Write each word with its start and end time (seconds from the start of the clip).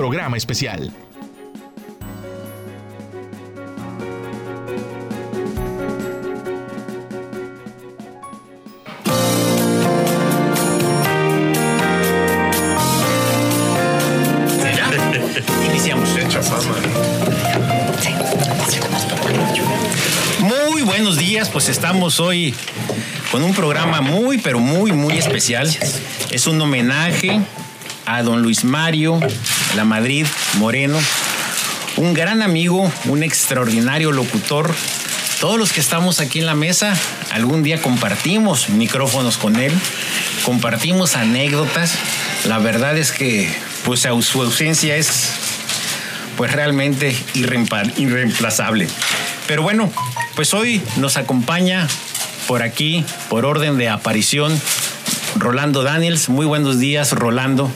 programa 0.00 0.38
especial. 0.38 0.80
Iniciamos. 15.66 16.08
Muy 20.40 20.80
buenos 20.80 21.18
días, 21.18 21.50
pues 21.50 21.68
estamos 21.68 22.20
hoy 22.20 22.54
con 23.30 23.42
un 23.42 23.52
programa 23.52 24.00
muy, 24.00 24.38
pero 24.38 24.60
muy, 24.60 24.92
muy 24.92 25.18
especial. 25.18 25.70
Es 26.30 26.46
un 26.46 26.58
homenaje 26.58 27.38
a 28.06 28.22
don 28.22 28.40
Luis 28.40 28.64
Mario 28.64 29.20
La 29.76 29.84
Madrid 29.84 30.26
Moreno, 30.58 30.98
un 31.96 32.14
gran 32.14 32.42
amigo, 32.42 32.90
un 33.04 33.22
extraordinario 33.22 34.12
locutor. 34.12 34.74
Todos 35.40 35.58
los 35.58 35.72
que 35.72 35.80
estamos 35.80 36.20
aquí 36.20 36.40
en 36.40 36.46
la 36.46 36.54
mesa, 36.54 36.94
algún 37.30 37.62
día 37.62 37.80
compartimos 37.80 38.68
micrófonos 38.68 39.38
con 39.38 39.56
él, 39.56 39.72
compartimos 40.44 41.16
anécdotas. 41.16 41.94
La 42.46 42.58
verdad 42.58 42.96
es 42.98 43.12
que 43.12 43.50
pues 43.84 44.00
su 44.00 44.42
ausencia 44.42 44.96
es 44.96 45.30
pues 46.36 46.52
realmente 46.52 47.16
irreemplazable. 47.34 48.88
Pero 49.46 49.62
bueno, 49.62 49.92
pues 50.34 50.52
hoy 50.54 50.82
nos 50.96 51.16
acompaña 51.16 51.86
por 52.46 52.62
aquí, 52.62 53.04
por 53.28 53.44
orden 53.44 53.78
de 53.78 53.88
aparición, 53.88 54.60
Rolando 55.36 55.82
Daniels. 55.82 56.28
Muy 56.28 56.46
buenos 56.46 56.78
días, 56.78 57.12
Rolando. 57.12 57.70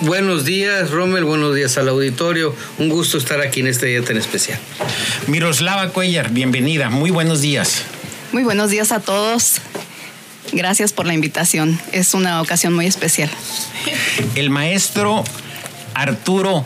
Buenos 0.00 0.44
días, 0.44 0.90
Rommel. 0.90 1.24
Buenos 1.24 1.56
días 1.56 1.76
al 1.76 1.88
auditorio. 1.88 2.54
Un 2.78 2.88
gusto 2.88 3.18
estar 3.18 3.40
aquí 3.40 3.60
en 3.60 3.66
este 3.66 3.86
día 3.86 4.04
tan 4.04 4.16
especial. 4.16 4.58
Miroslava 5.26 5.88
Cuellar, 5.88 6.30
bienvenida. 6.30 6.88
Muy 6.88 7.10
buenos 7.10 7.40
días. 7.40 7.82
Muy 8.30 8.44
buenos 8.44 8.70
días 8.70 8.92
a 8.92 9.00
todos. 9.00 9.60
Gracias 10.52 10.92
por 10.92 11.06
la 11.06 11.14
invitación. 11.14 11.80
Es 11.90 12.14
una 12.14 12.40
ocasión 12.40 12.74
muy 12.74 12.86
especial. 12.86 13.28
El 14.36 14.50
maestro 14.50 15.24
Arturo 15.94 16.64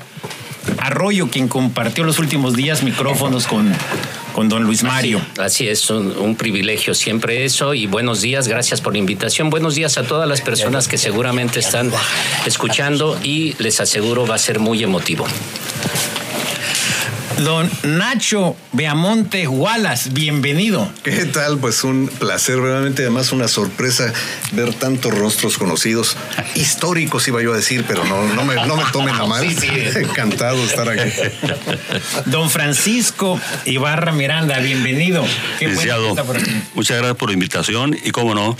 Arroyo, 0.79 1.31
quien 1.31 1.49
compartió 1.49 2.05
los 2.05 2.19
últimos 2.19 2.55
días 2.55 2.83
micrófonos 2.83 3.47
con, 3.47 3.73
con 4.33 4.49
don 4.49 4.65
Luis 4.65 4.83
Mario. 4.83 5.21
Así, 5.39 5.69
es, 5.69 5.91
un, 5.91 6.17
un, 6.17 6.37
privilegio 6.37 6.95
siempre 6.95 7.45
eso 7.45 7.75
y 7.75 7.87
buenos 7.87 8.21
días, 8.21 8.49
gracias 8.49 8.81
por 8.81 8.93
la 8.93 8.99
invitación. 8.99 9.51
Buenos 9.51 9.75
días 9.75 9.99
a 9.99 10.05
todas 10.05 10.29
las 10.29 10.41
personas 10.41 10.89
que 10.89 10.99
seguramente 10.99 11.61
están 11.61 11.91
escuchando 12.47 13.19
y 13.23 13.55
les 13.59 13.81
aseguro 13.81 14.27
va 14.27 14.37
a 14.37 14.39
ser 14.39 14.59
muy 14.59 14.83
emotivo. 14.83 15.27
Don 17.45 17.69
Nacho 17.83 18.57
Beamonte 18.73 19.49
Wallace, 19.49 20.11
bienvenido. 20.11 20.89
¿Qué 21.03 21.25
tal? 21.25 21.59
Pues 21.59 21.83
un 21.83 22.09
placer, 22.09 22.59
realmente 22.59 23.03
además 23.03 23.33
una 23.33 23.49
sorpresa 23.49 24.13
ver 24.53 24.73
tantos 24.75 25.13
rostros 25.13 25.59
conocidos, 25.59 26.17
históricos 26.55 27.27
iba 27.27 27.43
yo 27.43 27.53
a 27.53 27.57
decir, 27.57 27.85
pero 27.89 28.05
no, 28.05 28.23
no, 28.35 28.45
me, 28.45 28.55
no 28.55 28.77
me 28.77 28.85
tomen 28.93 29.15
a 29.15 29.27
mal. 29.27 29.49
Sí, 29.49 29.57
sí. 29.59 29.69
Encantado 29.97 30.59
de 30.59 30.67
estar 30.67 30.89
aquí. 30.89 31.11
Don 32.27 32.49
Francisco 32.49 33.41
Ibarra 33.65 34.13
Miranda, 34.13 34.59
bienvenido. 34.61 35.25
Qué 35.59 35.69
Muchas 36.75 36.97
gracias 36.97 37.17
por 37.17 37.29
la 37.29 37.35
invitación 37.35 37.97
y 38.05 38.11
cómo 38.11 38.35
no, 38.35 38.57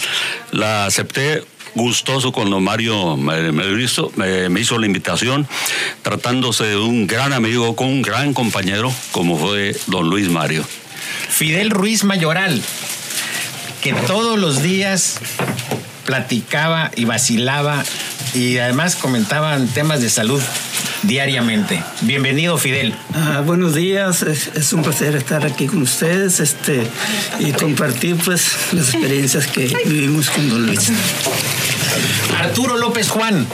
la 0.51 0.87
acepté 0.87 1.45
gustoso 1.75 2.33
cuando 2.33 2.61
Mario 2.61 3.17
me, 3.17 3.53
me, 3.53 3.83
hizo, 3.83 4.13
me, 4.17 4.49
me, 4.49 4.61
hizo 4.61 4.79
la 4.79 4.87
invitación, 4.87 5.47
tratándose 6.03 6.65
de 6.65 6.77
un 6.77 7.07
gran 7.07 7.33
amigo, 7.33 7.75
con 7.77 7.89
un 7.89 8.03
gran 8.03 8.35
compañero, 8.35 8.93
como 9.13 9.39
fue 9.39 9.77
don 9.87 10.09
Luis 10.09 10.29
Mario. 10.29 10.65
Fidel 11.29 11.71
Ruiz 11.71 12.05
Mayoral, 12.05 12.63
que 13.83 13.93
todos 13.93 14.39
los 14.39 14.63
días 14.63 15.19
platicaba 16.05 16.91
y 16.97 17.05
vacilaba 17.05 17.85
y 18.35 18.59
además 18.59 18.97
comentaban 18.97 19.69
temas 19.69 20.01
de 20.01 20.11
salud 20.11 20.43
diariamente. 21.03 21.83
Bienvenido, 22.03 22.57
Fidel. 22.59 22.95
Ah, 23.15 23.43
buenos 23.45 23.75
días, 23.75 24.23
es, 24.23 24.49
es, 24.55 24.73
un 24.73 24.83
placer 24.83 25.17
estar 25.17 25.45
aquí 25.45 25.67
con 25.67 25.83
ustedes 25.83 26.41
este, 26.41 26.87
y 27.41 27.53
compartir 27.53 28.17
pues 28.17 28.53
las 28.73 28.95
experiencias 28.95 29.47
que 29.47 29.67
vivimos 29.85 30.31
con 30.31 30.49
Don 30.49 30.67
Luis. 30.67 30.93
Arturo 32.39 32.77
López 32.77 33.09
Juan. 33.09 33.47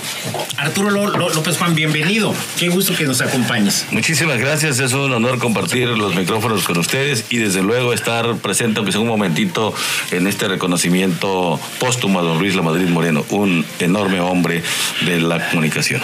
Arturo 0.56 0.91
López 0.91 1.56
Juan, 1.56 1.75
bienvenido. 1.75 2.34
Qué 2.59 2.69
gusto 2.69 2.94
que 2.97 3.04
nos 3.04 3.21
acompañes. 3.21 3.87
Muchísimas 3.91 4.38
gracias. 4.38 4.78
Es 4.78 4.93
un 4.93 5.12
honor 5.12 5.38
compartir 5.38 5.88
los 5.88 6.15
micrófonos 6.15 6.65
con 6.65 6.78
ustedes 6.78 7.26
y 7.31 7.38
desde 7.38 7.62
luego 7.62 7.93
estar 7.93 8.37
presente, 8.37 8.78
aunque 8.78 8.93
sea 8.93 9.00
un 9.00 9.09
momentito, 9.09 9.75
en 10.10 10.26
este 10.26 10.49
reconocimiento 10.49 11.60
póstumo 11.78 12.21
a 12.21 12.22
don 12.22 12.38
Luis 12.38 12.54
La 12.54 12.62
Madrid 12.62 12.88
Moreno, 12.88 13.25
un 13.31 13.65
enorme 13.78 14.21
hombre 14.21 14.62
de 15.03 15.20
la 15.20 15.50
comunicación. 15.50 16.00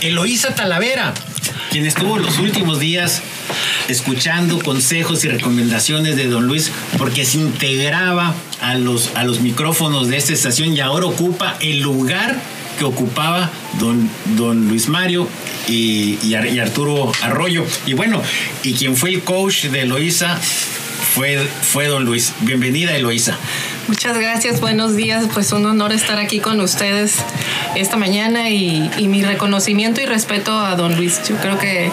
Eloísa 0.00 0.54
Talavera, 0.54 1.14
quien 1.72 1.86
estuvo 1.86 2.18
los 2.18 2.38
últimos 2.38 2.80
días 2.80 3.22
escuchando 3.88 4.58
consejos 4.58 5.24
y 5.24 5.28
recomendaciones 5.28 6.16
de 6.16 6.26
don 6.26 6.46
Luis 6.46 6.70
porque 6.98 7.24
se 7.24 7.38
integraba 7.38 8.34
a 8.60 8.74
los, 8.74 9.12
a 9.14 9.24
los 9.24 9.40
micrófonos 9.40 10.08
de 10.08 10.18
esta 10.18 10.34
estación 10.34 10.76
y 10.76 10.80
ahora 10.80 11.06
ocupa 11.06 11.56
el 11.60 11.80
lugar 11.80 12.38
que 12.78 12.84
ocupaba 12.84 13.50
don, 13.80 14.10
don 14.36 14.68
Luis 14.68 14.90
Mario 14.90 15.26
y, 15.66 16.18
y, 16.22 16.34
Arturo 16.34 17.10
Arroyo. 17.22 17.64
Y 17.86 17.94
bueno, 17.94 18.20
y 18.62 18.74
quien 18.74 18.94
fue 18.94 19.08
el 19.08 19.22
coach 19.22 19.64
de 19.64 19.80
Eloísa 19.80 20.38
fue, 21.02 21.38
fue 21.38 21.86
don 21.86 22.04
Luis. 22.04 22.32
Bienvenida, 22.40 22.96
Eloísa. 22.96 23.38
Muchas 23.88 24.18
gracias, 24.18 24.60
buenos 24.60 24.96
días. 24.96 25.26
Pues 25.34 25.52
un 25.52 25.66
honor 25.66 25.92
estar 25.92 26.18
aquí 26.18 26.40
con 26.40 26.60
ustedes 26.60 27.16
esta 27.74 27.96
mañana 27.96 28.48
y, 28.50 28.90
y 28.96 29.08
mi 29.08 29.22
reconocimiento 29.22 30.00
y 30.00 30.06
respeto 30.06 30.56
a 30.56 30.74
don 30.76 30.96
Luis. 30.96 31.20
Yo 31.28 31.36
creo 31.36 31.58
que 31.58 31.90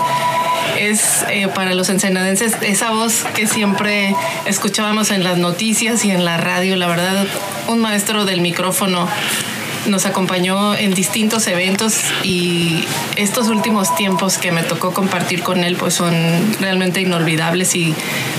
es 0.80 1.26
eh, 1.30 1.48
para 1.54 1.74
los 1.74 1.90
ensenadenses 1.90 2.54
esa 2.62 2.92
voz 2.92 3.26
que 3.36 3.48
siempre 3.48 4.16
escuchábamos 4.46 5.12
en 5.12 5.24
las 5.24 5.38
noticias 5.38 6.06
y 6.06 6.12
en 6.12 6.24
la 6.24 6.38
radio. 6.38 6.76
La 6.76 6.88
verdad, 6.88 7.26
un 7.68 7.80
maestro 7.80 8.26
del 8.26 8.42
micrófono 8.42 9.08
nos 9.88 10.06
acompañó 10.06 10.76
en 10.76 10.94
distintos 10.94 11.48
eventos 11.48 11.96
y 12.24 12.84
estos 13.16 13.48
últimos 13.48 13.96
tiempos 13.96 14.38
que 14.38 14.52
me 14.52 14.64
tocó 14.64 14.94
compartir 14.94 15.42
con 15.44 15.64
él 15.64 15.76
pues 15.76 15.94
son 15.94 16.14
realmente 16.60 17.02
inolvidables 17.02 17.76
y 17.76 17.94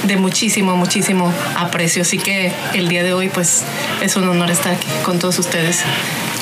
de 0.05 0.17
muchísimo, 0.17 0.77
muchísimo 0.77 1.33
aprecio. 1.56 2.03
Así 2.03 2.19
que 2.19 2.53
el 2.75 2.89
día 2.89 3.03
de 3.03 3.12
hoy 3.12 3.29
pues 3.29 3.65
es 4.00 4.17
un 4.17 4.29
honor 4.29 4.50
estar 4.50 4.75
aquí 4.75 4.89
con 5.05 5.19
todos 5.19 5.39
ustedes 5.39 5.83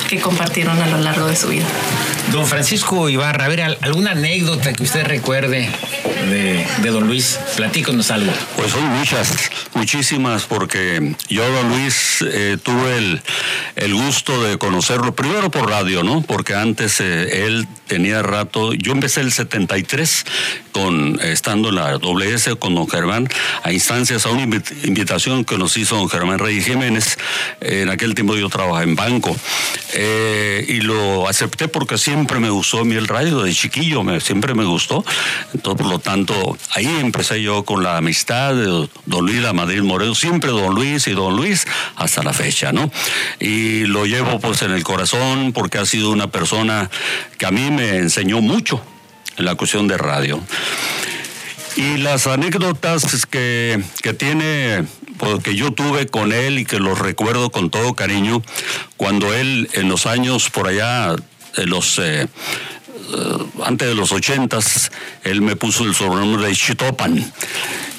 que 0.09 0.19
compartieron 0.19 0.81
a 0.81 0.87
lo 0.87 0.97
largo 0.97 1.27
de 1.27 1.35
su 1.35 1.49
vida. 1.49 1.65
Don 2.31 2.45
Francisco 2.45 3.09
Ibarra, 3.09 3.45
a 3.45 3.47
ver, 3.47 3.61
alguna 3.61 4.11
anécdota 4.11 4.71
que 4.73 4.83
usted 4.83 5.03
recuerde 5.03 5.67
de, 6.29 6.91
don 6.91 7.07
Luis, 7.07 7.39
platíconos 7.55 8.11
algo. 8.11 8.31
Pues 8.55 8.71
son 8.71 8.85
muchas, 8.85 9.49
muchísimas, 9.73 10.43
porque 10.43 11.15
yo, 11.27 11.49
don 11.49 11.69
Luis, 11.69 12.19
eh, 12.21 12.57
tuve 12.61 12.97
el, 12.97 13.21
el, 13.75 13.95
gusto 13.95 14.43
de 14.43 14.57
conocerlo, 14.59 15.15
primero 15.15 15.49
por 15.49 15.69
radio, 15.69 16.03
¿no? 16.03 16.21
Porque 16.21 16.53
antes 16.53 16.99
eh, 17.01 17.45
él 17.45 17.67
tenía 17.87 18.21
rato, 18.21 18.73
yo 18.73 18.91
empecé 18.91 19.21
el 19.21 19.31
73 19.31 20.25
con, 20.71 21.19
estando 21.21 21.69
en 21.69 21.75
la 21.75 21.97
WS 21.97 22.55
con 22.59 22.75
don 22.75 22.87
Germán, 22.87 23.27
a 23.63 23.71
instancias, 23.71 24.27
a 24.27 24.29
una 24.29 24.43
invitación 24.43 25.45
que 25.45 25.57
nos 25.57 25.75
hizo 25.77 25.95
don 25.95 26.09
Germán 26.09 26.37
Rey 26.37 26.61
Jiménez, 26.61 27.17
en 27.61 27.89
aquel 27.89 28.13
tiempo 28.13 28.35
yo 28.35 28.49
trabajaba 28.49 28.83
en 28.83 28.95
banco, 28.95 29.35
eh, 29.93 30.63
y 30.67 30.81
lo 30.81 31.27
acepté 31.27 31.67
porque 31.67 31.97
siempre 31.97 32.18
me 32.39 32.49
gustó 32.49 32.79
a 32.79 32.85
mí 32.85 32.95
el 32.95 33.07
radio, 33.07 33.43
de 33.43 33.53
chiquillo, 33.53 34.03
me, 34.03 34.19
siempre 34.19 34.53
me 34.53 34.65
gustó, 34.65 35.03
entonces 35.53 35.81
por 35.81 35.91
lo 35.91 35.99
tanto, 35.99 36.57
ahí 36.75 36.87
empecé 36.99 37.41
yo 37.41 37.63
con 37.63 37.83
la 37.83 37.97
amistad 37.97 38.53
de 38.55 38.87
don 39.05 39.25
Luis 39.25 39.41
La 39.41 39.53
Madrid 39.53 39.81
Moreno, 39.81 40.15
siempre 40.15 40.51
don 40.51 40.75
Luis 40.75 41.07
y 41.07 41.11
don 41.11 41.35
Luis 41.35 41.65
hasta 41.95 42.23
la 42.23 42.33
fecha, 42.33 42.71
¿no? 42.71 42.91
Y 43.39 43.85
lo 43.85 44.05
llevo 44.05 44.39
pues 44.39 44.61
en 44.61 44.71
el 44.71 44.83
corazón 44.83 45.53
porque 45.53 45.77
ha 45.77 45.85
sido 45.85 46.11
una 46.11 46.27
persona 46.27 46.89
que 47.37 47.45
a 47.45 47.51
mí 47.51 47.71
me 47.71 47.97
enseñó 47.97 48.41
mucho 48.41 48.81
en 49.37 49.45
la 49.45 49.55
cuestión 49.55 49.87
de 49.87 49.97
radio. 49.97 50.41
Y 51.75 51.97
las 51.97 52.27
anécdotas 52.27 53.25
que, 53.25 53.81
que 54.01 54.13
tiene 54.13 54.85
pues, 55.19 55.43
que 55.43 55.55
yo 55.55 55.71
tuve 55.71 56.07
con 56.07 56.31
él 56.31 56.59
y 56.59 56.65
que 56.65 56.79
los 56.79 56.97
recuerdo 56.97 57.51
con 57.51 57.69
todo 57.69 57.93
cariño, 57.93 58.41
cuando 58.97 59.33
él 59.33 59.69
en 59.73 59.89
los 59.89 60.05
años 60.05 60.49
por 60.49 60.67
allá, 60.67 61.15
los 61.65 61.99
eh, 61.99 62.27
antes 63.63 63.87
de 63.87 63.95
los 63.95 64.11
ochentas, 64.11 64.91
él 65.23 65.41
me 65.41 65.55
puso 65.55 65.83
el 65.83 65.95
sobrenombre 65.95 66.47
de 66.47 66.55
Chitopan. 66.55 67.31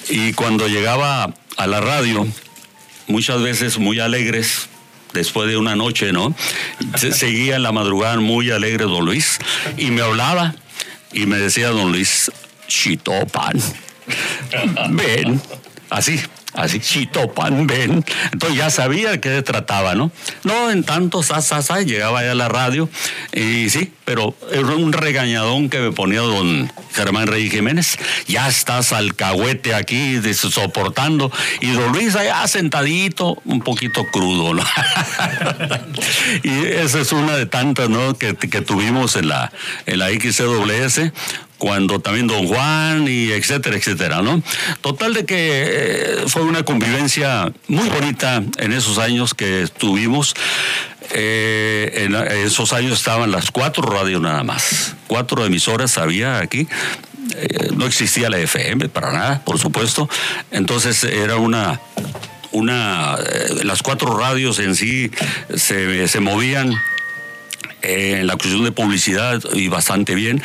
Y 0.09 0.33
cuando 0.33 0.69
llegaba 0.69 1.35
a 1.57 1.67
la 1.67 1.81
radio, 1.81 2.27
muchas 3.07 3.43
veces 3.43 3.79
muy 3.79 4.01
alegres, 4.01 4.69
después 5.13 5.49
de 5.49 5.57
una 5.57 5.77
noche, 5.77 6.13
¿no? 6.13 6.35
Seguía 6.97 7.57
en 7.57 7.63
la 7.63 7.73
madrugada 7.73 8.17
muy 8.19 8.51
alegre 8.51 8.85
don 8.85 9.05
Luis 9.05 9.39
y 9.77 9.91
me 9.91 10.03
hablaba 10.03 10.55
y 11.13 11.27
me 11.27 11.39
decía 11.39 11.69
don 11.69 11.93
Luis, 11.93 12.31
Chitopan, 12.69 13.61
ven, 14.91 15.41
así, 15.91 16.21
así, 16.55 16.81
Chitopan, 16.81 17.67
ven. 17.67 18.05
Entonces 18.33 18.59
ya 18.59 18.71
sabía 18.71 19.21
qué 19.21 19.43
trataba, 19.43 19.95
¿no? 19.95 20.11
No, 20.45 20.71
en 20.71 20.85
tanto, 20.85 21.23
sa, 21.23 21.41
llegaba 21.81 22.23
ya 22.23 22.33
a 22.33 22.35
la 22.35 22.49
radio 22.49 22.89
y 23.33 23.71
sí, 23.71 23.93
pero 24.05 24.35
era 24.53 24.75
un 24.75 24.93
regañadón 24.93 25.71
que 25.71 25.79
me 25.79 25.93
ponía 25.93 26.21
don 26.21 26.71
Germán 26.93 27.27
Rey 27.27 27.49
Jiménez. 27.51 27.99
Ya 28.27 28.49
estás 28.49 28.93
alcahuete 28.93 29.75
aquí 29.75 30.21
soportando 30.35 31.31
y 31.61 31.71
don 31.71 31.93
Luis 31.93 32.17
allá 32.17 32.47
sentadito, 32.49 33.41
un 33.45 33.61
poquito 33.61 34.07
crudo, 34.07 34.55
¿no? 34.55 34.65
y 36.43 36.67
esa 36.67 37.01
es 37.01 37.13
una 37.13 37.37
de 37.37 37.47
tantas, 37.47 37.89
¿no? 37.89 38.15
Que, 38.15 38.35
que 38.35 38.61
tuvimos 38.61 39.17
en 39.17 39.29
la, 39.29 39.53
en 39.87 39.99
la 39.99 40.09
XCWS 40.09 41.13
cuando 41.61 42.01
también 42.01 42.27
don 42.27 42.49
Juan 42.49 43.07
y 43.07 43.31
etcétera, 43.31 43.77
etcétera, 43.77 44.23
¿no? 44.23 44.43
Total 44.81 45.13
de 45.13 45.27
que 45.27 45.37
eh, 45.37 46.17
fue 46.27 46.43
una 46.43 46.65
convivencia 46.65 47.53
muy 47.69 47.89
bonita 47.91 48.43
en 48.57 48.73
esos 48.73 48.99
años 48.99 49.35
que 49.35 49.69
tuvimos. 49.79 50.35
Eh, 51.13 52.07
en, 52.07 52.15
esos 52.15 52.73
años 52.73 52.95
estaban 52.95 53.31
las 53.31 53.51
cuatro 53.51 53.83
radios 53.83 54.23
nada 54.23 54.43
más, 54.43 54.97
cuatro 55.07 55.45
emisoras 55.45 55.99
había 55.99 56.39
aquí. 56.39 56.67
Eh, 57.37 57.69
no 57.77 57.87
existía 57.87 58.31
la 58.31 58.39
FM 58.39 58.89
para 58.89 59.13
nada, 59.13 59.45
por 59.45 59.59
supuesto. 59.59 60.09
Entonces 60.51 61.05
era 61.05 61.37
una 61.37 61.79
una 62.53 63.17
las 63.63 63.83
cuatro 63.83 64.19
radios 64.19 64.59
en 64.59 64.75
sí 64.75 65.11
se, 65.55 66.09
se 66.09 66.21
movían 66.21 66.75
en 67.83 68.27
la 68.27 68.37
cuestión 68.37 68.65
de 68.65 68.73
publicidad 68.73 69.43
y 69.53 69.69
bastante 69.69 70.15
bien. 70.15 70.43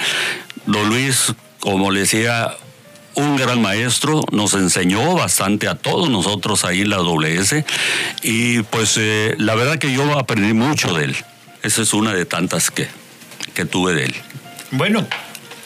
Don 0.66 0.90
Luis, 0.90 1.34
como 1.60 1.92
le 1.92 2.02
decía, 2.02 2.56
un 3.16 3.38
gran 3.38 3.62
maestro, 3.62 4.22
nos 4.32 4.54
enseñó 4.54 5.14
bastante 5.14 5.68
a 5.68 5.76
todos 5.76 6.10
nosotros 6.10 6.66
ahí 6.66 6.82
en 6.82 6.90
la 6.90 6.98
WS 6.98 7.64
y 8.24 8.62
pues 8.64 8.96
eh, 8.98 9.36
la 9.38 9.56
verdad 9.56 9.78
que 9.78 9.94
yo 9.94 10.18
aprendí 10.18 10.54
mucho 10.54 10.94
de 10.94 11.06
él. 11.06 11.16
Esa 11.64 11.82
es 11.82 11.94
una 11.94 12.14
de 12.14 12.26
tantas 12.26 12.72
que, 12.72 12.88
que 13.54 13.66
tuve 13.66 13.94
de 13.94 14.06
él. 14.06 14.16
Bueno, 14.72 15.06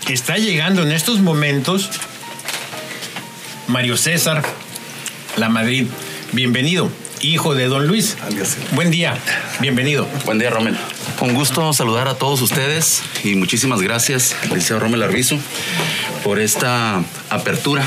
está 0.07 0.38
llegando 0.38 0.84
en 0.84 0.92
estos 0.92 1.19
momentos 1.19 1.90
Mario 3.68 3.98
César 3.98 4.44
La 5.38 5.50
Madrid. 5.50 5.88
Bienvenido 6.31 6.90
hijo 7.22 7.56
de 7.56 7.68
don 7.68 7.88
Luis. 7.88 8.18
Buen 8.72 8.92
día, 8.92 9.18
bienvenido. 9.60 10.07
Buen 10.25 10.40
día, 10.40 10.50
Romel. 10.50 10.78
Con 11.19 11.33
gusto 11.33 11.74
saludar 11.74 12.07
a 12.07 12.16
todos 12.16 12.42
ustedes 12.42 13.01
y 13.25 13.36
muchísimas 13.36 13.81
gracias, 13.81 14.38
licenciado 14.44 14.80
Romel 14.80 15.04
Arbizu, 15.04 15.38
por 16.24 16.39
esta 16.39 17.04
apertura 17.30 17.86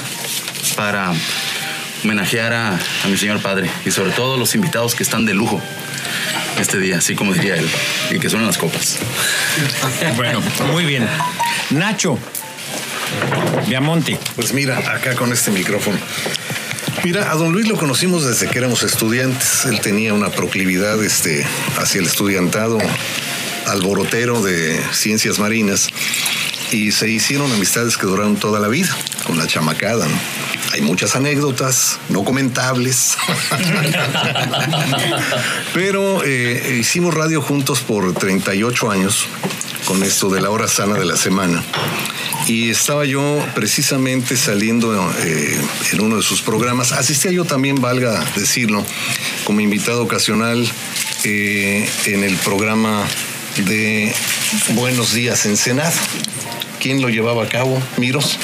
para 0.76 1.14
homenajear 2.05 2.52
a, 2.52 2.79
mi 3.08 3.17
señor 3.17 3.40
padre 3.40 3.70
y 3.87 3.90
sobre 3.90 4.11
todo 4.11 4.37
los 4.37 4.55
invitados 4.55 4.94
que 4.94 5.02
están 5.02 5.25
de 5.25 5.32
lujo 5.32 5.62
este 6.61 6.79
día, 6.79 6.99
así 6.99 7.14
como 7.14 7.32
diría 7.32 7.56
él, 7.56 7.70
y 8.11 8.19
que 8.19 8.29
suenan 8.29 8.46
las 8.46 8.58
copas. 8.58 8.99
Bueno, 10.17 10.43
muy 10.70 10.85
bien. 10.85 11.08
Nacho, 11.70 12.19
Viamonte. 13.67 14.19
Pues 14.37 14.52
mira, 14.52 14.76
acá 14.78 15.14
con 15.14 15.32
este 15.32 15.50
micrófono. 15.50 15.96
Mira, 17.04 17.32
a 17.32 17.34
don 17.34 17.52
Luis 17.52 17.66
lo 17.66 17.76
conocimos 17.76 18.25
desde 18.25 18.49
que 18.49 18.58
éramos 18.58 18.84
estudiantes. 18.84 19.64
Él 19.64 19.81
tenía 19.81 20.14
una 20.14 20.31
proclividad 20.31 21.02
este, 21.02 21.44
hacia 21.78 22.00
el 22.00 22.06
estudiantado 22.06 22.78
alborotero 23.66 24.40
de 24.40 24.81
ciencias 24.93 25.40
marinas 25.40 25.88
y 26.70 26.93
se 26.93 27.08
hicieron 27.08 27.50
amistades 27.50 27.96
que 27.96 28.06
duraron 28.06 28.37
toda 28.37 28.60
la 28.60 28.69
vida 28.69 28.96
con 29.26 29.37
la 29.37 29.49
chamacada. 29.49 30.06
Hay 30.72 30.81
muchas 30.81 31.16
anécdotas 31.16 31.99
no 32.08 32.22
comentables, 32.22 33.16
pero 35.75 36.22
eh, 36.25 36.76
hicimos 36.78 37.14
radio 37.14 37.43
juntos 37.43 37.81
por 37.81 38.14
38 38.14 38.90
años 38.93 39.26
con 39.87 40.04
esto 40.04 40.31
de 40.31 40.40
la 40.40 40.50
hora 40.50 40.69
sana 40.69 40.94
de 40.94 41.04
la 41.04 41.16
semana 41.16 41.64
y 42.47 42.71
estaba 42.71 43.05
yo 43.05 43.44
precisamente 43.55 44.37
saliendo 44.37 44.93
eh, 45.21 45.61
en 45.93 46.00
uno 46.00 46.17
de 46.17 46.23
sus 46.23 46.43
programas. 46.43 46.93
Asistía 46.93 47.31
yo 47.31 47.44
también, 47.44 47.81
valga 47.81 48.25
decirlo, 48.37 48.85
como 49.44 49.61
invitado 49.61 50.03
ocasional 50.03 50.67
eh, 51.25 51.89
en 52.06 52.25
el 52.25 52.37
programa 52.37 53.06
de 53.56 54.15
Buenos 54.71 55.12
Días 55.12 55.47
Ensenada. 55.47 55.93
¿Quién 56.81 57.00
lo 57.00 57.09
llevaba 57.09 57.44
a 57.44 57.49
cabo? 57.49 57.81
Miros. 57.97 58.39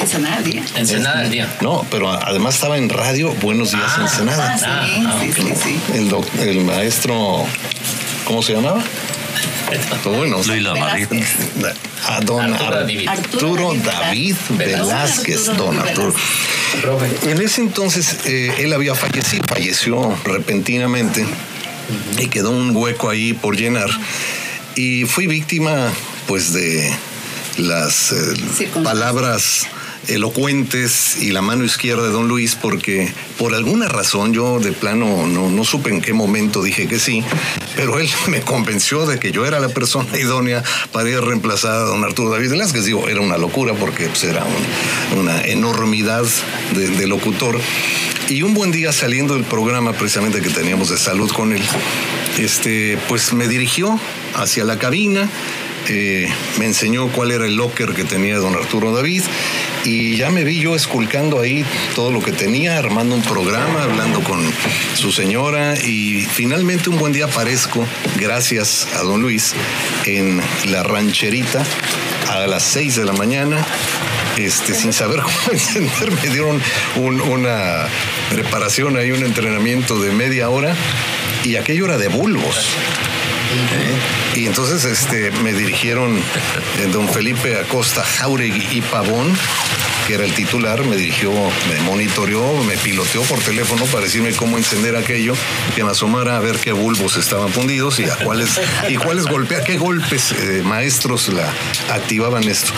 Ensenada 0.00 0.36
al 0.36 0.44
día. 0.44 0.64
Ensenada 0.76 1.20
al 1.20 1.30
día. 1.30 1.56
No, 1.60 1.86
pero 1.90 2.10
además 2.10 2.54
estaba 2.54 2.78
en 2.78 2.88
radio 2.88 3.32
Buenos 3.34 3.72
Días 3.72 3.92
ah, 3.96 4.02
Ensenada. 4.02 4.54
Ah, 4.54 4.86
sí, 4.88 5.04
ah, 5.06 5.20
sí, 5.22 5.42
sí, 5.62 5.80
El, 5.94 6.48
el 6.48 6.64
maestro, 6.64 7.46
¿cómo 8.24 8.42
se 8.42 8.54
llamaba? 8.54 8.82
Bueno, 10.04 10.38
a 12.06 12.20
don 12.20 12.54
Arturo, 13.06 13.74
David. 13.74 14.36
Velázquez, 14.50 15.56
don 15.56 15.78
Arturo. 15.78 16.14
En 17.26 17.40
ese 17.40 17.60
entonces 17.60 18.16
eh, 18.26 18.54
él 18.58 18.72
había 18.72 18.94
fallecido, 18.94 19.44
falleció 19.46 20.18
repentinamente 20.24 21.24
y 22.18 22.26
quedó 22.28 22.50
un 22.50 22.74
hueco 22.74 23.08
ahí 23.10 23.32
por 23.32 23.56
llenar. 23.56 23.88
Y 24.74 25.04
fui 25.04 25.26
víctima, 25.26 25.92
pues, 26.26 26.52
de 26.52 26.90
las 27.58 28.12
eh, 28.12 28.68
palabras 28.82 29.66
elocuentes 30.08 31.22
y 31.22 31.30
la 31.30 31.42
mano 31.42 31.64
izquierda 31.64 32.02
de 32.04 32.10
don 32.10 32.28
Luis 32.28 32.54
porque 32.54 33.12
por 33.38 33.54
alguna 33.54 33.88
razón 33.88 34.32
yo 34.32 34.58
de 34.58 34.72
plano 34.72 35.26
no, 35.26 35.50
no 35.50 35.64
supe 35.64 35.90
en 35.90 36.00
qué 36.00 36.12
momento 36.12 36.62
dije 36.62 36.88
que 36.88 36.98
sí, 36.98 37.22
pero 37.76 37.98
él 37.98 38.08
me 38.28 38.40
convenció 38.40 39.06
de 39.06 39.18
que 39.18 39.32
yo 39.32 39.46
era 39.46 39.60
la 39.60 39.68
persona 39.68 40.18
idónea 40.18 40.62
para 40.90 41.08
ir 41.08 41.16
a 41.16 41.20
reemplazar 41.20 41.72
a 41.72 41.80
don 41.80 42.04
Arturo 42.04 42.30
David 42.30 42.50
Velázquez. 42.50 42.84
Digo, 42.84 43.08
era 43.08 43.20
una 43.20 43.38
locura 43.38 43.74
porque 43.74 44.06
pues, 44.06 44.24
era 44.24 44.44
una 45.18 45.42
enormidad 45.42 46.24
de, 46.74 47.06
locutor. 47.06 47.58
Y 48.28 48.42
un 48.42 48.54
buen 48.54 48.70
día 48.70 48.92
saliendo 48.92 49.34
del 49.34 49.44
programa 49.44 49.92
precisamente 49.92 50.40
que 50.40 50.50
teníamos 50.50 50.88
de 50.88 50.96
salud 50.96 51.30
con 51.32 51.52
él, 51.52 51.62
este, 52.38 52.98
pues 53.08 53.32
me 53.32 53.48
dirigió 53.48 53.98
hacia 54.34 54.64
la 54.64 54.78
cabina, 54.78 55.28
eh, 55.88 56.28
me 56.58 56.66
enseñó 56.66 57.08
cuál 57.08 57.32
era 57.32 57.44
el 57.44 57.56
locker 57.56 57.94
que 57.94 58.04
tenía 58.04 58.36
don 58.38 58.54
Arturo 58.54 58.92
David 58.92 59.22
y 59.84 60.16
ya 60.16 60.30
me 60.30 60.44
vi 60.44 60.60
yo 60.60 60.76
esculcando 60.76 61.40
ahí 61.40 61.64
todo 61.94 62.12
lo 62.12 62.22
que 62.22 62.32
tenía, 62.32 62.78
armando 62.78 63.14
un 63.14 63.22
programa, 63.22 63.82
hablando 63.82 64.22
con 64.22 64.40
su 64.94 65.10
señora 65.12 65.74
y 65.76 66.20
finalmente 66.20 66.88
un 66.88 66.98
buen 66.98 67.12
día 67.12 67.24
aparezco, 67.24 67.86
gracias 68.16 68.86
a 68.94 69.02
don 69.02 69.20
Luis, 69.22 69.54
en 70.04 70.40
la 70.70 70.82
rancherita 70.82 71.64
a 72.28 72.46
las 72.46 72.62
6 72.64 72.96
de 72.96 73.04
la 73.04 73.12
mañana. 73.12 73.64
Este, 74.36 74.74
sin 74.74 74.94
saber 74.94 75.20
cómo 75.22 75.52
encender, 75.52 76.10
me 76.10 76.30
dieron 76.30 76.62
una 76.96 77.86
preparación 78.30 78.96
ahí, 78.96 79.10
un 79.10 79.24
entrenamiento 79.24 80.00
de 80.00 80.10
media 80.12 80.48
hora 80.48 80.74
y 81.44 81.56
aquello 81.56 81.86
era 81.86 81.98
de 81.98 82.08
bulbos. 82.08 82.66
Y 84.34 84.46
entonces 84.46 84.84
este, 84.84 85.30
me 85.42 85.52
dirigieron 85.52 86.16
eh, 86.16 86.86
don 86.92 87.08
Felipe 87.08 87.58
Acosta 87.58 88.02
Jauregui 88.02 88.66
y 88.70 88.80
Pavón, 88.80 89.36
que 90.12 90.16
era 90.16 90.26
el 90.26 90.34
titular, 90.34 90.84
me 90.84 90.94
dirigió, 90.94 91.32
me 91.32 91.80
monitoreó, 91.86 92.62
me 92.64 92.76
piloteó 92.76 93.22
por 93.22 93.38
teléfono 93.38 93.86
para 93.86 94.04
decirme 94.04 94.32
cómo 94.32 94.58
encender 94.58 94.94
aquello, 94.94 95.32
que 95.74 95.84
me 95.84 95.90
asomara 95.90 96.36
a 96.36 96.40
ver 96.40 96.56
qué 96.58 96.72
bulbos 96.72 97.16
estaban 97.16 97.48
fundidos 97.48 97.98
y 97.98 98.04
a 98.04 98.16
cuáles, 98.16 98.60
y 98.90 98.96
cuáles 98.96 99.26
golpea, 99.26 99.64
qué 99.64 99.78
golpes 99.78 100.32
eh, 100.32 100.60
maestros 100.66 101.28
la 101.28 101.50
activaban 101.90 102.44
esto. 102.44 102.74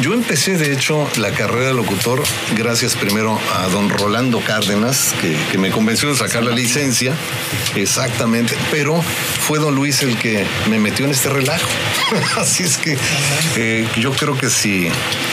Yo 0.00 0.14
empecé, 0.14 0.56
de 0.56 0.72
hecho, 0.72 1.10
la 1.16 1.32
carrera 1.32 1.66
de 1.66 1.74
locutor 1.74 2.22
gracias 2.56 2.94
primero 2.94 3.40
a 3.56 3.66
don 3.66 3.90
Rolando 3.90 4.40
Cárdenas, 4.40 5.16
que, 5.20 5.36
que 5.50 5.58
me 5.58 5.72
convenció 5.72 6.08
de 6.10 6.14
sacar 6.14 6.44
la 6.44 6.52
licencia, 6.52 7.12
exactamente, 7.74 8.54
pero 8.70 9.02
fue 9.02 9.58
don 9.58 9.74
Luis 9.74 10.00
el 10.02 10.16
que 10.16 10.46
me 10.70 10.78
metió 10.78 11.06
en 11.06 11.10
este 11.10 11.28
relajo. 11.28 11.66
Así 12.36 12.62
es 12.62 12.76
que 12.76 12.96
eh, 13.56 13.88
yo 13.98 14.12
creo 14.12 14.38
que 14.38 14.48
si 14.48 14.88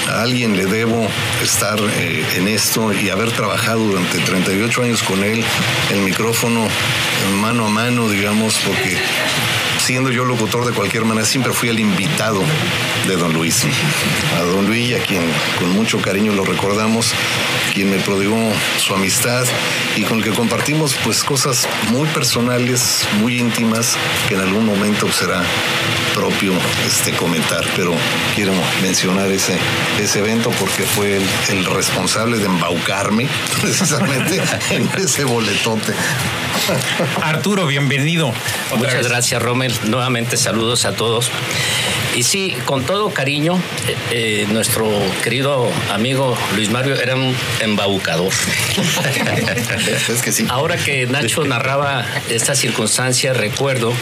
a 0.09 0.23
alguien 0.23 0.57
le 0.57 0.65
debo 0.65 1.02
estar 1.41 1.79
eh, 1.79 2.25
en 2.35 2.47
esto 2.47 2.93
y 2.93 3.09
haber 3.09 3.31
trabajado 3.31 3.79
durante 3.79 4.19
38 4.19 4.83
años 4.83 5.03
con 5.03 5.23
él, 5.23 5.43
el 5.91 5.99
micrófono 6.01 6.67
mano 7.41 7.67
a 7.67 7.69
mano, 7.69 8.09
digamos, 8.09 8.55
porque 8.65 8.97
siendo 9.79 10.11
yo 10.11 10.25
locutor 10.25 10.65
de 10.65 10.71
cualquier 10.71 11.05
manera, 11.05 11.25
siempre 11.25 11.51
fui 11.51 11.69
el 11.69 11.79
invitado 11.79 12.41
de 13.07 13.15
don 13.17 13.33
Luis. 13.33 13.65
A 14.37 14.43
don 14.43 14.65
Luis, 14.65 14.95
a 14.95 14.99
quien 14.99 15.23
con 15.59 15.69
mucho 15.71 16.01
cariño 16.01 16.33
lo 16.33 16.45
recordamos, 16.45 17.13
quien 17.73 17.89
me 17.89 17.97
prodigó 17.97 18.51
su 18.77 18.93
amistad 18.93 19.45
y 19.95 20.03
con 20.03 20.17
el 20.17 20.23
que 20.23 20.31
compartimos 20.31 20.95
pues 21.03 21.23
cosas 21.23 21.67
muy 21.89 22.07
personales, 22.09 23.07
muy 23.19 23.39
íntimas, 23.39 23.95
que 24.27 24.35
en 24.35 24.41
algún 24.41 24.65
momento 24.65 25.11
será 25.11 25.43
propio 26.13 26.53
este, 26.85 27.11
comentar, 27.13 27.63
pero 27.75 27.93
quiero 28.35 28.53
mencionar 28.81 29.31
ese, 29.31 29.57
ese 29.99 30.19
evento 30.19 30.51
porque 30.59 30.83
fue 30.83 31.17
el, 31.49 31.65
responsable 31.65 32.37
de 32.37 32.45
embaucarme 32.45 33.27
precisamente 33.61 34.41
en 34.71 34.89
ese 34.97 35.23
boletote. 35.23 35.93
Arturo, 37.21 37.65
bienvenido. 37.65 38.31
Muchas 38.75 39.07
gracias, 39.07 39.41
Rommel. 39.41 39.73
Nuevamente 39.85 40.37
saludos 40.37 40.85
a 40.85 40.93
todos. 40.93 41.31
Y 42.15 42.23
sí, 42.23 42.55
con 42.65 42.83
todo 42.83 43.09
cariño, 43.09 43.55
eh, 43.87 43.95
eh, 44.11 44.47
nuestro 44.51 44.87
querido 45.23 45.67
amigo 45.91 46.37
Luis 46.55 46.69
Mario 46.69 46.95
era 46.95 47.15
un 47.15 47.35
embaucador. 47.59 48.31
es 50.09 50.21
que 50.21 50.31
sí. 50.31 50.45
Ahora 50.49 50.77
que 50.77 51.05
Nacho 51.07 51.43
narraba 51.45 52.05
esta 52.29 52.55
circunstancia, 52.55 53.33
recuerdo, 53.33 53.93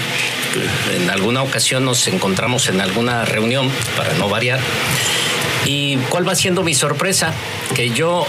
en 0.96 1.10
alguna 1.10 1.44
ocasión 1.44 1.86
nos 1.86 2.08
encontramos 2.08 2.68
en 2.68 2.82
alguna 2.82 3.26
reunión, 3.26 3.70
para 3.98 4.14
no 4.14 4.30
variar, 4.30 4.60
y 5.66 5.98
cuál 6.10 6.28
va 6.28 6.36
siendo 6.36 6.64
mi 6.64 6.74
sorpresa, 6.74 7.34
que 7.76 7.92
yo 7.92 8.26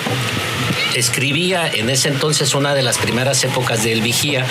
escribía 0.94 1.68
en 1.68 1.90
ese 1.90 2.08
entonces 2.08 2.54
una 2.54 2.74
de 2.74 2.82
las 2.82 2.98
primeras 2.98 3.42
épocas 3.44 3.82
del 3.82 4.02
Vigía, 4.02 4.46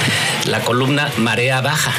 la 0.45 0.61
columna 0.61 1.11
Marea 1.17 1.61
Baja 1.61 1.93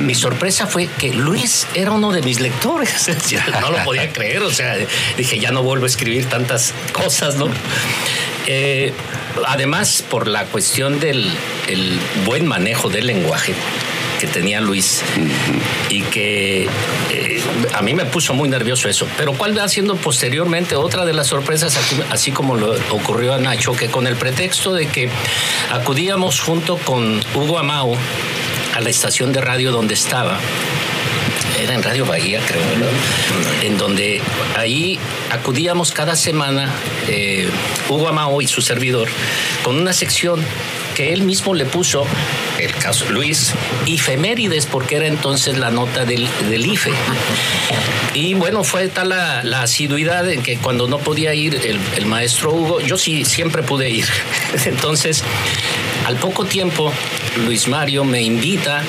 mi 0.00 0.14
sorpresa 0.14 0.66
fue 0.66 0.88
que 0.98 1.12
Luis 1.12 1.66
era 1.74 1.92
uno 1.92 2.12
de 2.12 2.22
mis 2.22 2.40
lectores. 2.40 3.10
no 3.60 3.70
lo 3.70 3.84
podía 3.84 4.12
creer, 4.12 4.42
o 4.42 4.50
sea, 4.50 4.76
dije, 5.16 5.38
ya 5.38 5.50
no 5.50 5.62
vuelvo 5.62 5.84
a 5.84 5.88
escribir 5.88 6.26
tantas 6.26 6.72
cosas, 6.92 7.36
¿no? 7.36 7.48
Eh, 8.46 8.92
además, 9.46 10.04
por 10.08 10.26
la 10.26 10.44
cuestión 10.46 11.00
del 11.00 11.30
buen 12.24 12.46
manejo 12.46 12.88
del 12.88 13.06
lenguaje 13.06 13.54
que 14.22 14.28
tenía 14.28 14.60
Luis 14.60 15.02
y 15.90 16.02
que 16.02 16.68
eh, 17.10 17.42
a 17.74 17.82
mí 17.82 17.92
me 17.92 18.04
puso 18.04 18.34
muy 18.34 18.48
nervioso 18.48 18.88
eso. 18.88 19.04
Pero 19.16 19.32
cuál 19.32 19.58
va 19.58 19.68
siendo 19.68 19.96
posteriormente 19.96 20.76
otra 20.76 21.04
de 21.04 21.12
las 21.12 21.26
sorpresas, 21.26 21.76
así 22.08 22.30
como 22.30 22.54
lo 22.54 22.72
ocurrió 22.90 23.34
a 23.34 23.38
Nacho, 23.38 23.72
que 23.72 23.88
con 23.88 24.06
el 24.06 24.14
pretexto 24.14 24.74
de 24.74 24.86
que 24.86 25.08
acudíamos 25.72 26.40
junto 26.40 26.76
con 26.76 27.20
Hugo 27.34 27.58
Amao, 27.58 27.96
a 28.74 28.80
la 28.80 28.90
estación 28.90 29.32
de 29.32 29.40
radio 29.40 29.72
donde 29.72 29.94
estaba. 29.94 30.38
Era 31.60 31.74
en 31.74 31.82
Radio 31.82 32.06
Bahía, 32.06 32.40
creo, 32.46 32.62
En 33.62 33.78
donde 33.78 34.20
ahí 34.56 34.98
acudíamos 35.30 35.92
cada 35.92 36.16
semana 36.16 36.70
eh, 37.08 37.48
Hugo 37.88 38.08
Amao 38.08 38.40
y 38.40 38.46
su 38.46 38.62
servidor 38.62 39.08
con 39.62 39.76
una 39.76 39.92
sección 39.92 40.44
que 40.94 41.12
él 41.12 41.22
mismo 41.22 41.54
le 41.54 41.64
puso, 41.64 42.06
el 42.58 42.72
caso 42.74 43.08
Luis, 43.10 43.52
Ifemérides, 43.86 44.66
porque 44.66 44.96
era 44.96 45.06
entonces 45.06 45.58
la 45.58 45.70
nota 45.70 46.04
del, 46.04 46.28
del 46.48 46.66
IFE. 46.66 46.92
Y 48.14 48.34
bueno, 48.34 48.62
fue 48.62 48.88
tal 48.88 49.10
la, 49.10 49.42
la, 49.42 49.62
asiduidad 49.62 50.28
en 50.30 50.42
que 50.42 50.58
cuando 50.58 50.86
no 50.86 50.98
podía 50.98 51.34
ir 51.34 51.54
el, 51.54 51.80
el 51.96 52.06
maestro 52.06 52.52
Hugo, 52.52 52.80
yo 52.80 52.98
sí 52.98 53.24
siempre 53.24 53.62
pude 53.62 53.88
ir. 53.88 54.06
Entonces, 54.66 55.24
al 56.12 56.18
poco 56.18 56.44
tiempo, 56.44 56.92
Luis 57.46 57.68
Mario 57.68 58.04
me 58.04 58.20
invita 58.20 58.82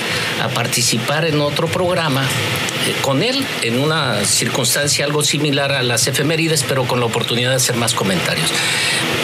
a 0.44 0.50
participar 0.50 1.24
en 1.24 1.40
otro 1.40 1.70
programa 1.70 2.22
eh, 2.24 2.96
con 3.02 3.24
él 3.24 3.46
en 3.62 3.80
una 3.80 4.26
circunstancia 4.26 5.06
algo 5.06 5.24
similar 5.24 5.72
a 5.72 5.84
las 5.84 6.06
efemérides, 6.08 6.64
pero 6.64 6.84
con 6.84 7.00
la 7.00 7.06
oportunidad 7.06 7.52
de 7.52 7.56
hacer 7.56 7.78
más 7.78 7.94
comentarios. 7.94 8.52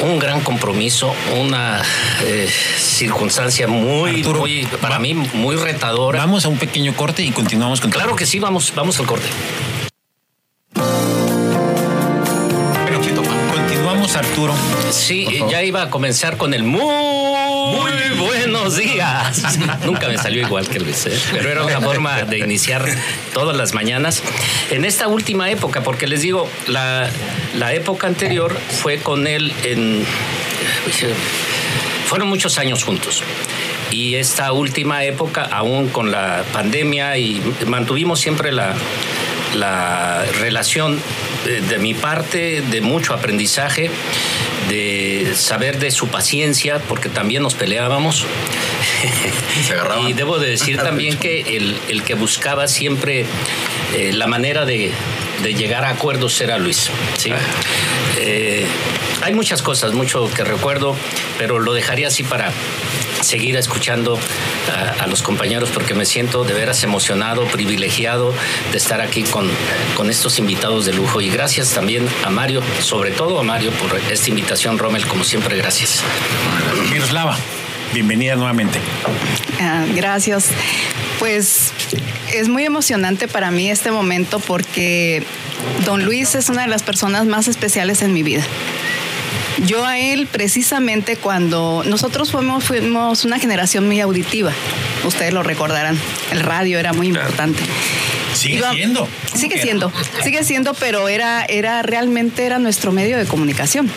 Un 0.01 0.17
gran 0.17 0.39
compromiso, 0.39 1.13
una 1.37 1.81
eh, 2.23 2.47
circunstancia 2.77 3.67
muy, 3.67 4.23
muy, 4.23 4.65
para 4.79 4.97
mí, 4.97 5.13
muy 5.13 5.57
retadora. 5.57 6.19
Vamos 6.19 6.45
a 6.45 6.47
un 6.47 6.57
pequeño 6.57 6.95
corte 6.95 7.21
y 7.23 7.31
continuamos 7.31 7.81
con 7.81 7.91
Claro 7.91 8.15
que 8.15 8.25
sí, 8.25 8.39
vamos, 8.39 8.71
vamos 8.73 8.97
al 9.01 9.07
corte. 9.07 9.27
Sí, 14.91 15.27
ya 15.49 15.63
iba 15.63 15.83
a 15.83 15.89
comenzar 15.89 16.37
con 16.37 16.53
el 16.53 16.63
muy 16.63 17.39
muy 17.69 18.17
buenos 18.17 18.77
días. 18.77 19.57
Nunca 19.85 20.07
me 20.07 20.17
salió 20.17 20.41
igual 20.41 20.67
que 20.67 20.79
Luis, 20.79 21.05
¿eh? 21.05 21.19
pero 21.31 21.49
era 21.49 21.63
una 21.63 21.81
forma 21.81 22.23
de 22.23 22.39
iniciar 22.39 22.85
todas 23.33 23.55
las 23.55 23.73
mañanas. 23.73 24.23
En 24.71 24.85
esta 24.85 25.07
última 25.07 25.49
época, 25.49 25.83
porque 25.83 26.07
les 26.07 26.21
digo, 26.21 26.49
la, 26.67 27.09
la 27.55 27.73
época 27.73 28.07
anterior 28.07 28.55
fue 28.81 28.97
con 28.97 29.27
él 29.27 29.53
en... 29.63 30.03
Fueron 32.07 32.27
muchos 32.27 32.57
años 32.57 32.83
juntos 32.83 33.23
y 33.91 34.15
esta 34.15 34.51
última 34.51 35.03
época, 35.03 35.43
aún 35.43 35.89
con 35.89 36.11
la 36.11 36.43
pandemia, 36.53 37.17
y 37.17 37.41
mantuvimos 37.67 38.19
siempre 38.19 38.51
la, 38.51 38.73
la 39.55 40.23
relación 40.39 40.99
de, 41.45 41.61
de, 41.61 41.77
mi 41.77 41.93
parte 41.93 42.61
de 42.61 42.81
mucho 42.81 43.13
aprendizaje 43.13 43.89
de 44.67 45.33
saber 45.35 45.79
de 45.79 45.91
su 45.91 46.07
paciencia, 46.07 46.79
porque 46.87 47.09
también 47.09 47.43
nos 47.43 47.55
peleábamos. 47.55 48.25
y 50.07 50.13
debo 50.13 50.39
de 50.39 50.49
decir 50.49 50.77
también 50.83 51.17
que 51.17 51.57
el, 51.57 52.03
que 52.03 52.15
buscaba 52.15 52.67
siempre 52.67 53.25
eh, 53.95 54.11
la 54.13 54.27
manera 54.27 54.65
de, 54.65 54.91
llegar 55.43 55.85
a 55.85 55.89
acuerdos 55.89 56.39
era 56.41 56.57
Luis. 56.57 56.89
¿sí? 57.17 57.31
Eh, 58.17 58.67
hay 59.21 59.33
muchas 59.33 59.61
cosas, 59.61 59.93
mucho 59.93 60.29
que 60.33 60.43
recuerdo, 60.43 60.95
pero 61.37 61.59
lo 61.59 61.73
dejaría 61.73 62.07
así 62.07 62.23
para 62.23 62.51
seguir 63.21 63.57
escuchando 63.57 64.17
a, 64.99 65.07
los 65.07 65.21
compañeros 65.21 65.69
porque 65.71 65.93
me 65.93 66.05
siento 66.05 66.43
de 66.43 66.53
veras 66.53 66.83
emocionado, 66.83 67.45
privilegiado 67.45 68.33
de 68.71 68.77
estar 68.77 69.01
aquí 69.01 69.23
con, 69.23 69.49
con 69.95 70.09
estos 70.09 70.39
invitados 70.39 70.85
de 70.85 70.93
lujo 70.93 71.19
y 71.19 71.29
gracias 71.29 71.71
también 71.71 72.07
a 72.23 72.29
Mario, 72.29 72.61
sobre 72.81 73.11
todo 73.11 73.39
a 73.39 73.43
Mario 73.43 73.71
por 73.71 73.99
esta 74.11 74.29
invitación, 74.29 74.77
Rommel, 74.77 75.05
como 75.07 75.23
siempre, 75.23 75.57
gracias. 75.57 76.03
Miroslava, 76.91 77.37
bienvenida 77.93 78.35
nuevamente. 78.35 78.79
Ah, 79.59 79.85
gracias. 79.95 80.51
Pues 81.19 81.73
es 82.33 82.49
muy 82.49 82.65
emocionante 82.65 83.27
para 83.27 83.51
mí 83.51 83.69
este 83.69 83.91
momento 83.91 84.39
porque 84.39 85.23
don 85.85 86.05
Luis 86.05 86.35
es 86.35 86.49
una 86.49 86.63
de 86.63 86.67
las 86.67 86.83
personas 86.83 87.25
más 87.25 87.47
especiales 87.47 88.01
en 88.01 88.13
mi 88.13 88.23
vida. 88.23 88.43
Yo 89.65 89.85
a 89.85 89.99
él 89.99 90.27
precisamente 90.27 91.17
cuando 91.17 91.83
nosotros 91.85 92.31
fuimos, 92.31 92.63
fuimos 92.63 93.25
una 93.25 93.39
generación 93.39 93.85
muy 93.85 93.99
auditiva, 93.99 94.53
ustedes 95.05 95.33
lo 95.33 95.43
recordarán, 95.43 95.99
el 96.31 96.39
radio 96.39 96.79
era 96.79 96.93
muy 96.93 97.07
importante. 97.07 97.61
Sigue 98.33 98.61
siendo. 98.71 99.07
Sigue 99.35 99.61
siendo, 99.61 99.91
sigue 100.23 100.43
siendo, 100.43 100.73
pero 100.75 101.09
era, 101.09 101.43
era 101.45 101.81
realmente 101.81 102.45
era 102.45 102.57
nuestro 102.59 102.91
medio 102.91 103.17
de 103.17 103.25
comunicación. 103.25 103.89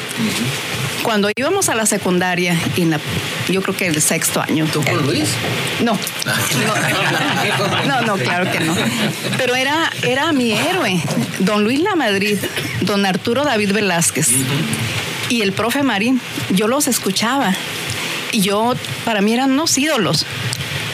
Cuando 1.02 1.30
íbamos 1.36 1.68
a 1.68 1.74
la 1.74 1.86
secundaria, 1.86 2.56
y 2.76 2.84
yo 3.48 3.62
creo 3.62 3.76
que 3.76 3.86
el 3.86 4.00
sexto 4.00 4.40
año. 4.40 4.66
¿Tú 4.72 4.82
con 4.82 5.06
Luis? 5.06 5.30
No. 5.82 5.98
No, 7.86 8.00
no, 8.02 8.16
claro 8.16 8.50
que 8.50 8.60
no. 8.60 8.74
Pero 9.36 9.54
era, 9.54 9.90
era 10.02 10.32
mi 10.32 10.52
héroe, 10.52 11.02
don 11.40 11.64
Luis 11.64 11.80
La 11.80 11.96
Madrid, 11.96 12.38
don 12.82 13.04
Arturo 13.04 13.44
David 13.44 13.72
Velázquez 13.72 14.28
y 15.32 15.40
el 15.40 15.52
profe 15.52 15.82
Marín, 15.82 16.20
yo 16.50 16.68
los 16.68 16.88
escuchaba 16.88 17.54
y 18.32 18.42
yo, 18.42 18.74
para 19.06 19.22
mí 19.22 19.32
eran 19.32 19.52
unos 19.52 19.76
ídolos. 19.78 20.26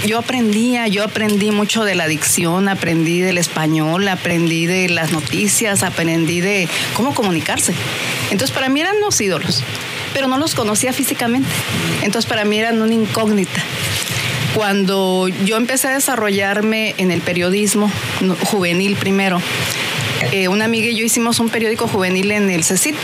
Yo 0.07 0.17
aprendía, 0.17 0.87
yo 0.87 1.02
aprendí 1.02 1.50
mucho 1.50 1.85
de 1.85 1.97
la 1.97 2.07
dicción, 2.07 2.69
aprendí 2.69 3.21
del 3.21 3.37
español, 3.37 4.07
aprendí 4.07 4.67
de 4.67 4.88
las 4.90 5.11
noticias, 5.11 5.83
aprendí 5.83 6.40
de 6.40 6.69
cómo 6.95 7.17
comunicarse. 7.17 7.75
Entonces 8.31 8.55
para 8.55 8.69
mí 8.69 8.81
eran 8.81 8.97
unos 8.99 9.21
ídolos, 9.21 9.64
pero 10.18 10.26
no 10.26 10.37
los 10.37 10.56
conocía 10.56 10.92
físicamente. 10.92 11.48
Entonces 12.02 12.28
para 12.28 12.44
mí 12.44 12.58
eran 12.58 12.82
una 12.82 12.92
incógnita. 12.92 13.62
Cuando 14.52 15.28
yo 15.28 15.56
empecé 15.56 15.87
a 15.87 15.94
desarrollarme 15.94 16.96
en 16.98 17.12
el 17.12 17.20
periodismo 17.20 17.88
juvenil 18.42 18.96
primero, 18.96 19.40
eh, 20.32 20.48
una 20.48 20.64
amiga 20.64 20.88
y 20.88 20.96
yo 20.96 21.04
hicimos 21.04 21.38
un 21.38 21.50
periódico 21.50 21.87
juvenil 21.87 22.32
en 22.32 22.50
el 22.50 22.64
CECIT, 22.64 22.96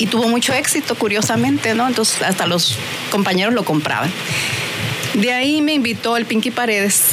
y 0.00 0.06
tuvo 0.06 0.26
mucho 0.26 0.52
éxito, 0.52 0.96
curiosamente, 0.96 1.76
¿no? 1.76 1.86
Entonces 1.86 2.22
hasta 2.22 2.48
los 2.48 2.76
compañeros 3.12 3.54
lo 3.54 3.64
compraban. 3.64 4.10
De 5.14 5.32
ahí 5.32 5.62
me 5.62 5.74
invitó 5.74 6.16
el 6.16 6.26
Pinky 6.26 6.50
Paredes, 6.50 7.10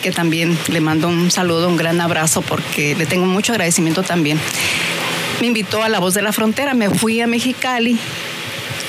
que 0.00 0.12
también 0.12 0.56
le 0.68 0.80
mando 0.80 1.08
un 1.08 1.30
saludo, 1.30 1.68
un 1.68 1.76
gran 1.76 2.00
abrazo, 2.00 2.40
porque 2.40 2.94
le 2.94 3.04
tengo 3.04 3.26
mucho 3.26 3.52
agradecimiento 3.52 4.02
también. 4.02 4.40
Me 5.40 5.46
invitó 5.46 5.82
a 5.82 5.88
La 5.88 6.00
Voz 6.00 6.14
de 6.14 6.22
la 6.22 6.32
Frontera, 6.32 6.74
me 6.74 6.90
fui 6.90 7.20
a 7.20 7.26
Mexicali, 7.26 7.98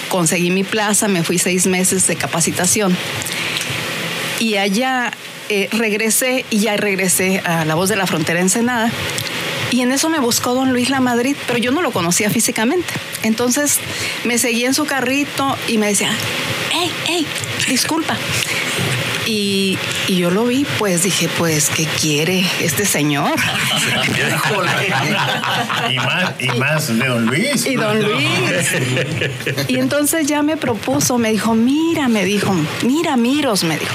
conseguí 0.09 0.51
mi 0.51 0.63
plaza, 0.63 1.07
me 1.07 1.23
fui 1.23 1.37
seis 1.37 1.67
meses 1.67 2.07
de 2.07 2.15
capacitación. 2.15 2.97
Y 4.39 4.55
allá 4.57 5.11
eh, 5.49 5.67
regresé 5.71 6.45
y 6.49 6.59
ya 6.59 6.77
regresé 6.77 7.41
a 7.43 7.65
La 7.65 7.75
Voz 7.75 7.89
de 7.89 7.95
la 7.95 8.05
Frontera 8.05 8.39
Ensenada 8.39 8.91
Y 9.71 9.81
en 9.81 9.91
eso 9.91 10.09
me 10.09 10.19
buscó 10.19 10.53
don 10.53 10.71
Luis 10.71 10.89
La 10.89 10.99
Madrid, 10.99 11.35
pero 11.47 11.59
yo 11.59 11.71
no 11.71 11.81
lo 11.81 11.91
conocía 11.91 12.29
físicamente. 12.29 12.93
Entonces 13.23 13.79
me 14.23 14.37
seguía 14.37 14.67
en 14.67 14.73
su 14.73 14.85
carrito 14.85 15.57
y 15.67 15.77
me 15.77 15.87
decía, 15.87 16.11
hey, 16.71 16.91
hey, 17.05 17.27
disculpa. 17.67 18.17
Y, 19.25 19.77
y, 20.07 20.17
yo 20.17 20.31
lo 20.31 20.45
vi, 20.45 20.65
pues 20.77 21.03
dije, 21.03 21.29
pues, 21.37 21.69
¿qué 21.69 21.85
quiere 21.85 22.45
este 22.61 22.85
señor? 22.85 23.35
y, 25.89 25.95
más, 25.97 26.33
y 26.39 26.47
más 26.57 26.87
de 26.87 27.07
don 27.07 27.25
Luis. 27.25 27.65
Y 27.65 27.75
don 27.75 28.01
Luis. 28.01 28.71
Y 29.67 29.77
entonces 29.77 30.27
ya 30.27 30.41
me 30.41 30.57
propuso, 30.57 31.17
me 31.17 31.31
dijo, 31.31 31.53
mira, 31.53 32.07
me 32.07 32.25
dijo, 32.25 32.55
mira, 32.83 33.17
Miros, 33.17 33.63
me 33.63 33.77
dijo. 33.77 33.93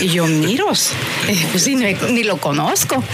Y 0.00 0.08
yo, 0.08 0.26
Miros, 0.26 0.92
eh, 1.28 1.46
pues 1.50 1.64
sí, 1.64 1.76
ni, 1.76 1.94
ni 1.94 2.24
lo 2.24 2.38
conozco 2.38 3.04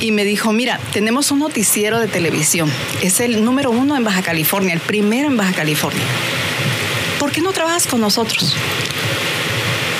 y 0.00 0.12
me 0.12 0.24
dijo, 0.24 0.52
mira, 0.52 0.78
tenemos 0.92 1.30
un 1.30 1.38
noticiero 1.38 1.98
de 1.98 2.08
televisión. 2.08 2.70
Es 3.02 3.20
el 3.20 3.44
número 3.44 3.70
uno 3.70 3.96
en 3.96 4.04
Baja 4.04 4.22
California, 4.22 4.74
el 4.74 4.80
primero 4.80 5.28
en 5.28 5.36
Baja 5.36 5.52
California. 5.52 6.02
¿Por 7.18 7.32
qué 7.32 7.40
no 7.40 7.52
trabajas 7.52 7.86
con 7.86 8.00
nosotros? 8.00 8.54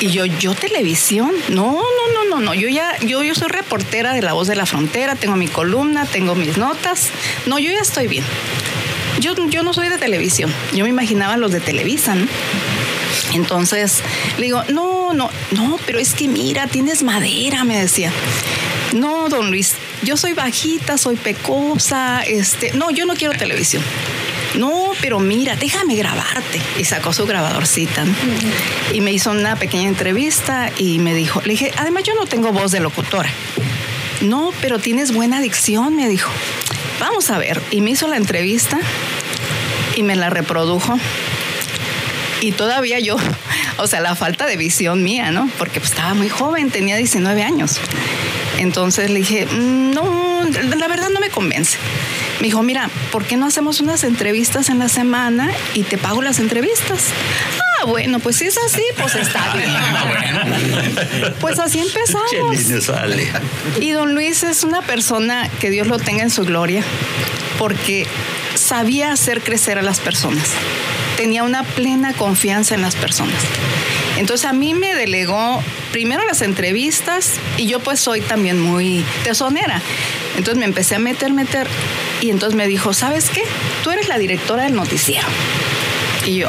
Y 0.00 0.10
yo, 0.10 0.26
¿yo 0.26 0.54
televisión? 0.54 1.32
No, 1.48 1.72
no, 1.72 2.12
no, 2.14 2.24
no, 2.28 2.40
no. 2.40 2.54
Yo 2.54 2.68
ya, 2.68 2.98
yo, 3.00 3.22
yo 3.22 3.34
soy 3.34 3.48
reportera 3.48 4.12
de 4.12 4.20
La 4.20 4.34
Voz 4.34 4.46
de 4.46 4.54
la 4.54 4.66
Frontera, 4.66 5.16
tengo 5.16 5.36
mi 5.36 5.48
columna, 5.48 6.04
tengo 6.04 6.34
mis 6.34 6.58
notas. 6.58 7.08
No, 7.46 7.58
yo 7.58 7.70
ya 7.70 7.80
estoy 7.80 8.06
bien. 8.06 8.24
Yo, 9.20 9.34
yo 9.48 9.62
no 9.62 9.72
soy 9.72 9.88
de 9.88 9.96
televisión. 9.96 10.52
Yo 10.74 10.84
me 10.84 10.90
imaginaba 10.90 11.38
los 11.38 11.50
de 11.50 11.60
Televisa, 11.60 12.14
¿no? 12.14 12.26
Entonces 13.32 14.02
le 14.36 14.44
digo, 14.44 14.62
no, 14.68 15.14
no, 15.14 15.30
no, 15.52 15.78
pero 15.86 15.98
es 15.98 16.14
que 16.14 16.28
mira, 16.28 16.66
tienes 16.66 17.02
madera, 17.02 17.64
me 17.64 17.78
decía. 17.78 18.12
No, 18.94 19.28
don 19.28 19.50
Luis, 19.50 19.74
yo 20.02 20.16
soy 20.16 20.34
bajita, 20.34 20.98
soy 20.98 21.16
pecosa, 21.16 22.22
este, 22.22 22.72
no, 22.72 22.90
yo 22.90 23.06
no 23.06 23.14
quiero 23.14 23.36
televisión. 23.36 23.82
No, 24.56 24.92
pero 25.00 25.20
mira, 25.20 25.56
déjame 25.56 25.96
grabarte. 25.96 26.60
Y 26.78 26.84
sacó 26.84 27.12
su 27.12 27.26
grabadorcita. 27.26 28.04
Y 28.92 29.00
me 29.00 29.12
hizo 29.12 29.30
una 29.30 29.56
pequeña 29.56 29.88
entrevista 29.88 30.70
y 30.78 30.98
me 30.98 31.14
dijo, 31.14 31.40
le 31.42 31.50
dije, 31.50 31.72
además 31.76 32.04
yo 32.04 32.14
no 32.14 32.26
tengo 32.26 32.52
voz 32.52 32.72
de 32.72 32.80
locutora. 32.80 33.30
No, 34.22 34.52
pero 34.60 34.78
tienes 34.78 35.12
buena 35.12 35.40
dicción, 35.40 35.94
me 35.94 36.08
dijo. 36.08 36.30
Vamos 37.00 37.30
a 37.30 37.38
ver. 37.38 37.60
Y 37.70 37.80
me 37.82 37.90
hizo 37.90 38.08
la 38.08 38.16
entrevista 38.16 38.78
y 39.94 40.02
me 40.02 40.16
la 40.16 40.30
reprodujo. 40.30 40.98
Y 42.40 42.52
todavía 42.52 42.98
yo, 43.00 43.16
o 43.78 43.86
sea, 43.86 44.00
la 44.00 44.14
falta 44.14 44.46
de 44.46 44.56
visión 44.56 45.02
mía, 45.02 45.30
¿no? 45.30 45.50
Porque 45.58 45.80
pues, 45.80 45.92
estaba 45.92 46.14
muy 46.14 46.28
joven, 46.28 46.70
tenía 46.70 46.96
19 46.96 47.42
años. 47.42 47.78
Entonces 48.58 49.10
le 49.10 49.18
dije, 49.18 49.46
mm, 49.46 49.92
no, 49.92 50.44
la 50.76 50.88
verdad 50.88 51.10
no 51.10 51.20
me 51.20 51.28
convence. 51.28 51.76
Me 52.40 52.48
dijo, 52.48 52.62
mira, 52.62 52.90
¿por 53.12 53.24
qué 53.24 53.36
no 53.36 53.46
hacemos 53.46 53.80
unas 53.80 54.04
entrevistas 54.04 54.68
en 54.68 54.78
la 54.78 54.88
semana 54.88 55.50
y 55.74 55.84
te 55.84 55.96
pago 55.98 56.22
las 56.22 56.38
entrevistas? 56.38 57.04
Ah, 57.80 57.86
bueno, 57.86 58.18
pues 58.20 58.36
si 58.36 58.46
es 58.46 58.58
así, 58.58 58.82
pues 58.98 59.14
está 59.14 59.54
bien. 59.56 59.70
Pues 61.40 61.58
así 61.58 61.80
empezamos. 61.80 62.56
Y 63.80 63.90
don 63.92 64.14
Luis 64.14 64.42
es 64.42 64.64
una 64.64 64.82
persona 64.82 65.48
que 65.60 65.70
Dios 65.70 65.86
lo 65.86 65.98
tenga 65.98 66.22
en 66.22 66.30
su 66.30 66.44
gloria, 66.44 66.82
porque 67.58 68.06
sabía 68.54 69.12
hacer 69.12 69.42
crecer 69.42 69.78
a 69.78 69.82
las 69.82 70.00
personas. 70.00 70.50
Tenía 71.16 71.42
una 71.42 71.62
plena 71.62 72.12
confianza 72.12 72.74
en 72.74 72.82
las 72.82 72.96
personas. 72.96 73.42
Entonces 74.16 74.46
a 74.46 74.52
mí 74.52 74.74
me 74.74 74.94
delegó 74.94 75.62
primero 75.92 76.24
las 76.26 76.42
entrevistas 76.42 77.34
y 77.56 77.66
yo 77.66 77.80
pues 77.80 78.00
soy 78.00 78.20
también 78.20 78.60
muy 78.60 79.04
tesonera. 79.24 79.80
Entonces 80.36 80.58
me 80.58 80.64
empecé 80.64 80.96
a 80.96 80.98
meter, 80.98 81.32
meter 81.32 81.66
y 82.20 82.30
entonces 82.30 82.56
me 82.56 82.66
dijo, 82.66 82.94
¿sabes 82.94 83.30
qué? 83.30 83.42
Tú 83.84 83.90
eres 83.90 84.08
la 84.08 84.18
directora 84.18 84.64
del 84.64 84.74
noticiero. 84.74 85.26
Y 86.26 86.38
yo, 86.38 86.48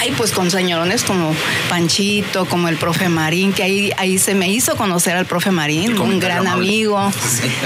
ay, 0.00 0.12
pues 0.18 0.32
con 0.32 0.50
señorones 0.50 1.02
como 1.02 1.34
Panchito, 1.70 2.44
como 2.44 2.68
el 2.68 2.76
profe 2.76 3.08
Marín, 3.08 3.54
que 3.54 3.62
ahí, 3.62 3.90
ahí 3.96 4.18
se 4.18 4.34
me 4.34 4.48
hizo 4.50 4.76
conocer 4.76 5.16
al 5.16 5.24
profe 5.24 5.50
Marín, 5.50 5.98
un 5.98 6.20
gran 6.20 6.46
amigo. 6.46 7.10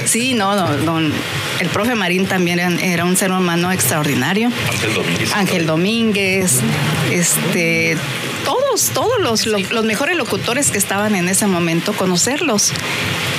Sí, 0.05 0.35
no, 0.35 0.55
no, 0.77 0.99
el 0.99 1.69
profe 1.73 1.97
Marín 1.97 2.27
también 2.27 2.61
era, 2.61 3.05
un 3.05 3.17
ser 3.17 3.33
humano 3.33 3.73
extraordinario. 3.73 4.51
Ángel 4.71 4.95
Domínguez. 4.95 5.33
Ángel 5.35 5.67
Domínguez, 5.67 6.61
este, 7.11 7.97
todos, 8.49 8.91
todos 8.95 9.21
los, 9.21 9.45
los, 9.47 9.85
mejores 9.85 10.17
locutores 10.17 10.71
que 10.71 10.79
estaban 10.79 11.15
en 11.15 11.29
ese 11.29 11.47
momento, 11.47 11.93
conocerlos 11.93 12.73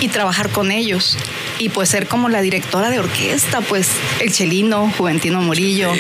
y 0.02 0.10
trabajar 0.10 0.50
con 0.50 0.72
ellos. 0.72 1.17
Y 1.58 1.69
pues 1.69 1.89
ser 1.89 2.08
como 2.08 2.30
la 2.30 2.41
directora 2.41 2.91
de 2.91 3.00
orquesta, 3.00 3.62
pues 3.62 3.89
el 4.19 4.32
Chelino, 4.32 4.93
Juventino 4.95 5.41
Murillo. 5.41 5.91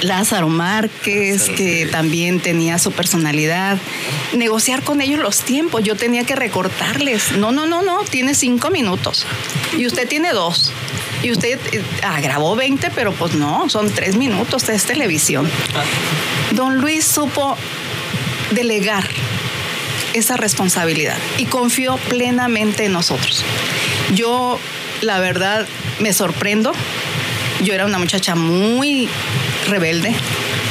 Lázaro 0.00 0.48
Márquez, 0.48 1.48
que 1.50 1.86
también 1.86 2.40
tenía 2.40 2.80
su 2.80 2.90
personalidad. 2.90 3.78
Negociar 4.32 4.82
con 4.82 5.00
ellos 5.00 5.20
los 5.20 5.42
tiempos. 5.42 5.84
Yo 5.84 5.94
tenía 5.94 6.24
que 6.24 6.34
recortarles. 6.34 7.32
No, 7.36 7.52
no, 7.52 7.66
no, 7.66 7.82
no. 7.82 8.02
Tiene 8.02 8.34
cinco 8.34 8.70
minutos. 8.70 9.26
Y 9.78 9.86
usted 9.86 10.08
tiene 10.08 10.32
dos. 10.32 10.72
Y 11.22 11.30
usted 11.32 11.58
eh, 11.72 11.82
ah, 12.02 12.20
grabó 12.20 12.56
20, 12.56 12.90
pero 12.90 13.12
pues 13.12 13.34
no, 13.34 13.68
son 13.68 13.90
tres 13.90 14.16
minutos, 14.16 14.68
es 14.68 14.84
televisión. 14.84 15.50
Don 16.52 16.78
Luis 16.78 17.04
supo 17.04 17.56
delegar 18.52 19.08
esa 20.14 20.36
responsabilidad 20.36 21.16
y 21.38 21.46
confió 21.46 21.96
plenamente 22.08 22.86
en 22.86 22.92
nosotros. 22.92 23.44
Yo, 24.14 24.58
la 25.02 25.20
verdad, 25.20 25.66
me 26.00 26.12
sorprendo. 26.12 26.72
Yo 27.62 27.74
era 27.74 27.84
una 27.84 27.98
muchacha 27.98 28.34
muy 28.34 29.08
rebelde, 29.68 30.14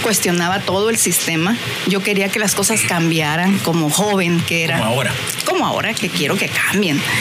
cuestionaba 0.02 0.60
todo 0.60 0.90
el 0.90 0.98
sistema. 0.98 1.56
Yo 1.88 2.02
quería 2.02 2.30
que 2.30 2.40
las 2.40 2.56
cosas 2.56 2.82
cambiaran 2.82 3.60
como 3.60 3.90
joven 3.90 4.42
que 4.42 4.64
era. 4.64 4.80
Como 4.80 4.90
ahora. 4.90 5.14
Como 5.46 5.68
ahora, 5.68 5.94
que 5.94 6.10
quiero 6.10 6.36
que 6.36 6.48
cambien. 6.48 7.02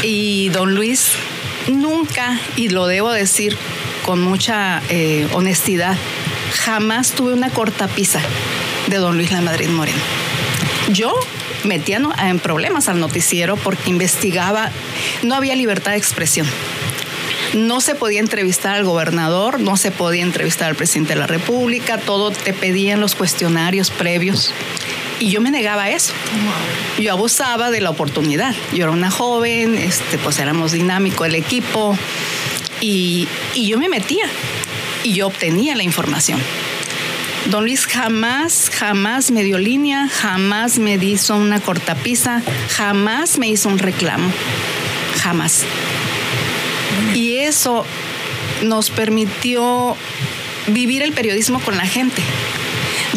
Y 0.00 0.48
don 0.50 0.76
Luis 0.76 1.10
nunca, 1.68 2.38
y 2.56 2.68
lo 2.68 2.86
debo 2.86 3.12
decir 3.12 3.56
con 4.04 4.20
mucha 4.20 4.82
eh, 4.88 5.28
honestidad, 5.32 5.96
jamás 6.64 7.12
tuve 7.12 7.32
una 7.32 7.50
cortapisa 7.50 8.20
de 8.88 8.96
don 8.96 9.16
Luis 9.16 9.30
La 9.30 9.40
Madrid 9.40 9.68
Moreno. 9.68 9.98
Yo 10.90 11.14
metía 11.64 12.00
en 12.22 12.38
problemas 12.38 12.88
al 12.88 13.00
noticiero 13.00 13.56
porque 13.56 13.90
investigaba, 13.90 14.70
no 15.22 15.34
había 15.34 15.54
libertad 15.54 15.92
de 15.92 15.98
expresión. 15.98 16.46
No 17.54 17.80
se 17.80 17.94
podía 17.94 18.20
entrevistar 18.20 18.76
al 18.76 18.84
gobernador, 18.84 19.60
no 19.60 19.76
se 19.76 19.90
podía 19.90 20.22
entrevistar 20.22 20.68
al 20.68 20.76
presidente 20.76 21.14
de 21.14 21.20
la 21.20 21.26
República, 21.26 21.98
todo 21.98 22.30
te 22.30 22.52
pedían 22.52 23.00
los 23.00 23.14
cuestionarios 23.14 23.90
previos. 23.90 24.52
Y 25.20 25.30
yo 25.30 25.40
me 25.40 25.50
negaba 25.50 25.84
a 25.84 25.90
eso. 25.90 26.12
Yo 26.98 27.12
abusaba 27.12 27.70
de 27.70 27.80
la 27.80 27.90
oportunidad. 27.90 28.54
Yo 28.72 28.84
era 28.84 28.92
una 28.92 29.10
joven, 29.10 29.76
este, 29.76 30.18
pues 30.18 30.38
éramos 30.38 30.72
dinámico 30.72 31.24
el 31.24 31.34
equipo 31.34 31.96
y, 32.80 33.26
y 33.54 33.66
yo 33.66 33.78
me 33.78 33.88
metía 33.88 34.26
y 35.02 35.14
yo 35.14 35.26
obtenía 35.26 35.74
la 35.74 35.82
información. 35.82 36.40
Don 37.46 37.64
Luis 37.64 37.86
jamás, 37.86 38.70
jamás 38.72 39.30
me 39.30 39.42
dio 39.42 39.58
línea, 39.58 40.08
jamás 40.08 40.78
me 40.78 40.94
hizo 40.96 41.34
una 41.34 41.60
cortapisa, 41.60 42.42
jamás 42.76 43.38
me 43.38 43.48
hizo 43.48 43.68
un 43.68 43.78
reclamo, 43.78 44.30
jamás. 45.22 45.64
Y 47.14 47.38
eso 47.38 47.86
nos 48.62 48.90
permitió 48.90 49.96
vivir 50.66 51.02
el 51.02 51.12
periodismo 51.12 51.60
con 51.60 51.76
la 51.76 51.86
gente. 51.86 52.22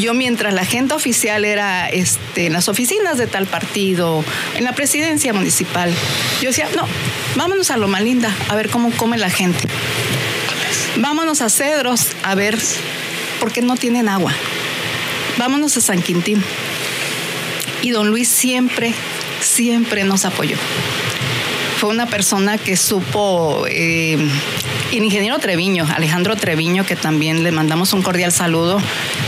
Yo 0.01 0.15
mientras 0.15 0.51
la 0.51 0.61
agenda 0.61 0.95
oficial 0.95 1.45
era 1.45 1.87
este, 1.87 2.47
en 2.47 2.53
las 2.53 2.67
oficinas 2.67 3.19
de 3.19 3.27
tal 3.27 3.45
partido, 3.45 4.25
en 4.55 4.63
la 4.63 4.73
presidencia 4.73 5.31
municipal, 5.31 5.93
yo 6.41 6.49
decía, 6.49 6.67
no, 6.75 6.87
vámonos 7.35 7.69
a 7.69 7.77
Loma 7.77 8.01
Linda 8.01 8.35
a 8.49 8.55
ver 8.55 8.69
cómo 8.69 8.89
come 8.97 9.19
la 9.19 9.29
gente. 9.29 9.67
Vámonos 10.95 11.41
a 11.41 11.49
Cedros 11.49 12.07
a 12.23 12.33
ver 12.33 12.57
por 13.39 13.51
qué 13.51 13.61
no 13.61 13.75
tienen 13.75 14.09
agua. 14.09 14.33
Vámonos 15.37 15.77
a 15.77 15.81
San 15.81 16.01
Quintín. 16.01 16.43
Y 17.83 17.91
don 17.91 18.09
Luis 18.09 18.27
siempre, 18.27 18.95
siempre 19.39 20.03
nos 20.03 20.25
apoyó 20.25 20.57
fue 21.81 21.89
una 21.89 22.05
persona 22.05 22.59
que 22.59 22.77
supo, 22.77 23.65
eh, 23.67 24.15
el 24.97 25.03
ingeniero 25.03 25.39
Treviño, 25.39 25.87
Alejandro 25.95 26.35
Treviño, 26.35 26.85
que 26.85 26.95
también 26.95 27.43
le 27.43 27.51
mandamos 27.51 27.93
un 27.93 28.01
cordial 28.01 28.31
saludo, 28.31 28.79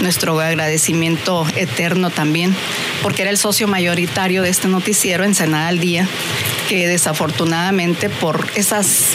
nuestro 0.02 0.40
agradecimiento 0.40 1.46
eterno 1.56 2.10
también, 2.10 2.56
porque 3.02 3.22
era 3.22 3.32
el 3.32 3.38
socio 3.38 3.68
mayoritario 3.68 4.42
de 4.42 4.50
este 4.50 4.68
noticiero, 4.68 5.24
Ensenada 5.24 5.68
al 5.68 5.80
Día, 5.80 6.08
que 6.68 6.88
desafortunadamente 6.88 8.10
por 8.10 8.50
esas 8.56 9.12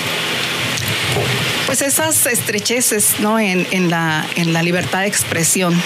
pues 1.67 1.83
esas 1.83 2.25
estrecheces 2.25 3.21
¿no? 3.21 3.39
en, 3.39 3.67
en, 3.73 3.91
la, 3.91 4.27
en 4.37 4.55
la 4.55 4.63
libertad 4.63 5.01
de 5.01 5.07
expresión 5.07 5.79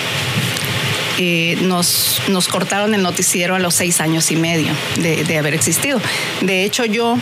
eh, 1.18 1.58
nos, 1.62 2.22
nos 2.28 2.48
cortaron 2.48 2.94
el 2.94 3.02
noticiero 3.02 3.54
a 3.54 3.58
los 3.58 3.74
seis 3.74 4.00
años 4.00 4.30
y 4.30 4.36
medio 4.36 4.72
de, 4.96 5.38
haber 5.38 5.54
existido. 5.54 6.00
De 6.40 6.64
hecho, 6.64 6.84
yo 6.84 7.18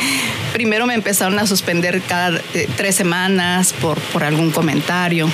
primero 0.52 0.86
me 0.86 0.94
empezaron 0.94 1.38
a 1.38 1.46
suspender 1.46 2.00
cada 2.02 2.40
eh, 2.54 2.68
tres 2.76 2.96
semanas 2.96 3.72
por, 3.72 3.98
por 3.98 4.24
algún 4.24 4.50
comentario. 4.50 5.28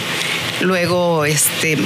Luego 0.60 1.24
este, 1.24 1.76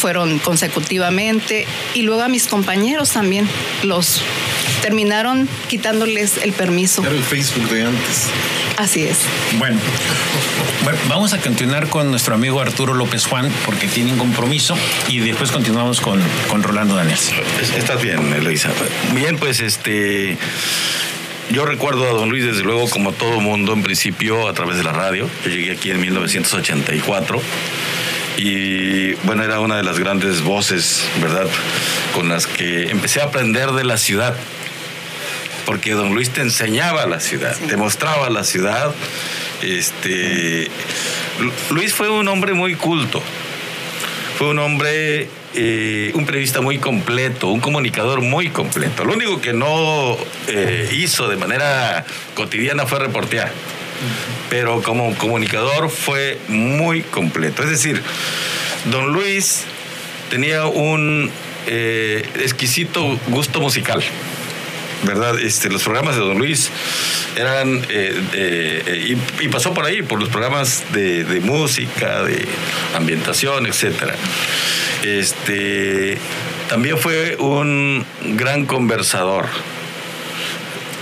fueron 0.00 0.38
consecutivamente 0.38 1.66
y 1.94 2.02
luego 2.02 2.22
a 2.22 2.28
mis 2.28 2.46
compañeros 2.46 3.10
también 3.10 3.48
los 3.82 4.22
terminaron 4.82 5.48
quitándoles 5.68 6.38
el 6.38 6.52
permiso. 6.52 7.02
Era 7.02 7.10
el 7.10 7.22
Facebook 7.22 7.68
de 7.68 7.84
antes. 7.84 8.28
Así 8.76 9.02
es. 9.04 9.18
Bueno, 9.58 9.80
bueno, 10.84 10.98
vamos 11.08 11.32
a 11.32 11.38
continuar 11.38 11.88
con 11.88 12.10
nuestro 12.10 12.34
amigo 12.34 12.60
Arturo 12.60 12.94
López 12.94 13.26
Juan 13.26 13.50
porque 13.64 13.88
tiene 13.88 14.12
un 14.12 14.18
compromiso 14.18 14.76
y 15.08 15.18
después 15.20 15.50
continuamos 15.50 16.00
con, 16.00 16.20
con 16.48 16.62
Rolando 16.62 16.94
Daniel. 16.94 17.18
Estás 17.76 18.02
bien, 18.02 18.32
Eloisa. 18.32 18.70
Bien, 19.14 19.38
pues 19.38 19.60
este. 19.60 20.36
Yo 21.50 21.64
recuerdo 21.64 22.08
a 22.08 22.12
don 22.12 22.28
Luis, 22.28 22.44
desde 22.44 22.64
luego, 22.64 22.90
como 22.90 23.12
todo 23.12 23.40
mundo, 23.40 23.72
en 23.72 23.82
principio, 23.82 24.48
a 24.48 24.52
través 24.52 24.76
de 24.78 24.82
la 24.82 24.92
radio. 24.92 25.28
Yo 25.44 25.50
llegué 25.50 25.72
aquí 25.72 25.90
en 25.90 26.00
1984 26.00 27.40
y, 28.36 29.12
bueno, 29.24 29.44
era 29.44 29.60
una 29.60 29.76
de 29.76 29.84
las 29.84 29.98
grandes 29.98 30.42
voces, 30.42 31.04
¿verdad?, 31.22 31.46
con 32.14 32.28
las 32.28 32.48
que 32.48 32.90
empecé 32.90 33.20
a 33.20 33.24
aprender 33.24 33.70
de 33.72 33.84
la 33.84 33.96
ciudad. 33.96 34.34
Porque 35.66 35.92
don 35.92 36.14
Luis 36.14 36.30
te 36.30 36.40
enseñaba 36.40 37.06
la 37.06 37.20
ciudad, 37.20 37.56
te 37.68 37.76
mostraba 37.76 38.28
la 38.28 38.42
ciudad. 38.42 38.92
Este, 39.62 40.68
Luis 41.70 41.94
fue 41.94 42.10
un 42.10 42.26
hombre 42.26 42.54
muy 42.54 42.74
culto. 42.74 43.22
Fue 44.36 44.48
un 44.48 44.58
hombre 44.58 45.28
eh, 45.58 46.12
un 46.14 46.26
periodista 46.26 46.60
muy 46.60 46.76
completo, 46.78 47.48
un 47.48 47.60
comunicador 47.60 48.20
muy 48.20 48.50
completo. 48.50 49.04
Lo 49.04 49.14
único 49.14 49.40
que 49.40 49.54
no 49.54 50.16
eh, 50.48 50.90
hizo 50.92 51.28
de 51.28 51.36
manera 51.36 52.04
cotidiana 52.34 52.84
fue 52.84 52.98
reportear, 52.98 53.50
pero 54.50 54.82
como 54.82 55.14
comunicador 55.14 55.88
fue 55.88 56.38
muy 56.48 57.00
completo. 57.00 57.62
Es 57.62 57.70
decir, 57.70 58.02
don 58.90 59.14
Luis 59.14 59.64
tenía 60.28 60.66
un 60.66 61.30
eh, 61.66 62.28
exquisito 62.40 63.18
gusto 63.28 63.60
musical. 63.60 64.02
¿Verdad? 65.04 65.38
Este, 65.40 65.68
los 65.68 65.82
programas 65.82 66.16
de 66.16 66.22
Don 66.22 66.38
Luis 66.38 66.70
eran, 67.36 67.86
y, 69.40 69.48
pasó 69.48 69.74
por 69.74 69.84
ahí, 69.84 70.02
por 70.02 70.20
los 70.20 70.28
programas 70.28 70.84
de, 70.92 71.40
música, 71.42 72.22
de 72.22 72.46
ambientación, 72.94 73.66
etcétera. 73.66 74.14
Este, 75.02 76.18
también 76.68 76.98
fue 76.98 77.36
un 77.38 78.04
gran 78.36 78.66
conversador. 78.66 79.46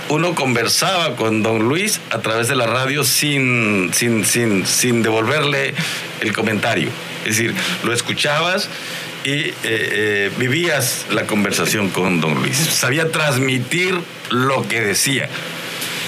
Uno 0.07 0.35
conversaba 0.35 1.15
con 1.15 1.41
don 1.41 1.67
Luis 1.67 1.99
a 2.11 2.19
través 2.19 2.47
de 2.47 2.55
la 2.55 2.67
radio 2.67 3.03
sin, 3.03 3.91
sin, 3.91 4.23
sin, 4.23 4.67
sin 4.67 5.01
devolverle 5.01 5.73
el 6.21 6.31
comentario. 6.31 6.89
Es 7.25 7.37
decir, 7.37 7.55
lo 7.83 7.91
escuchabas 7.91 8.69
y 9.25 9.31
eh, 9.31 9.53
eh, 9.63 10.31
vivías 10.37 11.07
la 11.09 11.25
conversación 11.25 11.89
con 11.89 12.21
don 12.21 12.35
Luis. 12.35 12.55
Sabía 12.55 13.11
transmitir 13.11 13.99
lo 14.29 14.67
que 14.67 14.81
decía. 14.81 15.27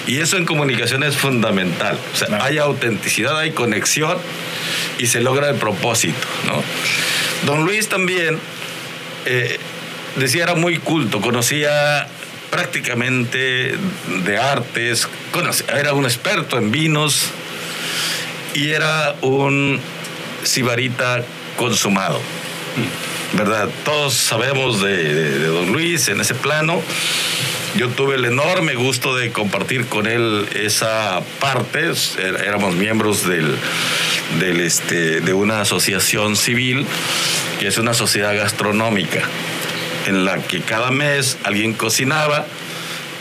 Y 0.06 0.20
eso 0.20 0.38
en 0.38 0.46
comunicación 0.46 1.04
es 1.04 1.18
fundamental. 1.18 1.98
O 2.14 2.16
sea, 2.16 2.44
hay 2.46 2.60
autenticidad, 2.60 3.38
hay 3.40 3.52
conexión 3.52 4.18
y 5.00 5.08
se 5.08 5.20
logra 5.20 5.50
el 5.50 5.56
propósito, 5.56 6.28
¿no? 6.46 6.64
Don 7.52 7.66
Luis 7.66 7.90
también 7.90 8.38
eh, 9.26 9.58
decía 10.16 10.44
era 10.44 10.54
muy 10.54 10.78
culto, 10.78 11.20
conocía 11.20 12.08
prácticamente 12.52 13.76
de 14.26 14.38
artes, 14.38 15.08
era 15.76 15.94
un 15.94 16.06
experto 16.06 16.58
en 16.60 16.72
vinos 16.72 17.30
y 18.54 18.70
era 18.70 19.16
un 19.22 19.80
sibarita 20.44 21.24
consumado. 21.58 22.22
¿Verdad? 23.34 23.70
Todos 23.84 24.14
sabemos 24.14 24.82
de, 24.82 25.48
Don 25.48 25.72
Luis 25.72 26.08
en 26.08 26.22
ese 26.22 26.34
plano. 26.34 26.82
Yo 27.76 27.90
tuve 27.90 28.16
el 28.16 28.26
enorme 28.26 28.76
gusto 28.76 29.16
de 29.16 29.32
compartir 29.32 29.86
con 29.86 30.08
él 30.08 30.48
esa 30.56 31.22
parte. 31.40 31.92
Éramos 32.18 32.76
miembros 32.76 33.24
este, 34.42 35.22
de 35.22 35.34
una 35.34 35.62
asociación 35.62 36.36
civil 36.36 36.86
que 37.60 37.68
es 37.68 37.78
una 37.78 37.94
sociedad 37.94 38.36
gastronómica 38.36 39.22
en 40.08 40.26
la 40.26 40.38
que 40.40 40.62
cada 40.62 40.90
mes 40.92 41.38
alguien 41.44 41.74
cocinaba 41.74 42.46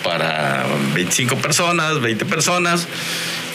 para 0.04 0.64
25 0.94 1.36
personas, 1.36 2.00
20 2.00 2.24
personas 2.26 2.86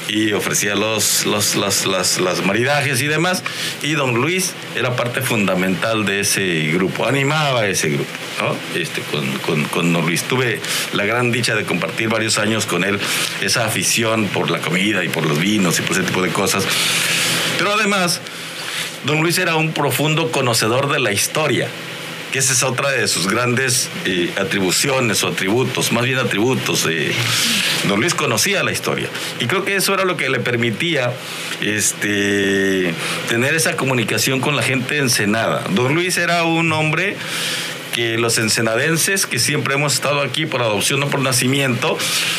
y 0.08 0.34
ofrecía 0.34 0.76
los, 0.76 1.26
los, 1.26 1.56
las, 1.56 2.46
maridajes 2.46 3.02
y 3.02 3.08
demás. 3.08 3.44
Y 3.82 3.94
don 3.94 4.16
Luis 4.16 4.54
era 4.76 4.96
parte 4.96 5.22
fundamental 5.22 6.06
de 6.06 6.22
ese 6.22 6.72
grupo, 6.74 7.06
animaba 7.06 7.66
ese 7.68 7.90
grupo, 7.90 8.12
¿no? 8.40 8.80
Este, 8.80 9.02
con, 9.02 9.64
con, 9.70 9.94
don 9.94 10.06
Luis. 10.06 10.24
Tuve 10.24 10.60
la 10.94 11.06
gran 11.06 11.32
dicha 11.32 11.56
de 11.56 11.64
compartir 11.64 12.10
varios 12.10 12.38
años 12.38 12.66
con 12.66 12.84
él 12.84 13.00
esa 13.42 13.66
afición 13.66 14.28
por 14.28 14.52
la 14.52 14.60
comida 14.60 15.04
y 15.04 15.10
por 15.10 15.26
los 15.26 15.40
vinos 15.40 15.80
y 15.80 15.82
por 15.82 15.98
ese 15.98 16.04
tipo 16.04 16.22
de 16.22 16.30
cosas. 16.30 16.66
Pero 17.58 17.74
además, 17.74 18.22
don 19.06 19.22
Luis 19.22 19.38
era 19.38 19.56
un 19.56 19.72
profundo 19.72 20.32
conocedor 20.32 20.92
de 20.92 21.00
la 21.00 21.12
historia 21.12 21.68
que 22.32 22.39
esa 22.39 22.54
es 22.54 22.63
otra 22.63 22.89
de 22.89 23.08
sus 23.08 23.28
grandes 23.28 23.89
eh, 24.06 24.34
atribuciones 24.38 25.24
o 25.24 25.28
atributos, 25.28 25.91
más 25.91 26.06
bien 26.06 26.17
atributos. 26.17 26.88
Eh. 26.89 27.12
Don 27.88 28.00
Luis 28.00 28.13
conocía 28.13 28.63
la 28.63 28.72
historia 28.72 29.10
y 29.39 29.48
creo 29.48 29.65
que 29.65 29.76
eso 29.76 29.94
era 29.94 30.06
lo 30.06 30.17
que 30.17 30.30
le 30.30 30.39
permitía 30.39 31.13
este, 31.62 32.94
tener 33.28 33.54
esa 33.54 33.76
comunicación 33.76 34.39
con 34.39 34.56
la 34.56 34.63
gente 34.63 34.98
ensenada. 34.98 35.63
Don 35.72 35.94
Luis 35.94 36.17
era 36.17 36.44
un 36.44 36.72
hombre 36.72 37.17
que 37.93 38.17
los 38.17 38.38
ensenadenses, 38.38 39.25
que 39.25 39.39
siempre 39.39 39.75
hemos 39.75 39.93
estado 39.93 40.21
aquí 40.21 40.45
por 40.45 40.62
adopción 40.62 41.04
o 41.04 41.10
por 41.10 41.19
nacimiento, 41.19 41.97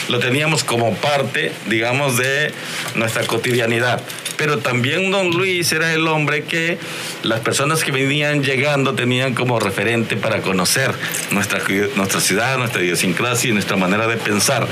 lo 0.08 0.18
teníamos 0.18 0.64
como 0.64 0.94
parte, 0.96 1.52
digamos, 1.66 2.16
de 2.16 2.52
nuestra 2.94 3.24
cotidianidad. 3.26 4.02
Pero 4.36 4.58
también 4.58 5.10
don 5.10 5.30
Luis 5.30 5.70
era 5.72 5.92
el 5.92 6.08
hombre 6.08 6.44
que 6.44 6.78
las 7.22 7.40
personas 7.40 7.84
que 7.84 7.92
venían 7.92 8.42
llegando 8.42 8.94
tenían 8.94 9.34
como 9.34 9.60
referente 9.60 10.16
para 10.16 10.40
conocer 10.40 10.92
nuestra, 11.30 11.60
nuestra 11.96 12.20
ciudad, 12.20 12.58
nuestra 12.58 12.82
idiosincrasia 12.82 13.50
y 13.50 13.52
nuestra 13.52 13.76
manera 13.76 14.06
de 14.06 14.16
pensar, 14.16 14.66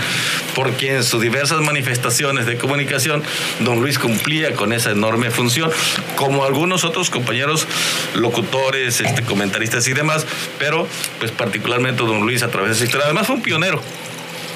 porque 0.54 0.96
en 0.96 1.04
sus 1.04 1.20
diversas 1.20 1.60
manifestaciones 1.60 2.46
de 2.46 2.56
comunicación, 2.56 3.22
don 3.60 3.80
Luis 3.80 3.98
cumplía 3.98 4.54
con 4.54 4.72
esa 4.72 4.90
enorme 4.90 5.30
función, 5.30 5.70
como 6.16 6.44
algunos 6.44 6.84
otros 6.84 7.10
compañeros 7.10 7.66
locutores, 8.14 9.00
este, 9.00 9.22
comentaristas 9.22 9.86
y 9.88 9.92
demás, 9.92 10.26
pero 10.58 10.69
pues 11.18 11.30
particularmente 11.32 12.02
don 12.02 12.20
Luis 12.20 12.42
a 12.42 12.48
través 12.48 12.70
de 12.72 12.76
su 12.76 12.84
historia, 12.84 13.06
además 13.06 13.26
fue 13.26 13.36
un 13.36 13.42
pionero. 13.42 13.82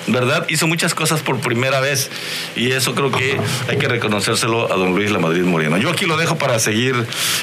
¿verdad? 0.07 0.47
Hizo 0.49 0.67
muchas 0.67 0.95
cosas 0.95 1.23
por 1.23 1.41
primera 1.41 1.81
vez 1.81 2.11
y 2.57 2.73
eso 2.73 2.95
creo 2.95 3.11
que 3.11 3.39
hay 3.69 3.79
que 3.79 3.89
reconocérselo 3.89 4.73
a 4.73 4.77
don 4.77 4.95
Luis 4.95 5.11
La 5.11 5.19
Madrid 5.19 5.43
Moreno. 5.43 5.79
Yo 5.79 5.91
aquí 5.91 6.05
lo 6.05 6.17
dejo 6.17 6.37
para 6.37 6.59
seguir, 6.59 6.95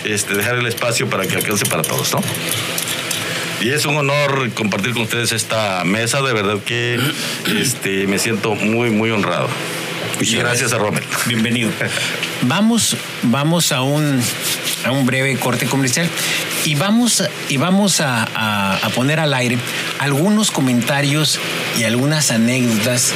este, 0.03 0.36
dejar 0.36 0.55
el 0.55 0.67
espacio 0.67 1.10
para 1.10 1.25
que 1.27 1.36
alcance 1.36 1.65
para 1.65 1.81
todos, 1.81 2.13
¿no? 2.13 2.21
Y 3.62 3.69
es 3.69 3.86
un 3.86 3.95
honor 3.95 4.49
compartir 4.53 4.93
con 4.93 5.03
ustedes 5.03 5.31
esta 5.31 5.84
mesa, 5.86 6.21
de 6.21 6.34
verdad 6.34 6.57
que 6.65 6.99
este, 7.60 8.07
me 8.07 8.17
siento 8.17 8.55
muy, 8.55 8.89
muy 8.89 9.12
honrado. 9.12 9.47
Y 10.19 10.36
gracias 10.36 10.73
a 10.73 10.77
Rommel. 10.77 11.03
Bienvenido. 11.27 11.71
Vamos, 12.43 12.97
vamos 13.21 13.71
a 13.71 13.84
un, 13.84 14.19
a 14.84 14.91
un 14.91 15.05
breve 15.05 15.38
corte 15.38 15.67
comercial 15.67 16.10
y 16.65 16.76
vamos, 16.76 17.24
y 17.50 17.58
vamos 17.58 18.02
a, 18.02 18.80
poner 18.95 19.19
al 19.19 19.34
aire 19.34 19.58
algunos 20.00 20.52
comentarios 20.52 21.39
y 21.80 21.84
algunas 21.84 22.32
anécdotas 22.32 23.13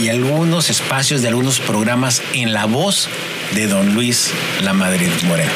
y 0.00 0.08
algunos 0.08 0.70
espacios 0.70 1.22
de 1.22 1.28
algunos 1.28 1.60
programas 1.60 2.22
en 2.32 2.52
la 2.52 2.66
voz 2.66 3.08
de 3.54 3.66
don 3.66 3.94
Luis 3.94 4.30
La 4.62 4.72
Madrid 4.72 5.08
Moreno. 5.26 5.50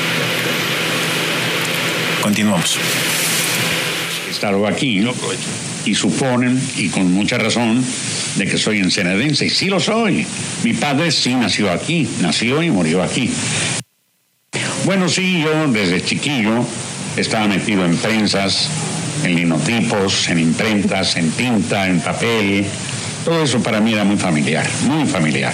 Continuamos. 2.23 2.79
Estado 4.31 4.66
aquí 4.66 5.03
y 5.85 5.94
suponen, 5.94 6.61
y 6.77 6.88
con 6.88 7.12
mucha 7.12 7.38
razón, 7.38 7.85
de 8.37 8.47
que 8.47 8.59
soy 8.59 8.79
ensenadense, 8.79 9.47
y 9.47 9.51
sí 9.51 9.66
lo 9.66 9.81
soy. 9.81 10.27
Mi 10.62 10.73
padre 10.73 11.11
sí 11.11 11.35
nació 11.35 11.70
aquí, 11.70 12.09
nació 12.20 12.62
y 12.62 12.70
murió 12.70 13.03
aquí. 13.03 13.31
Bueno, 14.85 15.09
sí, 15.09 15.42
yo 15.42 15.68
desde 15.68 16.03
chiquillo 16.03 16.66
estaba 17.16 17.46
metido 17.46 17.85
en 17.85 17.96
prensas, 17.96 18.68
en 19.22 19.37
linotipos, 19.37 20.29
en 20.29 20.38
imprentas, 20.38 21.16
en 21.16 21.31
tinta, 21.31 21.87
en 21.87 22.00
papel. 22.00 22.66
Todo 23.24 23.42
eso 23.42 23.62
para 23.62 23.81
mí 23.81 23.92
era 23.92 24.05
muy 24.05 24.16
familiar, 24.16 24.66
muy 24.83 25.07
familiar. 25.07 25.53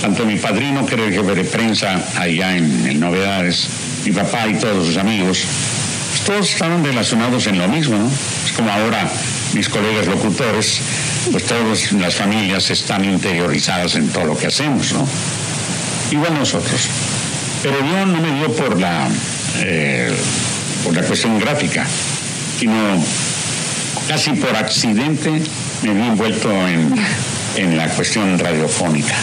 Tanto 0.00 0.24
mi 0.24 0.36
padrino, 0.36 0.86
que 0.86 0.94
era 0.94 1.04
el 1.04 1.12
jefe 1.12 1.34
de 1.34 1.44
prensa 1.44 2.02
allá 2.16 2.56
en, 2.56 3.00
Novedades, 3.00 3.68
mi 4.04 4.12
papá 4.12 4.46
y 4.48 4.54
todos 4.54 4.86
sus 4.86 4.96
amigos, 4.96 5.44
pues 6.10 6.22
todos 6.22 6.50
estaban 6.52 6.84
relacionados 6.84 7.46
en 7.46 7.58
lo 7.58 7.68
mismo, 7.68 7.98
¿no? 7.98 8.10
Es 8.44 8.52
como 8.52 8.70
ahora 8.70 9.10
mis 9.54 9.68
colegas 9.68 10.06
locutores, 10.06 10.80
pues 11.30 11.44
todas 11.44 11.92
las 11.92 12.14
familias 12.14 12.70
están 12.70 13.04
interiorizadas 13.04 13.96
en 13.96 14.08
todo 14.08 14.24
lo 14.24 14.38
que 14.38 14.46
hacemos, 14.46 14.92
¿no? 14.92 15.06
Igual 16.10 16.34
nosotros. 16.34 16.88
Pero 17.62 17.78
yo 17.80 18.06
no 18.06 18.20
me 18.20 18.32
dio 18.38 18.52
por 18.52 18.80
la, 18.80 19.08
eh, 19.58 20.14
por 20.84 20.94
la 20.94 21.02
cuestión 21.02 21.38
gráfica, 21.38 21.86
sino 22.58 23.02
casi 24.08 24.30
por 24.32 24.54
accidente 24.56 25.30
me 25.82 25.94
vi 25.94 26.02
envuelto 26.02 26.50
en, 26.50 26.94
en 27.56 27.76
la 27.76 27.88
cuestión 27.88 28.38
radiofónica, 28.38 29.14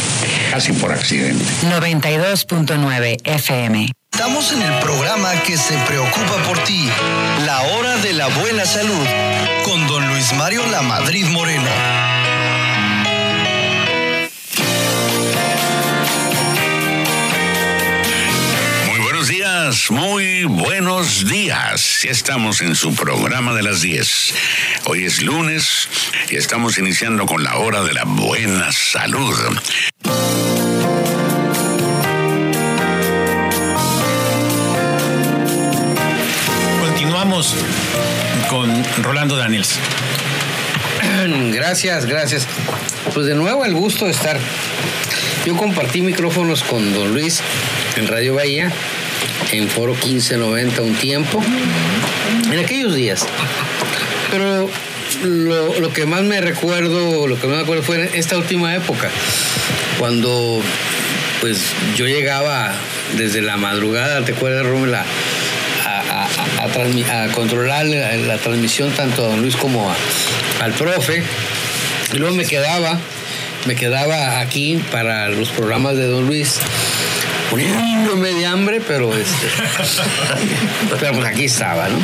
casi 0.51 0.73
por 0.73 0.91
accidente. 0.91 1.43
92.9 1.63 3.17
FM. 3.23 3.89
Estamos 4.11 4.53
en 4.53 4.61
el 4.61 4.73
programa 4.79 5.33
que 5.43 5.57
se 5.57 5.77
preocupa 5.79 6.37
por 6.47 6.57
ti, 6.63 6.89
La 7.45 7.61
Hora 7.63 7.97
de 7.97 8.13
la 8.13 8.27
Buena 8.27 8.65
Salud, 8.65 9.05
con 9.65 9.87
don 9.87 10.07
Luis 10.07 10.33
Mario 10.33 10.65
La 10.71 10.81
Madrid 10.81 11.25
Moreno. 11.25 12.14
Muy 19.89 20.43
buenos 20.43 21.29
días. 21.29 22.01
Ya 22.03 22.11
estamos 22.11 22.61
en 22.61 22.75
su 22.75 22.93
programa 22.93 23.53
de 23.53 23.63
las 23.63 23.81
10. 23.81 24.33
Hoy 24.85 25.05
es 25.05 25.21
lunes 25.21 25.87
y 26.29 26.35
estamos 26.35 26.77
iniciando 26.77 27.25
con 27.25 27.41
la 27.41 27.55
hora 27.57 27.81
de 27.83 27.93
la 27.93 28.03
buena 28.03 28.71
salud. 28.73 29.33
Continuamos 36.81 37.55
con 38.49 38.83
Rolando 39.03 39.37
Daniels. 39.37 39.79
Gracias, 41.53 42.05
gracias. 42.05 42.47
Pues 43.13 43.25
de 43.25 43.35
nuevo 43.35 43.63
el 43.63 43.73
gusto 43.73 44.05
de 44.05 44.11
estar. 44.11 44.37
Yo 45.45 45.55
compartí 45.55 46.01
micrófonos 46.01 46.63
con 46.63 46.93
don 46.93 47.13
Luis 47.13 47.41
en 47.95 48.07
Radio 48.07 48.33
Bahía, 48.33 48.71
en 49.51 49.67
Foro 49.69 49.93
1590 49.93 50.81
un 50.81 50.95
tiempo, 50.95 51.41
en 52.51 52.59
aquellos 52.59 52.95
días. 52.95 53.25
Pero 54.31 54.69
lo, 55.23 55.79
lo 55.79 55.93
que 55.93 56.05
más 56.05 56.23
me 56.23 56.41
recuerdo, 56.41 57.27
lo 57.27 57.39
que 57.39 57.47
más 57.47 57.57
me 57.57 57.63
acuerdo 57.63 57.83
fue 57.83 58.01
en 58.01 58.09
esta 58.15 58.37
última 58.37 58.75
época, 58.75 59.09
cuando 59.99 60.61
pues 61.41 61.59
yo 61.95 62.05
llegaba 62.07 62.73
desde 63.17 63.41
la 63.41 63.57
madrugada, 63.57 64.23
¿te 64.25 64.31
acuerdas, 64.33 64.65
Romela? 64.65 65.05
A, 65.85 66.23
a- 66.23 67.23
a- 67.25 67.27
controlar 67.33 67.85
la, 67.85 68.15
la 68.17 68.37
transmisión 68.37 68.91
tanto 68.91 69.23
a 69.25 69.29
don 69.29 69.41
Luis 69.41 69.55
como 69.55 69.93
al 70.61 70.71
profe. 70.73 71.23
Y 72.13 72.17
luego 72.17 72.35
me 72.35 72.45
quedaba, 72.45 72.97
me 73.65 73.75
quedaba 73.75 74.39
aquí 74.39 74.81
para 74.91 75.29
los 75.29 75.49
programas 75.49 75.95
de 75.97 76.07
don 76.07 76.25
Luis. 76.25 76.55
Poniéndome 77.49 78.33
de 78.33 78.45
hambre, 78.45 78.81
pero 78.85 79.15
este. 79.15 79.47
pero 80.99 81.13
pues 81.13 81.25
aquí 81.25 81.45
estaba, 81.45 81.87
¿no? 81.87 81.97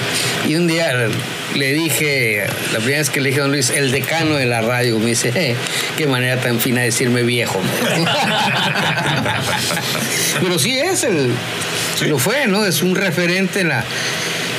Y 0.47 0.55
un 0.55 0.67
día 0.67 1.09
le 1.55 1.73
dije, 1.73 2.45
la 2.71 2.77
primera 2.77 2.99
vez 2.99 3.09
que 3.09 3.21
le 3.21 3.29
dije 3.29 3.41
a 3.41 3.43
don 3.43 3.51
Luis, 3.51 3.69
el 3.69 3.91
decano 3.91 4.35
de 4.35 4.45
la 4.45 4.61
radio, 4.61 4.99
me 4.99 5.07
dice, 5.07 5.31
"Eh, 5.35 5.55
qué 5.97 6.07
manera 6.07 6.39
tan 6.39 6.59
fina 6.59 6.81
de 6.81 6.87
decirme 6.87 7.23
viejo. 7.23 7.61
pero 10.41 10.59
sí 10.59 10.77
es 10.77 11.03
el. 11.03 11.31
Lo 12.07 12.17
fue, 12.17 12.47
¿no? 12.47 12.65
Es 12.65 12.81
un 12.81 12.95
referente 12.95 13.61
en 13.61 13.69
la, 13.69 13.83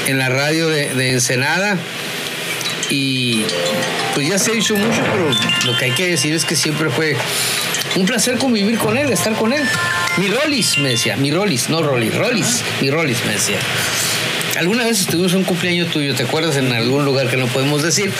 en 0.07 0.18
la 0.18 0.29
radio 0.29 0.68
de, 0.68 0.95
de 0.95 1.12
Ensenada. 1.12 1.77
Y 2.90 3.45
pues 4.14 4.29
ya 4.29 4.38
se 4.38 4.51
ha 4.51 4.55
dicho 4.55 4.77
mucho, 4.77 5.03
pero 5.11 5.31
lo 5.64 5.79
que 5.79 5.87
hay 5.87 5.90
que 5.92 6.09
decir 6.09 6.35
es 6.35 6.45
que 6.45 6.57
siempre 6.57 6.90
fue 6.90 7.16
un 7.97 8.07
placer 8.07 8.38
convivir 8.38 8.79
con 8.79 8.97
él, 8.97 9.11
estar 9.11 9.35
con 9.35 9.53
él. 9.53 9.62
Mi 10.16 10.29
Rolis, 10.29 10.79
me 10.79 10.90
decía, 10.90 11.16
mi 11.16 11.31
Rolis, 11.31 11.68
no 11.68 11.83
Rolis, 11.83 12.14
Rolis, 12.14 12.62
mi 12.81 12.90
Rolis, 12.90 13.25
me 13.27 13.33
decía. 13.33 13.59
Alguna 14.59 14.85
vez 14.85 15.01
estuvimos 15.01 15.33
en 15.33 15.38
un 15.38 15.45
cumpleaños 15.45 15.90
tuyo, 15.90 16.14
¿te 16.14 16.25
acuerdas? 16.25 16.57
En 16.57 16.71
algún 16.73 17.05
lugar 17.07 17.29
que 17.29 17.38
no 17.38 17.47
podemos 17.47 17.83
decir. 17.83 18.12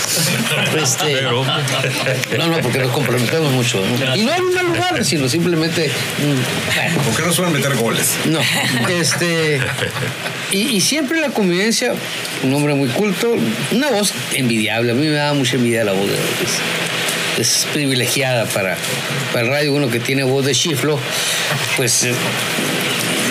Este, 0.83 1.23
no, 1.23 2.47
no, 2.49 2.59
porque 2.63 2.79
nos 2.79 2.91
comprometemos 2.91 3.53
mucho. 3.53 3.85
¿no? 3.85 4.17
Y 4.17 4.23
no 4.23 4.35
en 4.35 4.43
un 4.43 4.73
lugar, 4.73 5.05
sino 5.05 5.29
simplemente. 5.29 5.89
mm, 5.89 6.75
bueno. 6.75 7.03
¿Por 7.03 7.17
qué 7.17 7.23
no 7.23 7.33
suelen 7.33 7.53
meter 7.53 7.75
goles? 7.77 8.17
No, 8.25 8.41
este. 8.89 9.61
Y, 10.53 10.69
y 10.69 10.81
siempre 10.81 11.21
la 11.21 11.29
convivencia, 11.29 11.93
un 12.43 12.55
hombre 12.55 12.75
muy 12.75 12.89
culto, 12.89 13.37
una 13.71 13.91
voz 13.91 14.13
envidiable. 14.33 14.93
A 14.93 14.95
mí 14.95 15.07
me 15.07 15.13
daba 15.13 15.35
mucha 15.35 15.57
envidia 15.57 15.85
la 15.85 15.93
voz 15.93 16.09
de 16.09 16.17
Luis. 16.17 16.61
Es 17.39 17.67
privilegiada 17.73 18.47
para, 18.47 18.77
para 19.33 19.45
el 19.45 19.51
radio. 19.51 19.73
Uno 19.73 19.89
que 19.89 20.01
tiene 20.01 20.23
voz 20.23 20.45
de 20.45 20.55
chiflo, 20.55 20.99
pues 21.77 22.05
eh, 22.05 22.15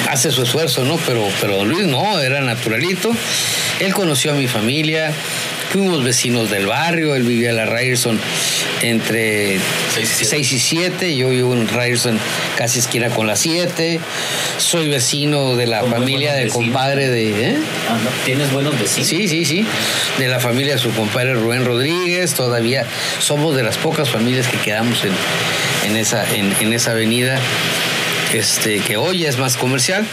hace 0.09 0.31
su 0.31 0.43
esfuerzo, 0.43 0.83
¿no? 0.83 0.97
Pero, 1.05 1.27
pero 1.39 1.63
Luis 1.65 1.87
no, 1.87 2.19
era 2.19 2.41
naturalito. 2.41 3.11
Él 3.79 3.93
conoció 3.93 4.31
a 4.31 4.35
mi 4.35 4.47
familia. 4.47 5.13
Fuimos 5.71 6.03
vecinos 6.03 6.51
del 6.51 6.65
barrio, 6.65 7.15
él 7.15 7.23
vivía 7.23 7.51
en 7.51 7.55
la 7.55 7.65
Ryerson 7.65 8.19
entre 8.81 9.57
6 10.03 10.51
y 10.51 10.59
7, 10.59 11.15
yo 11.15 11.29
vivo 11.29 11.53
en 11.53 11.65
Ryerson 11.65 12.19
casi 12.57 12.79
esquina 12.79 13.09
con 13.09 13.25
la 13.25 13.37
7, 13.37 14.01
soy 14.57 14.89
vecino 14.89 15.55
de 15.55 15.67
la 15.67 15.81
familia 15.83 16.33
del 16.33 16.45
vecinos. 16.47 16.65
compadre 16.65 17.07
de... 17.07 17.51
¿eh? 17.51 17.57
Ah, 17.89 17.97
no, 18.03 18.09
¿Tienes 18.25 18.51
buenos 18.51 18.77
vecinos? 18.77 19.07
Sí, 19.07 19.29
sí, 19.29 19.45
sí, 19.45 19.65
de 20.17 20.27
la 20.27 20.41
familia 20.41 20.73
de 20.73 20.79
su 20.79 20.91
compadre 20.91 21.35
Rubén 21.35 21.63
Rodríguez, 21.63 22.33
todavía 22.33 22.85
somos 23.19 23.55
de 23.55 23.63
las 23.63 23.77
pocas 23.77 24.09
familias 24.09 24.49
que 24.49 24.57
quedamos 24.57 25.05
en, 25.05 25.13
en, 25.89 25.95
esa, 25.95 26.29
en, 26.35 26.53
en 26.59 26.73
esa 26.73 26.91
avenida. 26.91 27.39
Este, 28.33 28.79
que 28.79 28.95
hoy 28.95 29.25
es 29.25 29.37
más 29.37 29.57
comercial, 29.57 30.05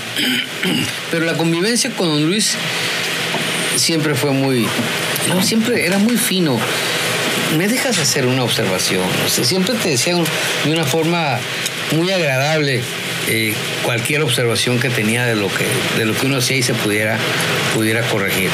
pero 1.11 1.25
la 1.25 1.37
convivencia 1.37 1.90
con 1.90 2.09
don 2.09 2.27
Luis 2.27 2.57
siempre 3.77 4.16
fue 4.16 4.33
muy, 4.33 4.66
no, 5.29 5.43
siempre 5.43 5.87
era 5.87 5.99
muy 5.99 6.17
fino. 6.17 6.59
Me 7.57 7.69
dejas 7.69 7.99
hacer 7.99 8.27
una 8.27 8.45
observación. 8.45 9.05
Siempre 9.29 9.75
te 9.75 9.91
decía 9.91 10.14
de 10.64 10.73
una 10.73 10.85
forma 10.85 11.38
muy 11.97 12.11
agradable 12.11 12.83
eh, 13.31 13.55
cualquier 13.83 14.23
observación 14.23 14.79
que 14.79 14.91
tenía 14.91 15.27
de 15.27 15.35
lo 15.35 15.49
que, 15.49 15.67
de 15.99 16.05
lo 16.05 16.14
que 16.14 16.27
uno 16.27 16.38
hacía 16.38 16.57
y 16.57 16.62
se 16.62 16.75
pudiera, 16.75 17.19
pudiera 17.75 18.03
corregir. 18.03 18.51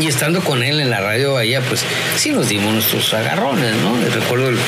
Y 0.00 0.06
estando 0.06 0.42
con 0.42 0.62
él 0.62 0.80
en 0.80 0.90
la 0.90 1.00
radio 1.00 1.36
allá, 1.36 1.60
pues 1.60 1.84
sí 2.16 2.30
nos 2.30 2.48
dimos 2.48 2.72
nuestros 2.72 3.12
agarrones, 3.14 3.74
¿no? 3.76 3.96
Recuerdo 4.10 4.48
el, 4.48 4.58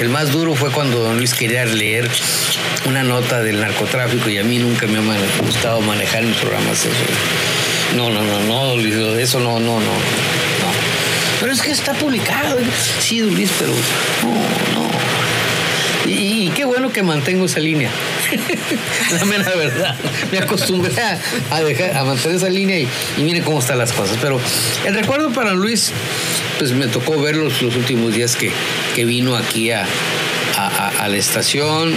el 0.00 0.08
más 0.08 0.30
duro 0.32 0.54
fue 0.54 0.70
cuando 0.70 0.98
don 1.00 1.18
Luis 1.18 1.34
quería 1.34 1.64
leer 1.64 2.08
una 2.86 3.02
nota 3.02 3.42
del 3.42 3.60
narcotráfico 3.60 4.28
y 4.28 4.38
a 4.38 4.44
mí 4.44 4.58
nunca 4.58 4.86
me 4.86 4.98
ha 4.98 5.42
gustado 5.42 5.80
manejar 5.80 6.24
en 6.24 6.32
programas 6.34 6.84
eso. 6.84 6.90
No, 7.96 8.10
no, 8.10 8.22
no, 8.22 8.40
no, 8.40 8.76
Luis, 8.76 8.94
eso 8.94 9.40
no, 9.40 9.60
no, 9.60 9.80
no. 9.80 9.92
Pero 11.40 11.52
es 11.52 11.60
que 11.62 11.70
está 11.70 11.92
publicado. 11.94 12.56
Sí, 13.00 13.20
Luis, 13.20 13.50
pero 13.58 13.72
no, 14.22 14.80
no. 14.80 14.86
Y, 16.10 16.50
qué 16.54 16.64
bueno 16.64 16.92
que 16.92 17.02
mantengo 17.02 17.46
esa 17.46 17.58
línea. 17.58 17.90
La 19.12 19.24
mera 19.24 19.50
verdad. 19.56 19.96
Me 20.30 20.38
acostumbré 20.38 20.92
a, 21.02 21.18
a 21.50 21.60
dejar, 21.62 21.96
a 21.96 22.04
mantener 22.04 22.36
esa 22.36 22.48
línea 22.48 22.78
y, 22.78 22.88
y 23.18 23.22
mire 23.22 23.40
cómo 23.42 23.58
están 23.58 23.78
las 23.78 23.92
cosas. 23.92 24.16
Pero 24.20 24.40
el 24.86 24.94
recuerdo 24.94 25.30
para 25.32 25.52
Luis, 25.52 25.90
pues 26.58 26.72
me 26.72 26.86
tocó 26.86 27.20
verlos 27.20 27.60
los 27.60 27.74
últimos 27.76 28.14
días 28.14 28.36
que, 28.36 28.50
que 28.94 29.04
vino 29.04 29.36
aquí 29.36 29.72
a, 29.72 29.84
a- 30.56 30.88
a- 31.00 31.08
la 31.08 31.16
estación, 31.16 31.92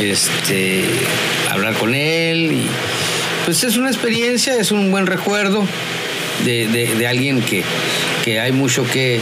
este, 0.00 0.84
hablar 1.50 1.74
con 1.74 1.94
él. 1.94 2.62
Pues 3.46 3.64
es 3.64 3.76
una 3.78 3.88
experiencia, 3.88 4.54
es 4.56 4.70
un 4.70 4.90
buen 4.90 5.06
recuerdo 5.06 5.66
de, 6.44 6.66
de- 6.68 6.94
de 6.94 7.06
alguien 7.06 7.40
que, 7.42 7.62
que 8.24 8.40
hay 8.40 8.52
mucho 8.52 8.84
que 8.90 9.20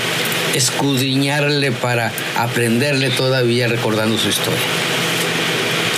escudriñarle 0.54 1.72
para 1.72 2.12
aprenderle 2.36 3.10
todavía 3.10 3.68
recordando 3.68 4.18
su 4.18 4.28
historia. 4.28 4.60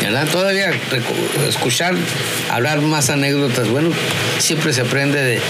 ¿Verdad? 0.02 0.26
Todavía 0.30 0.70
escuchar, 1.48 1.94
hablar 2.50 2.80
más 2.80 3.10
anécdotas, 3.10 3.68
bueno, 3.68 3.90
siempre 4.38 4.72
se 4.72 4.82
aprende 4.82 5.20
de- 5.22 5.40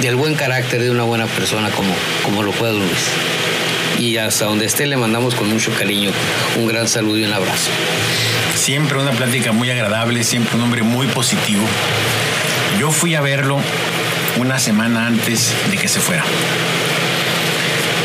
del 0.00 0.16
buen 0.16 0.34
carácter 0.34 0.82
de 0.82 0.90
una 0.90 1.02
buena 1.02 1.26
persona 1.26 1.70
como, 1.70 1.94
como 2.24 2.42
lo 2.42 2.52
fue 2.52 2.72
Luis. 2.72 3.08
Y 3.98 4.16
hasta 4.16 4.46
donde 4.46 4.64
esté 4.64 4.86
le 4.86 4.96
mandamos 4.96 5.34
con 5.34 5.48
mucho 5.50 5.72
cariño 5.74 6.10
un 6.56 6.66
gran 6.66 6.88
saludo 6.88 7.18
y 7.18 7.24
un 7.24 7.32
abrazo. 7.34 7.70
Siempre 8.54 8.98
una 8.98 9.10
plática 9.12 9.52
muy 9.52 9.68
agradable, 9.70 10.24
siempre 10.24 10.56
un 10.56 10.62
hombre 10.62 10.82
muy 10.82 11.06
positivo. 11.08 11.62
Yo 12.78 12.90
fui 12.90 13.14
a 13.14 13.20
verlo 13.20 13.60
una 14.36 14.58
semana 14.58 15.06
antes 15.06 15.52
de 15.70 15.76
que 15.76 15.88
se 15.88 16.00
fuera. 16.00 16.24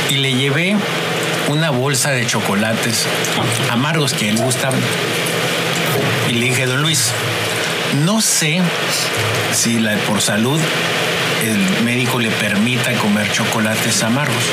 Y 0.09 0.15
le 0.15 0.33
llevé 0.33 0.75
una 1.49 1.69
bolsa 1.69 2.11
de 2.11 2.25
chocolates 2.25 3.05
amargos 3.71 4.13
que 4.13 4.29
él 4.29 4.37
gustaban. 4.37 4.79
Y 6.29 6.33
le 6.33 6.47
dije, 6.47 6.65
don 6.65 6.81
Luis, 6.81 7.11
no 8.05 8.21
sé 8.21 8.61
si 9.53 9.79
por 10.07 10.21
salud 10.21 10.59
el 11.43 11.83
médico 11.83 12.19
le 12.19 12.29
permita 12.31 12.91
comer 12.93 13.31
chocolates 13.31 14.03
amargos. 14.03 14.43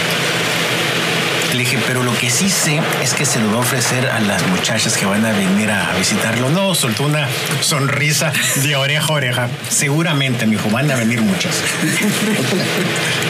Le 1.52 1.58
dije, 1.58 1.78
pero 1.86 2.02
lo 2.02 2.16
que 2.16 2.30
sí 2.30 2.48
sé 2.48 2.80
es 3.02 3.12
que 3.12 3.26
se 3.26 3.38
lo 3.38 3.48
va 3.48 3.56
a 3.56 3.58
ofrecer 3.58 4.08
a 4.08 4.20
las 4.20 4.46
muchachas 4.46 4.96
que 4.96 5.04
van 5.04 5.24
a 5.26 5.32
venir 5.32 5.70
a 5.70 5.92
visitarlo. 5.98 6.48
No, 6.48 6.74
soltó 6.74 7.04
una 7.04 7.28
sonrisa 7.60 8.32
de 8.62 8.74
oreja 8.74 9.06
a 9.06 9.12
oreja. 9.12 9.48
Seguramente, 9.68 10.46
mi 10.46 10.56
hijo, 10.56 10.70
van 10.70 10.90
a 10.90 10.96
venir 10.96 11.20
muchas. 11.20 11.54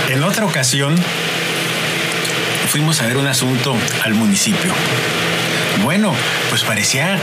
en 0.08 0.22
otra 0.22 0.44
ocasión, 0.46 0.94
fuimos 2.68 3.00
a 3.02 3.06
ver 3.06 3.16
un 3.16 3.26
asunto 3.26 3.76
al 4.04 4.14
municipio. 4.14 4.72
Bueno, 5.82 6.14
pues 6.48 6.62
parecía 6.62 7.18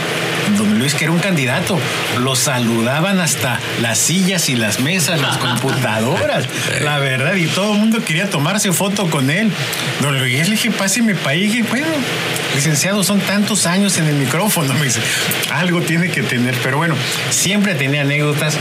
don 0.56 0.78
Luis 0.78 0.94
que 0.94 1.04
era 1.04 1.12
un 1.12 1.18
candidato. 1.18 1.78
Lo 2.18 2.36
saludaban 2.36 3.20
hasta 3.20 3.60
las 3.80 3.98
sillas 3.98 4.48
y 4.48 4.56
las 4.56 4.80
mesas, 4.80 5.20
las 5.20 5.38
computadoras, 5.38 6.46
la 6.82 6.98
verdad, 6.98 7.34
y 7.34 7.46
todo 7.46 7.72
el 7.72 7.78
mundo 7.78 8.04
quería 8.04 8.28
tomarse 8.28 8.72
foto 8.72 9.08
con 9.10 9.30
él. 9.30 9.50
Don 10.00 10.18
Luis 10.18 10.48
le 10.48 10.56
dije, 10.56 10.70
páseme 10.70 11.14
para 11.14 11.30
ahí. 11.30 11.62
Bueno, 11.62 11.86
licenciado, 12.54 13.04
son 13.04 13.20
tantos 13.20 13.66
años 13.66 13.98
en 13.98 14.06
el 14.06 14.16
micrófono, 14.16 14.72
me 14.78 14.84
dice, 14.84 15.00
algo 15.52 15.80
tiene 15.80 16.10
que 16.10 16.22
tener. 16.22 16.54
Pero 16.62 16.78
bueno, 16.78 16.94
siempre 17.30 17.74
tenía 17.74 18.02
anécdotas. 18.02 18.56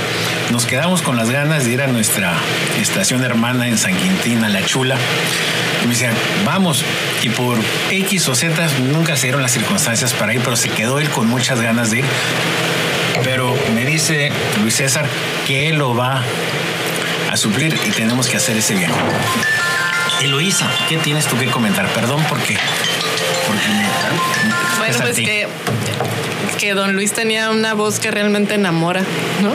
Nos 0.52 0.66
quedamos 0.66 1.02
con 1.02 1.16
las 1.16 1.30
ganas 1.30 1.66
de 1.66 1.72
ir 1.72 1.82
a 1.82 1.88
nuestra 1.88 2.34
estación 2.80 3.24
hermana 3.24 3.68
en 3.68 3.78
San 3.78 3.96
Quintín, 3.96 4.44
a 4.44 4.50
La 4.50 4.64
Chula. 4.66 4.98
Y 5.84 5.88
me 5.88 5.94
decían, 5.94 6.14
vamos. 6.46 6.84
Y 7.24 7.30
por 7.30 7.58
X 7.90 8.28
o 8.28 8.36
Z 8.36 8.68
nunca 8.92 9.16
se 9.16 9.28
dieron 9.28 9.42
las 9.42 9.52
circunstancias 9.52 10.14
para 10.14 10.34
ir, 10.34 10.42
pero 10.42 10.56
se 10.56 10.70
quedó 10.70 11.00
él 11.00 11.10
con 11.10 11.28
muchas 11.28 11.62
ganas 11.62 11.79
de 11.88 12.00
ir. 12.00 12.06
Pero 13.24 13.56
me 13.74 13.86
dice 13.86 14.32
Luis 14.62 14.76
César 14.76 15.06
que 15.48 15.70
él 15.70 15.78
lo 15.78 15.96
va 15.96 16.22
a 17.32 17.38
suplir 17.38 17.78
y 17.86 17.92
tenemos 17.92 18.28
que 18.28 18.38
hacer 18.38 18.58
ese 18.58 18.76
viaje. 18.76 18.94
Eloísa, 20.22 20.70
¿qué 20.90 20.98
tienes 20.98 21.26
tú 21.26 21.38
que 21.38 21.46
comentar? 21.48 21.88
Perdón 21.94 22.24
porque... 22.28 22.58
porque 23.48 23.68
me, 23.70 23.88
bueno, 24.78 24.98
pues 25.02 25.16
que, 25.16 25.48
que 26.58 26.74
don 26.74 26.94
Luis 26.94 27.14
tenía 27.14 27.50
una 27.52 27.74
voz 27.74 28.00
que 28.00 28.12
realmente 28.12 28.56
enamora, 28.56 29.02
¿no? 29.42 29.54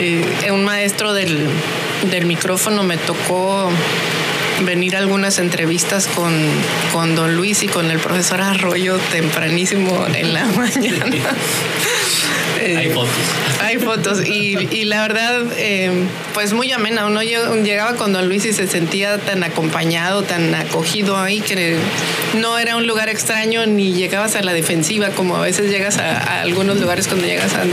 Eh, 0.00 0.50
un 0.50 0.64
maestro 0.64 1.12
del, 1.12 1.46
del 2.10 2.24
micrófono 2.24 2.82
me 2.82 2.96
tocó 2.96 3.70
venir 4.64 4.96
a 4.96 4.98
algunas 4.98 5.38
entrevistas 5.38 6.06
con, 6.06 6.32
con 6.92 7.14
don 7.14 7.36
Luis 7.36 7.62
y 7.62 7.68
con 7.68 7.90
el 7.90 7.98
profesor 7.98 8.40
Arroyo 8.40 8.98
tempranísimo 9.10 10.06
en 10.14 10.34
la 10.34 10.44
mañana. 10.56 11.16
hay 12.58 12.90
fotos. 12.90 13.10
Hay 13.62 13.78
fotos 13.78 14.26
y, 14.26 14.68
y 14.70 14.84
la 14.84 15.02
verdad, 15.02 15.42
eh, 15.56 15.90
pues 16.34 16.52
muy 16.52 16.72
amena. 16.72 17.06
Uno 17.06 17.22
llegaba 17.22 17.94
con 17.96 18.12
don 18.12 18.28
Luis 18.28 18.44
y 18.44 18.52
se 18.52 18.66
sentía 18.66 19.18
tan 19.18 19.42
acompañado, 19.44 20.22
tan 20.22 20.54
acogido 20.54 21.16
ahí 21.16 21.40
que 21.40 21.78
no 22.38 22.58
era 22.58 22.76
un 22.76 22.86
lugar 22.86 23.08
extraño 23.08 23.66
ni 23.66 23.92
llegabas 23.92 24.36
a 24.36 24.42
la 24.42 24.52
defensiva 24.52 25.10
como 25.10 25.36
a 25.36 25.40
veces 25.40 25.70
llegas 25.70 25.98
a, 25.98 26.18
a 26.18 26.40
algunos 26.42 26.80
lugares 26.80 27.06
cuando 27.06 27.26
llegas 27.26 27.52
a, 27.54 27.64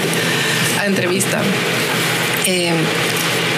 a 0.82 0.86
entrevista. 0.86 1.42
Eh, 2.46 2.72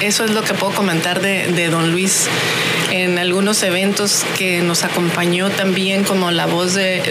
eso 0.01 0.23
es 0.23 0.31
lo 0.31 0.41
que 0.43 0.53
puedo 0.53 0.73
comentar 0.73 1.21
de, 1.21 1.51
de, 1.51 1.69
don 1.69 1.91
Luis 1.91 2.27
en 2.91 3.17
algunos 3.19 3.61
eventos 3.63 4.25
que 4.37 4.61
nos 4.61 4.83
acompañó 4.83 5.49
también 5.49 6.03
como 6.03 6.31
la 6.31 6.45
voz 6.45 6.73
de, 6.73 7.01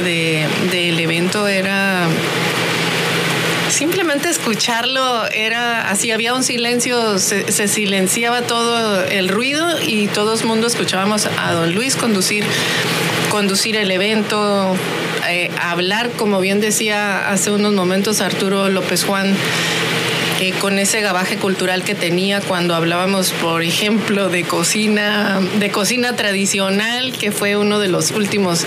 de, 0.71 1.03
evento 1.03 1.47
era 1.47 2.09
simplemente 3.69 4.29
escucharlo 4.29 5.27
era 5.27 5.91
así 5.91 6.11
había 6.11 6.35
un 6.35 6.43
silencio 6.43 7.19
se, 7.19 7.53
se, 7.53 7.69
silenciaba 7.69 8.43
todo 8.43 9.05
el 9.05 9.29
ruido 9.29 9.81
y 9.81 10.09
todo 10.09 10.35
el 10.35 10.45
mundo 10.45 10.67
escuchábamos 10.67 11.27
a 11.27 11.53
don 11.53 11.75
Luis 11.75 11.95
conducir 11.95 12.45
conducir 13.31 13.77
el 13.77 13.91
evento 13.91 14.75
eh, 15.29 15.51
hablar 15.63 16.11
como 16.11 16.41
bien 16.41 16.61
decía 16.61 17.31
hace 17.31 17.51
unos 17.51 17.73
momentos 17.73 18.21
Arturo 18.21 18.69
López 18.69 19.05
Juan 19.05 19.37
eh, 20.41 20.53
con 20.61 20.79
ese 20.79 21.01
gabaje 21.01 21.37
cultural 21.37 21.83
que 21.83 21.95
tenía 21.95 22.41
cuando 22.41 22.75
hablábamos, 22.75 23.33
por 23.33 23.63
ejemplo, 23.63 24.29
de 24.29 24.45
cocina, 24.45 25.41
de 25.59 25.71
cocina 25.71 26.15
tradicional, 26.15 27.13
que 27.13 27.33
fue 27.33 27.57
uno 27.57 27.79
de 27.79 27.89
los 27.89 28.13
últimos 28.13 28.65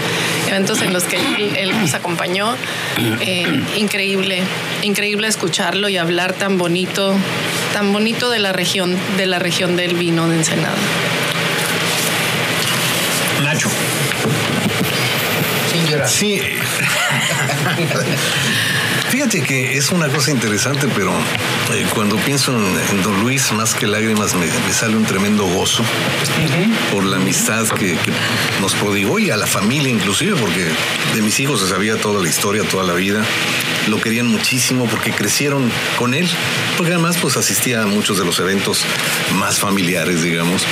eventos 0.50 0.82
en 0.82 0.92
los 0.92 1.04
que 1.04 1.18
él, 1.18 1.56
él 1.58 1.80
nos 1.80 1.94
acompañó. 1.94 2.56
Eh, 3.22 3.64
increíble, 3.78 4.44
increíble 4.82 5.28
escucharlo 5.28 5.88
y 5.88 5.98
hablar 5.98 6.34
tan 6.34 6.58
bonito, 6.58 7.16
tan 7.74 7.94
bonito 7.94 8.30
de 8.30 8.40
la 8.40 8.52
región, 8.52 8.98
de 9.18 9.26
la 9.26 9.40
región 9.40 9.78
del 9.78 9.96
vino 9.96 10.28
de 10.28 10.38
Ensenada. 10.38 10.76
Nacho. 13.44 13.70
Sí. 16.08 16.42
Fíjate 19.10 19.42
que 19.42 19.78
es 19.78 19.92
una 19.92 20.08
cosa 20.08 20.32
interesante, 20.32 20.88
pero 20.96 21.12
eh, 21.74 21.86
cuando 21.94 22.18
pienso 22.18 22.52
en, 22.54 23.04
Don 23.04 23.22
Luis, 23.22 23.52
más 23.52 23.74
que 23.74 23.88
lágrimas, 23.88 24.36
me, 24.36 24.48
sale 24.74 24.96
un 24.96 25.06
tremendo 25.06 25.46
gozo 25.46 25.84
por 26.92 27.06
la 27.06 27.18
amistad 27.18 27.68
que, 27.68 27.98
nos 28.62 28.74
prodigó 28.76 29.20
y 29.20 29.30
a 29.30 29.38
la 29.38 29.48
familia 29.48 29.90
inclusive, 29.90 30.36
porque 30.40 30.68
de 31.16 31.22
mis 31.22 31.40
hijos 31.40 31.62
se 31.62 31.68
sabía 31.68 31.98
toda 31.98 32.22
la 32.22 32.30
historia, 32.30 32.64
toda 32.64 32.84
la 32.84 32.94
vida. 32.94 33.24
Lo 33.88 34.00
querían 34.00 34.28
muchísimo 34.28 34.86
porque 34.86 35.12
crecieron 35.12 35.72
con 35.98 36.14
él, 36.14 36.30
porque 36.78 36.94
además 36.94 37.18
pues 37.22 37.38
asistía 37.38 37.82
a 37.84 37.88
muchos 37.88 38.18
de 38.18 38.26
los 38.26 38.40
eventos 38.40 38.86
más 39.36 39.60
familiares, 39.60 40.22
digamos. 40.22 40.64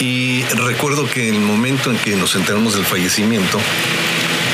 Y 0.00 0.42
recuerdo 0.44 1.08
que 1.10 1.28
el 1.28 1.40
momento 1.40 1.90
en 1.90 1.98
que 1.98 2.16
nos 2.16 2.34
enteramos 2.36 2.74
del 2.74 2.84
fallecimiento, 2.84 3.58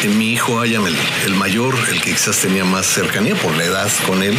mi 0.08 0.32
hijo 0.32 0.60
Ayam, 0.60 0.84
el, 0.86 1.34
mayor, 1.34 1.74
el 1.90 2.00
que 2.00 2.12
quizás 2.12 2.38
tenía 2.38 2.64
más 2.64 2.86
cercanía 2.86 3.34
por 3.34 3.56
la 3.56 3.64
edad 3.64 3.90
con 4.06 4.22
él, 4.22 4.36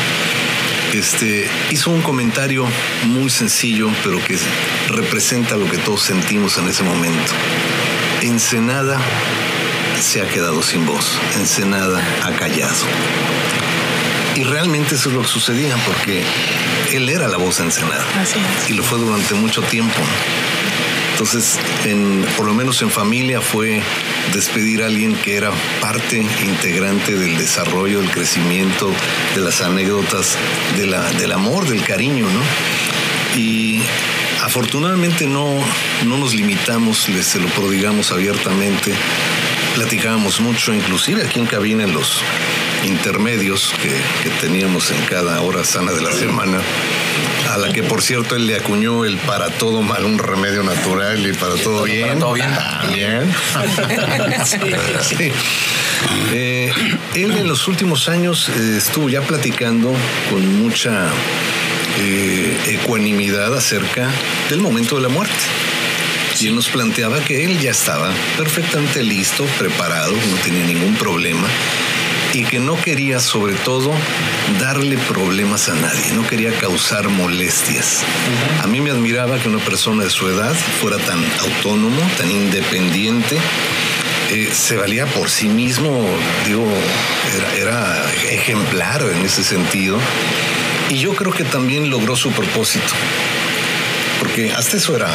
este, 0.97 1.49
hizo 1.71 1.91
un 1.91 2.01
comentario 2.01 2.65
muy 3.05 3.29
sencillo, 3.29 3.89
pero 4.03 4.23
que 4.23 4.37
representa 4.89 5.57
lo 5.57 5.69
que 5.69 5.77
todos 5.77 6.01
sentimos 6.01 6.57
en 6.57 6.67
ese 6.67 6.83
momento. 6.83 7.33
Ensenada 8.21 8.99
se 9.99 10.21
ha 10.21 10.27
quedado 10.27 10.61
sin 10.61 10.85
voz, 10.85 11.19
Ensenada 11.37 12.01
ha 12.23 12.31
callado. 12.31 12.85
Y 14.35 14.43
realmente 14.43 14.95
eso 14.95 15.09
es 15.09 15.15
lo 15.15 15.21
que 15.21 15.27
sucedía, 15.27 15.75
porque 15.85 16.23
él 16.91 17.09
era 17.09 17.27
la 17.27 17.37
voz 17.37 17.57
de 17.57 17.65
Ensenada. 17.65 18.05
Así 18.19 18.37
es. 18.39 18.69
Y 18.69 18.73
lo 18.73 18.83
fue 18.83 18.99
durante 18.99 19.33
mucho 19.33 19.61
tiempo. 19.61 19.99
Entonces, 21.11 21.57
en, 21.85 22.25
por 22.35 22.45
lo 22.45 22.53
menos 22.53 22.81
en 22.81 22.91
familia 22.91 23.39
fue 23.39 23.81
despedir 24.33 24.83
a 24.83 24.87
alguien 24.87 25.15
que 25.15 25.35
era 25.35 25.51
parte 25.81 26.25
integrante 26.45 27.15
del 27.15 27.37
desarrollo, 27.37 28.01
del 28.01 28.11
crecimiento, 28.11 28.91
de 29.35 29.41
las 29.41 29.61
anécdotas, 29.61 30.37
del 30.77 31.31
amor, 31.31 31.67
del 31.67 31.83
cariño, 31.83 32.25
¿no? 32.25 33.39
Y 33.39 33.81
afortunadamente 34.43 35.27
no, 35.27 35.59
no 36.05 36.17
nos 36.17 36.33
limitamos, 36.33 37.09
les, 37.09 37.25
se 37.25 37.39
lo 37.39 37.47
prodigamos 37.49 38.11
abiertamente, 38.11 38.93
platicábamos 39.75 40.39
mucho, 40.39 40.73
inclusive 40.73 41.23
aquí 41.23 41.39
en 41.39 41.45
cabina 41.45 41.83
en 41.83 41.93
los 41.93 42.21
intermedios 42.85 43.73
que, 43.81 43.89
que 44.23 44.29
teníamos 44.41 44.91
en 44.91 45.01
cada 45.05 45.41
hora 45.41 45.63
sana 45.63 45.91
de 45.91 46.01
la 46.01 46.11
semana 46.11 46.59
a 47.51 47.57
la 47.57 47.71
que 47.71 47.83
por 47.83 48.01
cierto 48.01 48.35
él 48.35 48.47
le 48.47 48.55
acuñó 48.55 49.05
el 49.05 49.17
para 49.17 49.49
todo 49.49 49.81
mal 49.81 50.03
un 50.03 50.17
remedio 50.17 50.63
natural 50.63 51.25
y 51.25 51.33
para 51.33 51.55
todo 51.55 51.83
bien. 51.83 52.07
Para 52.07 52.19
todo 52.19 52.33
bien. 52.33 52.49
Ah, 52.49 52.83
bien. 52.93 53.33
sí. 54.45 54.57
Sí. 55.17 55.31
Eh, 56.31 56.71
él 57.13 57.37
en 57.37 57.47
los 57.47 57.67
últimos 57.67 58.09
años 58.09 58.49
eh, 58.49 58.77
estuvo 58.77 59.09
ya 59.09 59.21
platicando 59.21 59.93
con 60.29 60.61
mucha 60.61 61.07
eh, 61.99 62.57
ecuanimidad 62.67 63.55
acerca 63.55 64.09
del 64.49 64.61
momento 64.61 64.95
de 64.95 65.03
la 65.03 65.09
muerte. 65.09 65.33
Y 66.39 66.47
él 66.47 66.55
nos 66.55 66.67
planteaba 66.67 67.23
que 67.23 67.45
él 67.45 67.59
ya 67.59 67.71
estaba 67.71 68.11
perfectamente 68.37 69.01
listo, 69.03 69.45
preparado, 69.57 70.11
no 70.11 70.37
tenía 70.43 70.65
ningún 70.65 70.95
problema 70.95 71.47
y 72.35 72.43
que 72.43 72.59
no 72.59 72.75
quería 72.75 73.21
sobre 73.21 73.53
todo 73.55 73.93
darle 74.59 74.97
problemas 74.97 75.69
a 75.69 75.75
nadie, 75.75 76.11
no 76.13 76.27
quería 76.27 76.51
causar 76.59 77.07
molestias. 77.07 78.03
Uh 78.03 78.61
-huh. 78.61 78.65
A 78.65 78.67
mí 78.67 78.81
me 78.81 78.91
admiraba 78.91 79.39
que 79.39 79.47
una 79.47 79.63
persona 79.63 80.03
de 80.03 80.09
su 80.09 80.27
edad 80.27 80.53
fuera 80.81 80.97
tan 80.97 81.23
autónomo, 81.39 82.01
tan 82.17 82.29
independiente, 82.29 83.37
eh, 84.31 84.49
se 84.51 84.75
valía 84.75 85.05
por 85.05 85.29
sí 85.29 85.47
mismo, 85.47 86.05
digo, 86.45 86.67
era, 87.37 87.53
era 87.55 88.11
ejemplar 88.31 89.01
en 89.03 89.25
ese 89.25 89.41
sentido. 89.41 89.97
Y 90.89 90.97
yo 90.97 91.15
creo 91.15 91.31
que 91.31 91.45
también 91.45 91.89
logró 91.89 92.17
su 92.17 92.31
propósito, 92.31 92.93
porque 94.19 94.51
hasta 94.51 94.75
eso 94.75 94.93
era 94.93 95.09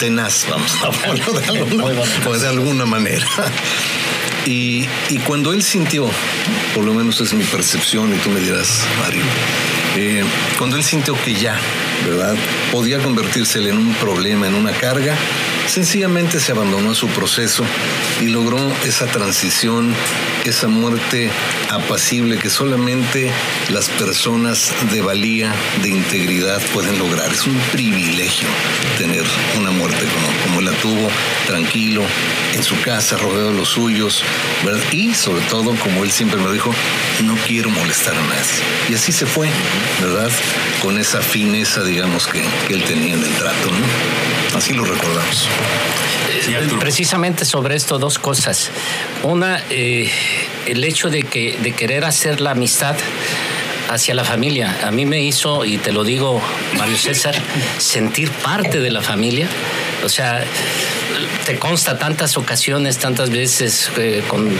tenaz, 0.00 0.46
vamos 0.50 0.74
a 0.82 0.90
ponerlo 0.90 1.34
de 1.34 1.46
alguna, 1.60 2.38
de 2.38 2.48
alguna 2.48 2.84
manera. 2.84 3.28
Y, 4.46 4.86
cuando 5.26 5.52
él 5.52 5.62
sintió, 5.62 6.08
por 6.74 6.84
lo 6.84 6.92
menos 6.94 7.20
es 7.20 7.32
mi 7.32 7.44
percepción, 7.44 8.12
y 8.12 8.18
tú 8.18 8.30
me 8.30 8.40
dirás, 8.40 8.86
Mario, 9.00 9.22
eh, 9.96 10.24
cuando 10.58 10.76
él 10.76 10.82
sintió 10.82 11.14
que 11.22 11.34
ya, 11.34 11.58
¿verdad? 12.06 12.34
Podía 12.72 12.98
convertirse 12.98 13.60
en 13.68 13.76
un 13.76 13.94
problema, 13.94 14.48
en 14.48 14.54
una 14.54 14.72
carga, 14.72 15.16
Sencillamente 15.66 16.38
se 16.40 16.52
abandonó 16.52 16.94
su 16.94 17.08
proceso 17.08 17.64
y 18.20 18.26
logró 18.26 18.58
esa 18.84 19.06
transición, 19.06 19.94
esa 20.44 20.68
muerte 20.68 21.30
apacible 21.70 22.38
que 22.38 22.50
solamente 22.50 23.30
las 23.70 23.88
personas 23.88 24.72
de 24.90 25.00
valía, 25.00 25.52
de 25.82 25.88
integridad 25.88 26.60
pueden 26.74 26.98
lograr. 26.98 27.32
Es 27.32 27.46
un 27.46 27.58
privilegio 27.72 28.48
tener 28.98 29.24
una 29.58 29.70
muerte 29.70 30.04
como, 30.04 30.44
como 30.44 30.60
la 30.60 30.72
tuvo, 30.78 31.08
tranquilo, 31.46 32.02
en 32.54 32.62
su 32.62 32.78
casa, 32.82 33.16
rodeado 33.16 33.52
de 33.52 33.56
los 33.56 33.68
suyos, 33.68 34.22
¿verdad? 34.64 34.82
Y 34.92 35.14
sobre 35.14 35.42
todo, 35.46 35.74
como 35.76 36.04
él 36.04 36.10
siempre 36.10 36.38
me 36.40 36.52
dijo, 36.52 36.74
no 37.24 37.36
quiero 37.46 37.70
molestar 37.70 38.14
a 38.14 38.20
nadie. 38.20 38.90
Y 38.90 38.94
así 38.94 39.12
se 39.12 39.26
fue, 39.26 39.48
¿verdad? 40.00 40.30
Con 40.82 40.98
esa 40.98 41.22
fineza, 41.22 41.82
digamos, 41.82 42.26
que, 42.26 42.42
que 42.66 42.74
él 42.74 42.84
tenía 42.84 43.14
en 43.14 43.22
el 43.22 43.32
trato, 43.34 43.70
¿no? 43.70 44.31
Así 44.56 44.74
lo 44.74 44.84
recordamos. 44.84 45.48
Precisamente 46.80 47.44
sobre 47.44 47.76
esto, 47.76 47.98
dos 47.98 48.18
cosas. 48.18 48.70
Una, 49.22 49.62
eh, 49.70 50.10
el 50.66 50.84
hecho 50.84 51.08
de, 51.08 51.22
que, 51.22 51.56
de 51.62 51.72
querer 51.72 52.04
hacer 52.04 52.40
la 52.40 52.50
amistad 52.50 52.96
hacia 53.88 54.14
la 54.14 54.24
familia. 54.24 54.78
A 54.84 54.90
mí 54.90 55.06
me 55.06 55.22
hizo, 55.22 55.64
y 55.64 55.78
te 55.78 55.92
lo 55.92 56.04
digo, 56.04 56.40
Mario 56.78 56.96
César, 56.96 57.34
sentir 57.78 58.30
parte 58.30 58.80
de 58.80 58.90
la 58.90 59.02
familia. 59.02 59.46
O 60.04 60.08
sea, 60.08 60.44
te 61.44 61.58
consta 61.58 61.98
tantas 61.98 62.36
ocasiones, 62.36 62.98
tantas 62.98 63.30
veces 63.30 63.90
eh, 63.96 64.22
con 64.26 64.50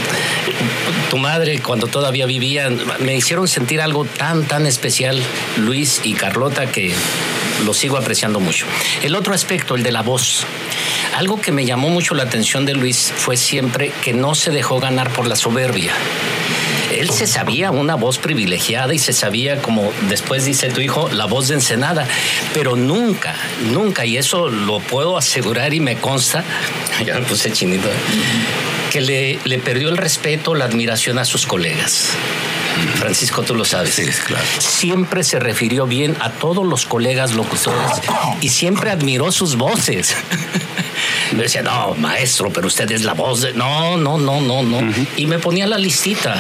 tu 1.11 1.18
madre 1.18 1.61
cuando 1.61 1.86
todavía 1.86 2.26
vivían, 2.26 2.80
me 3.01 3.16
hicieron 3.16 3.49
sentir 3.49 3.80
algo 3.80 4.05
tan, 4.05 4.45
tan 4.45 4.66
especial, 4.66 5.20
Luis 5.57 6.01
y 6.05 6.14
Carlota, 6.14 6.66
que 6.66 6.93
lo 7.62 7.74
sigo 7.74 7.96
apreciando 7.96 8.40
mucho. 8.40 8.66
El 9.02 9.14
otro 9.14 9.34
aspecto, 9.34 9.74
el 9.74 9.82
de 9.82 9.92
la 9.92 10.02
voz. 10.02 10.46
Algo 11.16 11.40
que 11.40 11.52
me 11.52 11.64
llamó 11.64 11.88
mucho 11.88 12.14
la 12.14 12.24
atención 12.24 12.64
de 12.64 12.74
Luis 12.74 13.12
fue 13.14 13.36
siempre 13.36 13.92
que 14.02 14.12
no 14.12 14.34
se 14.34 14.50
dejó 14.50 14.80
ganar 14.80 15.12
por 15.12 15.26
la 15.26 15.36
soberbia 15.36 15.92
él 17.02 17.10
se 17.10 17.26
sabía 17.26 17.70
una 17.70 17.94
voz 17.94 18.18
privilegiada 18.18 18.94
y 18.94 18.98
se 18.98 19.12
sabía, 19.12 19.60
como 19.60 19.92
después 20.08 20.44
dice 20.44 20.70
tu 20.70 20.80
hijo, 20.80 21.08
la 21.10 21.24
voz 21.24 21.48
de 21.48 21.54
Ensenada, 21.54 22.06
pero 22.54 22.76
nunca, 22.76 23.34
nunca, 23.70 24.04
y 24.04 24.16
eso 24.16 24.48
lo 24.48 24.80
puedo 24.80 25.16
asegurar 25.16 25.74
y 25.74 25.80
me 25.80 25.96
consta, 25.96 26.44
ya 27.04 27.14
me 27.14 27.22
puse 27.22 27.50
chinito, 27.50 27.88
que 28.90 29.00
le, 29.00 29.38
le 29.44 29.58
perdió 29.58 29.88
el 29.88 29.96
respeto, 29.96 30.54
la 30.54 30.64
admiración 30.64 31.18
a 31.18 31.24
sus 31.24 31.46
colegas. 31.46 32.10
Francisco, 32.96 33.42
tú 33.42 33.54
lo 33.54 33.64
sabes. 33.64 33.94
Sí, 33.94 34.04
claro. 34.26 34.44
Siempre 34.58 35.24
se 35.24 35.38
refirió 35.38 35.86
bien 35.86 36.16
a 36.20 36.30
todos 36.30 36.66
los 36.66 36.86
colegas 36.86 37.34
locutores 37.34 38.00
y 38.40 38.48
siempre 38.48 38.90
admiró 38.90 39.32
sus 39.32 39.56
voces. 39.56 40.14
Me 41.32 41.44
decía, 41.44 41.62
no, 41.62 41.94
maestro, 41.94 42.50
pero 42.50 42.66
usted 42.66 42.90
es 42.90 43.04
la 43.04 43.14
voz 43.14 43.40
de. 43.40 43.54
No, 43.54 43.96
no, 43.96 44.18
no, 44.18 44.40
no, 44.40 44.62
no. 44.62 44.92
Y 45.16 45.26
me 45.26 45.38
ponía 45.38 45.66
la 45.66 45.78
listita. 45.78 46.36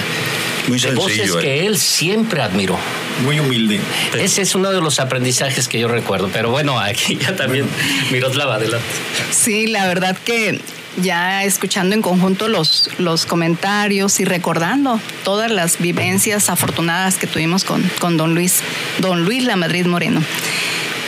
Muy 0.68 0.78
de 0.78 0.92
voces 0.92 1.32
que 1.32 1.60
eh. 1.60 1.66
él 1.66 1.78
siempre 1.78 2.42
admiró. 2.42 2.78
Muy 3.24 3.40
humilde. 3.40 3.80
Ese 4.18 4.42
es 4.42 4.54
uno 4.54 4.70
de 4.70 4.80
los 4.80 5.00
aprendizajes 5.00 5.66
que 5.66 5.78
yo 5.78 5.88
recuerdo. 5.88 6.30
Pero 6.32 6.50
bueno, 6.50 6.78
aquí 6.78 7.16
ya 7.16 7.34
también 7.34 7.66
Miroslava, 8.10 8.56
adelante. 8.56 8.86
Sí, 9.30 9.66
la 9.66 9.86
verdad 9.86 10.16
que 10.24 10.60
ya 10.98 11.44
escuchando 11.44 11.94
en 11.94 12.02
conjunto 12.02 12.48
los, 12.48 12.90
los 12.98 13.26
comentarios 13.26 14.20
y 14.20 14.24
recordando 14.24 15.00
todas 15.24 15.50
las 15.50 15.78
vivencias 15.78 16.50
afortunadas 16.50 17.16
que 17.16 17.26
tuvimos 17.26 17.64
con, 17.64 17.82
con 18.00 18.16
don 18.16 18.34
Luis, 18.34 18.60
don 18.98 19.24
Luis 19.24 19.44
La 19.44 19.56
Madrid 19.56 19.86
Moreno. 19.86 20.22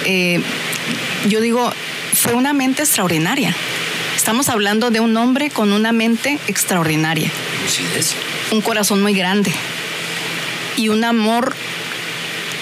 Eh, 0.06 0.40
yo 1.28 1.40
digo, 1.40 1.72
fue 2.14 2.34
una 2.34 2.52
mente 2.52 2.82
extraordinaria. 2.82 3.54
Estamos 4.16 4.48
hablando 4.48 4.90
de 4.90 5.00
un 5.00 5.16
hombre 5.16 5.50
con 5.50 5.72
una 5.72 5.92
mente 5.92 6.38
extraordinaria, 6.46 7.30
Sí, 7.68 7.84
es. 7.96 8.14
un 8.52 8.60
corazón 8.60 9.02
muy 9.02 9.12
grande 9.14 9.52
y 10.76 10.88
un 10.88 11.04
amor 11.04 11.54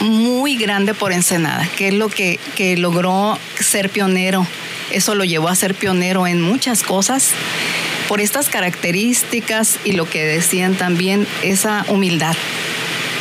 muy 0.01 0.57
grande 0.57 0.95
por 0.95 1.13
Ensenada, 1.13 1.69
que 1.77 1.89
es 1.89 1.95
lo 1.95 2.09
que, 2.09 2.41
que 2.57 2.77
logró 2.77 3.39
ser 3.61 3.91
pionero. 3.91 4.47
Eso 4.93 5.15
lo 5.15 5.25
llevó 5.25 5.49
a 5.49 5.57
ser 5.57 5.75
pionero 5.75 6.27
en 6.27 6.41
muchas 6.41 6.83
cosas 6.83 7.31
por 8.09 8.21
estas 8.21 8.49
características 8.49 9.79
y 9.85 9.93
lo 9.93 10.09
que 10.09 10.25
decían 10.25 10.75
también, 10.75 11.27
esa 11.43 11.85
humildad, 11.89 12.37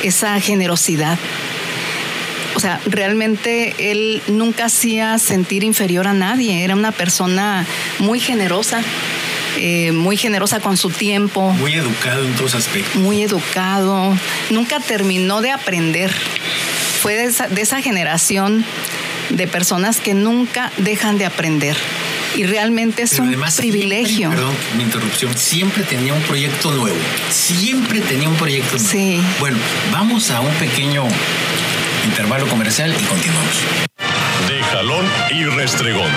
esa 0.03 0.39
generosidad. 0.39 1.17
O 2.55 2.59
sea, 2.59 2.82
realmente 2.86 3.74
él 3.91 4.22
nunca 4.28 4.65
hacía 4.65 5.17
sentir 5.17 5.63
inferior 5.63 6.07
a 6.07 6.13
nadie, 6.13 6.63
era 6.63 6.76
una 6.76 6.91
persona 6.91 7.65
muy 7.99 8.19
generosa, 8.19 8.82
eh, 9.57 9.93
muy 9.93 10.17
generosa 10.17 10.59
con 10.59 10.76
su 10.76 10.89
tiempo, 10.89 11.53
Muy 11.53 11.74
educado 11.76 12.26
en 12.26 12.34
todos 12.36 12.55
aspectos. 12.55 12.95
muy 12.95 13.22
educado, 13.24 14.13
nunca 14.49 14.80
terminó 14.80 15.41
de 15.41 15.51
aprender. 15.51 16.11
Fue 17.01 17.15
de 17.15 17.26
esa, 17.26 17.47
de 17.47 17.61
esa 17.61 17.82
generación 17.82 18.65
de 19.30 19.47
personas 19.47 19.99
que 19.99 20.13
nunca 20.13 20.72
dejan 20.78 21.17
de 21.17 21.26
aprender. 21.26 21.78
Y 22.36 22.45
realmente 22.45 23.03
es 23.03 23.11
Pero 23.11 23.24
un 23.24 23.30
además 23.30 23.55
privilegio. 23.57 24.30
Siempre, 24.30 24.38
perdón, 24.38 24.55
mi 24.78 24.84
interrupción. 24.84 25.38
Siempre 25.38 25.84
tenía 25.84 26.13
un 26.13 26.22
proyecto 26.22 26.72
nuevo. 26.72 26.97
Siempre 27.30 27.99
tenía 28.01 28.30
un 28.30 28.36
proyecto 28.36 28.78
nuevo. 28.78 28.89
Sí. 28.89 29.22
Bueno, 29.39 29.57
vamos 29.91 30.32
a 30.32 30.39
un 30.39 30.53
pequeño 30.55 31.05
intervalo 32.05 32.47
comercial 32.47 32.95
y 32.97 33.03
continuamos. 33.03 33.55
De 34.47 34.63
jalón 34.63 35.05
y 35.32 35.43
restregón. 35.45 36.11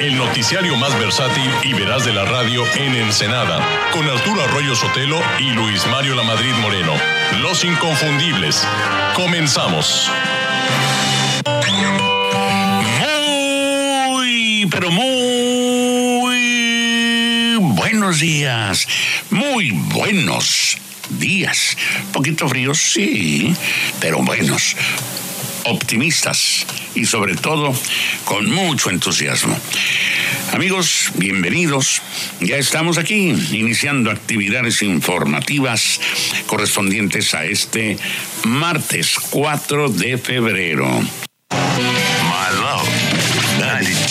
El 0.00 0.16
noticiario 0.16 0.76
más 0.76 0.98
versátil 0.98 1.50
y 1.62 1.74
veraz 1.74 2.04
de 2.06 2.14
la 2.14 2.24
radio 2.24 2.64
en 2.76 2.94
Ensenada. 2.94 3.60
Con 3.92 4.08
Arturo 4.08 4.42
Arroyo 4.42 4.74
Sotelo 4.74 5.20
y 5.38 5.50
Luis 5.50 5.86
Mario 5.88 6.14
Lamadrid 6.14 6.54
Moreno. 6.54 6.94
Los 7.42 7.64
inconfundibles. 7.64 8.66
Comenzamos. 9.14 10.10
Pero 14.70 14.90
muy 14.90 16.36
buenos 17.58 18.20
días. 18.20 18.86
Muy 19.30 19.70
buenos 19.70 20.78
días. 21.18 21.76
Poquito 22.12 22.48
fríos, 22.48 22.78
sí, 22.78 23.54
pero 24.00 24.22
buenos. 24.22 24.76
Optimistas 25.64 26.66
y 26.94 27.04
sobre 27.04 27.34
todo 27.34 27.74
con 28.24 28.50
mucho 28.50 28.90
entusiasmo. 28.90 29.56
Amigos, 30.52 31.10
bienvenidos. 31.14 32.02
Ya 32.40 32.56
estamos 32.56 32.98
aquí 32.98 33.30
iniciando 33.52 34.10
actividades 34.10 34.82
informativas 34.82 36.00
correspondientes 36.46 37.34
a 37.34 37.44
este 37.44 37.98
martes 38.44 39.16
4 39.30 39.88
de 39.90 40.18
febrero. 40.18 41.02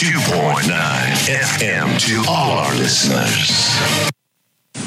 My 0.10 0.16
love. 0.16 0.50
92.9 0.66 1.30
FM 1.30 2.00
to 2.00 2.32
all 2.32 2.58
our 2.58 2.74
listeners. 2.76 3.78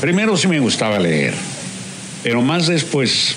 Primero 0.00 0.36
sí 0.36 0.48
me 0.48 0.58
gustaba 0.58 0.98
leer, 0.98 1.34
pero 2.24 2.42
más 2.42 2.66
después, 2.66 3.36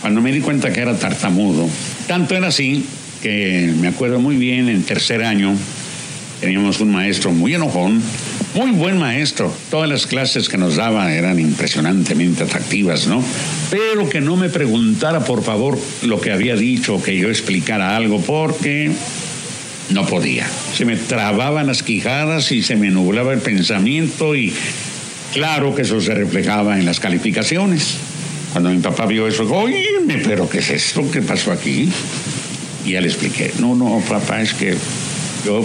cuando 0.00 0.22
me 0.22 0.32
di 0.32 0.40
cuenta 0.40 0.72
que 0.72 0.80
era 0.80 0.96
tartamudo, 0.98 1.68
tanto 2.06 2.34
era 2.34 2.48
así 2.48 2.86
que 3.22 3.74
me 3.78 3.88
acuerdo 3.88 4.20
muy 4.20 4.36
bien 4.36 4.70
en 4.70 4.82
tercer 4.82 5.22
año, 5.22 5.54
teníamos 6.40 6.80
un 6.80 6.92
maestro 6.92 7.32
muy 7.32 7.54
enojón, 7.54 8.02
muy 8.54 8.70
buen 8.70 8.98
maestro, 8.98 9.54
todas 9.70 9.88
las 9.88 10.06
clases 10.06 10.48
que 10.48 10.56
nos 10.56 10.76
daba 10.76 11.12
eran 11.12 11.38
impresionantemente 11.38 12.44
atractivas, 12.44 13.06
¿no? 13.06 13.22
Pero 13.70 14.08
que 14.08 14.22
no 14.22 14.36
me 14.36 14.48
preguntara 14.48 15.20
por 15.26 15.42
favor 15.42 15.78
lo 16.02 16.20
que 16.22 16.32
había 16.32 16.56
dicho, 16.56 17.02
que 17.02 17.18
yo 17.18 17.28
explicara 17.28 17.96
algo, 17.96 18.22
porque 18.22 18.90
no 19.90 20.06
podía. 20.06 20.46
Se 20.76 20.84
me 20.84 20.96
trababan 20.96 21.66
las 21.66 21.82
quijadas 21.82 22.52
y 22.52 22.62
se 22.62 22.76
me 22.76 22.90
nublaba 22.90 23.32
el 23.32 23.40
pensamiento 23.40 24.34
y 24.34 24.52
claro 25.32 25.74
que 25.74 25.82
eso 25.82 26.00
se 26.00 26.14
reflejaba 26.14 26.78
en 26.78 26.86
las 26.86 27.00
calificaciones. 27.00 27.96
Cuando 28.52 28.70
mi 28.70 28.78
papá 28.78 29.06
vio 29.06 29.28
eso, 29.28 29.42
dijo, 29.44 29.58
oye, 29.58 29.84
pero 30.24 30.48
¿qué 30.48 30.58
es 30.58 30.70
esto? 30.70 31.08
¿Qué 31.10 31.22
pasó 31.22 31.52
aquí? 31.52 31.88
Y 32.84 32.92
ya 32.92 33.00
le 33.00 33.08
expliqué, 33.08 33.52
no, 33.58 33.74
no, 33.74 34.02
papá, 34.08 34.40
es 34.42 34.54
que 34.54 34.74
yo 35.44 35.64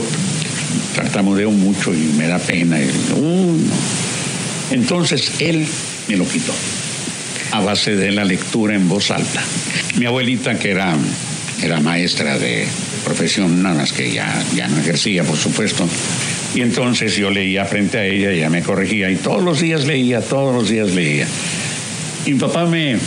tartamudeo 0.96 1.52
mucho 1.52 1.94
y 1.94 2.14
me 2.18 2.28
da 2.28 2.40
pena. 2.40 2.78
"No, 3.10 3.18
no". 3.18 3.74
Entonces 4.72 5.32
él 5.40 5.66
me 6.08 6.18
lo 6.18 6.28
quitó 6.28 6.54
a 7.52 7.60
base 7.62 7.96
de 7.96 8.12
la 8.12 8.26
lectura 8.26 8.76
en 8.76 8.88
voz 8.90 9.12
alta. 9.12 9.42
Mi 9.98 10.06
abuelita, 10.06 10.58
que 10.60 10.72
era, 10.72 10.96
era 11.64 11.80
maestra 11.80 12.38
de 12.38 12.66
profesión, 13.04 13.64
nada 13.64 13.76
más 13.76 13.94
que 13.94 14.12
ya, 14.12 14.44
ya 14.56 14.68
no 14.68 14.80
ejercía, 14.80 15.24
por 15.24 15.38
supuesto. 15.38 15.88
Y 16.54 16.62
entonces 16.62 17.16
yo 17.16 17.30
leía 17.30 17.66
frente 17.66 17.98
a 17.98 18.06
ella, 18.06 18.32
ella 18.32 18.50
me 18.50 18.62
corregía 18.62 19.10
y 19.10 19.16
todos 19.16 19.44
los 19.44 19.62
días 19.62 19.86
leía, 19.86 20.22
todos 20.22 20.56
los 20.56 20.70
días 20.70 20.92
leía. 20.92 21.28
Y 22.26 22.34
mi 22.34 22.40
papá 22.40 22.66
me, 22.66 22.98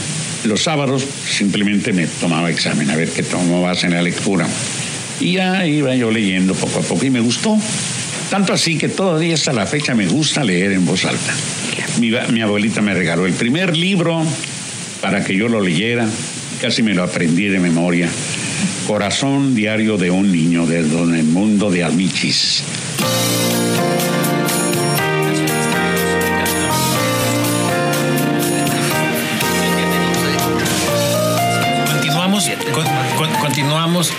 los 0.44 0.62
sábados 0.62 1.04
simplemente 1.28 1.92
me 1.92 2.06
tomaba 2.06 2.50
examen 2.50 2.90
a 2.90 2.96
ver 2.96 3.08
qué 3.08 3.22
tomabas 3.22 3.84
en 3.84 3.92
la 3.92 4.02
lectura. 4.02 4.46
Y 5.20 5.32
ya 5.32 5.66
iba 5.66 5.94
yo 5.94 6.10
leyendo 6.10 6.54
poco 6.54 6.78
a 6.78 6.82
poco 6.82 7.04
y 7.04 7.10
me 7.10 7.20
gustó. 7.20 7.58
Tanto 8.30 8.52
así 8.52 8.76
que 8.76 8.88
todavía 8.88 9.34
hasta 9.34 9.52
la 9.52 9.66
fecha 9.66 9.94
me 9.94 10.06
gusta 10.06 10.44
leer 10.44 10.72
en 10.72 10.84
voz 10.84 11.04
alta. 11.04 11.32
Mi, 11.98 12.12
mi 12.32 12.42
abuelita 12.42 12.82
me 12.82 12.94
regaló 12.94 13.26
el 13.26 13.32
primer 13.32 13.76
libro 13.76 14.22
para 15.00 15.24
que 15.24 15.34
yo 15.34 15.48
lo 15.48 15.60
leyera, 15.60 16.06
casi 16.60 16.82
me 16.82 16.94
lo 16.94 17.02
aprendí 17.02 17.46
de 17.48 17.58
memoria. 17.58 18.08
Corazón 18.86 19.54
diario 19.54 19.96
de 19.98 20.10
un 20.10 20.30
niño 20.32 20.66
de 20.66 20.82
Don 20.82 21.32
Mundo 21.32 21.70
de 21.70 21.84
Amichis. 21.84 22.62
Continuamos, 31.92 32.48
con- 32.72 32.86
con- 33.16 33.32
continuamos. 33.40 34.12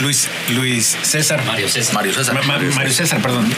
Luis, 0.00 0.28
Luis 0.50 0.96
César. 1.02 1.42
Mario 1.44 1.68
César. 1.68 1.94
Mario 1.94 2.12
César. 2.12 2.34
Ma- 2.34 2.42
ma- 2.42 2.58
Mario 2.74 2.92
César, 2.92 3.20
perdón. 3.22 3.50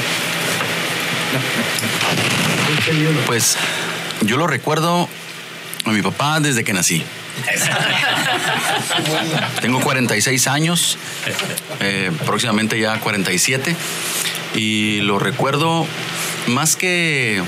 Pues 3.26 3.56
yo 4.22 4.36
lo 4.36 4.46
recuerdo 4.46 5.08
a 5.84 5.90
mi 5.90 6.00
papá 6.02 6.40
desde 6.40 6.64
que 6.64 6.72
nací. 6.72 7.02
Tengo 9.60 9.80
46 9.80 10.46
años, 10.46 10.98
eh, 11.80 12.10
próximamente 12.26 12.78
ya 12.78 12.98
47, 12.98 13.74
y 14.54 15.00
lo 15.00 15.18
recuerdo 15.18 15.86
más 16.46 16.76
que, 16.76 17.42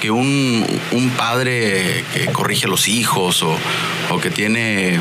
que 0.00 0.10
un, 0.10 0.64
un 0.92 1.10
padre 1.10 2.04
que 2.12 2.26
corrige 2.26 2.66
a 2.66 2.68
los 2.68 2.88
hijos 2.88 3.42
o, 3.42 3.56
o 4.10 4.20
que 4.20 4.30
tiene 4.30 5.00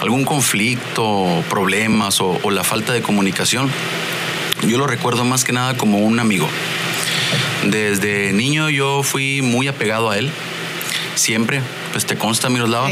algún 0.00 0.24
conflicto, 0.24 1.44
problemas 1.48 2.20
o, 2.20 2.38
o 2.42 2.50
la 2.50 2.64
falta 2.64 2.92
de 2.92 3.02
comunicación. 3.02 3.70
Yo 4.66 4.78
lo 4.78 4.86
recuerdo 4.86 5.24
más 5.24 5.44
que 5.44 5.52
nada 5.52 5.76
como 5.76 5.98
un 5.98 6.20
amigo. 6.20 6.48
Desde 7.64 8.32
niño 8.32 8.70
yo 8.70 9.02
fui 9.02 9.42
muy 9.42 9.68
apegado 9.68 10.10
a 10.10 10.18
él, 10.18 10.30
siempre, 11.14 11.62
pues 11.92 12.06
te 12.06 12.16
consta, 12.16 12.48
Miroslava. 12.48 12.90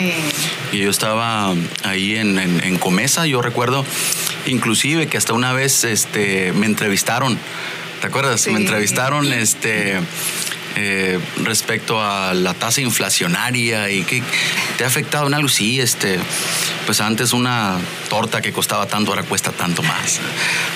Y 0.73 0.79
yo 0.79 0.91
estaba 0.91 1.53
ahí 1.85 2.17
en, 2.17 2.39
en- 2.39 2.63
en 2.65 2.79
Comesa, 2.79 3.27
yo 3.27 3.43
recuerdo 3.43 3.85
inclusive 4.47 5.07
que 5.07 5.17
hasta 5.19 5.33
una 5.33 5.53
vez 5.53 5.85
este, 5.85 6.53
me 6.53 6.67
entrevistaron, 6.67 7.39
¿te 8.01 8.07
acuerdas? 8.07 8.47
Me 8.47 8.59
entrevistaron 8.59 9.33
este, 9.33 9.99
eh, 10.77 11.19
respecto 11.45 12.03
a 12.03 12.33
la 12.35 12.55
tasa 12.55 12.81
inflacionaria 12.81 13.91
y 13.91 14.03
que 14.05 14.23
te 14.79 14.85
ha 14.85 14.87
afectado 14.87 15.27
en 15.27 15.35
algo. 15.35 15.49
Sí, 15.49 15.81
este, 15.81 16.19
pues 16.87 17.01
antes 17.01 17.33
una 17.33 17.77
torta 18.09 18.41
que 18.41 18.53
costaba 18.53 18.87
tanto 18.87 19.11
ahora 19.11 19.25
cuesta 19.25 19.53
tanto 19.53 19.83
más. 19.83 20.21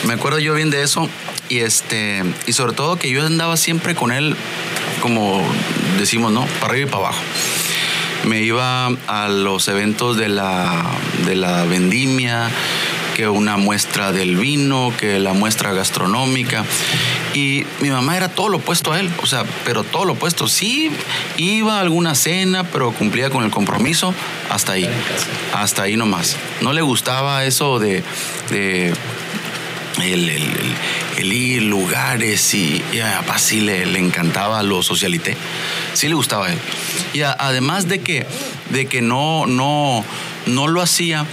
Me 0.04 0.12
acuerdo 0.14 0.38
yo 0.40 0.54
bien 0.54 0.70
de 0.70 0.82
eso 0.82 1.08
y 1.48 1.58
este 1.60 2.22
y 2.46 2.52
sobre 2.52 2.72
todo 2.74 2.96
que 2.96 3.08
yo 3.10 3.24
andaba 3.24 3.56
siempre 3.56 3.94
con 3.94 4.12
él 4.12 4.36
como 5.00 5.46
decimos, 5.98 6.32
¿no? 6.32 6.44
Para 6.60 6.72
arriba 6.72 6.88
y 6.88 6.90
para 6.90 7.06
abajo. 7.06 7.22
Me 8.26 8.42
iba 8.42 8.86
a 9.06 9.28
los 9.28 9.68
eventos 9.68 10.16
de 10.16 10.28
la, 10.28 10.82
de 11.26 11.36
la 11.36 11.64
vendimia, 11.64 12.48
que 13.14 13.28
una 13.28 13.56
muestra 13.56 14.12
del 14.12 14.36
vino, 14.36 14.92
que 14.98 15.18
la 15.20 15.32
muestra 15.34 15.72
gastronómica. 15.72 16.64
Y 17.34 17.64
mi 17.80 17.90
mamá 17.90 18.16
era 18.16 18.28
todo 18.28 18.48
lo 18.48 18.56
opuesto 18.58 18.92
a 18.92 19.00
él, 19.00 19.10
o 19.22 19.26
sea, 19.26 19.44
pero 19.64 19.84
todo 19.84 20.04
lo 20.04 20.14
opuesto. 20.14 20.48
Sí, 20.48 20.90
iba 21.36 21.76
a 21.78 21.80
alguna 21.80 22.14
cena, 22.14 22.64
pero 22.64 22.92
cumplía 22.92 23.28
con 23.30 23.44
el 23.44 23.50
compromiso 23.50 24.14
hasta 24.50 24.72
ahí. 24.72 24.88
Hasta 25.52 25.82
ahí 25.82 25.96
nomás. 25.96 26.36
No 26.60 26.72
le 26.72 26.80
gustaba 26.82 27.44
eso 27.44 27.78
de, 27.78 28.02
el- 28.50 28.94
el- 31.16 31.24
el 31.24 31.32
ir 31.32 31.62
lugares 31.62 32.54
y, 32.54 32.82
y 32.92 33.00
a 33.00 33.20
papá 33.20 33.38
sí 33.38 33.60
le, 33.60 33.86
le 33.86 33.98
encantaba 33.98 34.62
lo 34.62 34.82
socialité. 34.82 35.36
Sí 35.92 36.08
le 36.08 36.14
gustaba 36.14 36.46
a 36.46 36.52
él. 36.52 36.58
Y 37.12 37.22
además 37.22 37.88
de 37.88 38.00
que, 38.00 38.26
de 38.70 38.86
que 38.86 39.00
no, 39.02 39.46
no, 39.46 40.04
no 40.46 40.68
lo 40.68 40.80
hacía, 40.82 41.26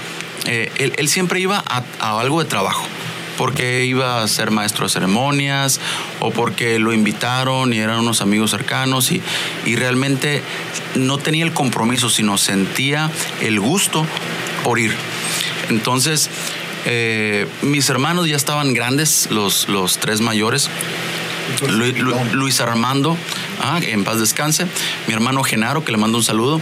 eh, 0.45 0.71
él, 0.77 0.93
él 0.97 1.07
siempre 1.09 1.39
iba 1.39 1.63
a, 1.67 1.83
a 1.99 2.19
algo 2.19 2.41
de 2.43 2.49
trabajo. 2.49 2.85
Porque 3.37 3.85
iba 3.85 4.21
a 4.21 4.27
ser 4.27 4.51
maestro 4.51 4.85
de 4.85 4.91
ceremonias 4.93 5.79
o 6.19 6.29
porque 6.31 6.77
lo 6.77 6.93
invitaron 6.93 7.73
y 7.73 7.79
eran 7.79 7.99
unos 7.99 8.21
amigos 8.21 8.51
cercanos 8.51 9.11
y, 9.11 9.21
y 9.65 9.75
realmente 9.77 10.43
no 10.95 11.17
tenía 11.17 11.43
el 11.45 11.53
compromiso, 11.53 12.09
sino 12.09 12.37
sentía 12.37 13.09
el 13.41 13.59
gusto 13.59 14.05
por 14.63 14.77
ir. 14.79 14.93
Entonces, 15.69 16.29
eh, 16.85 17.47
mis 17.61 17.89
hermanos 17.89 18.27
ya 18.27 18.35
estaban 18.35 18.73
grandes, 18.73 19.27
los, 19.31 19.67
los 19.69 19.97
tres 19.99 20.21
mayores. 20.21 20.69
Lu- 21.67 21.91
Lu- 21.91 22.15
Luis 22.33 22.61
Armando, 22.61 23.17
ah, 23.61 23.79
en 23.83 24.03
paz 24.05 24.19
descanse. 24.19 24.65
Mi 25.07 25.13
hermano 25.13 25.43
Genaro, 25.43 25.83
que 25.83 25.91
le 25.91 25.97
mando 25.97 26.17
un 26.17 26.23
saludo. 26.23 26.61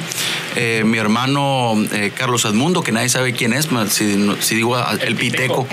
Eh, 0.55 0.81
mi 0.85 0.97
hermano 0.97 1.75
eh, 1.93 2.11
Carlos 2.17 2.43
Edmundo, 2.45 2.81
que 2.81 2.91
nadie 2.91 3.07
sabe 3.07 3.33
quién 3.33 3.53
es, 3.53 3.69
si, 3.89 4.29
si 4.39 4.55
digo 4.55 4.75
el, 5.01 5.15
Piteco. 5.15 5.67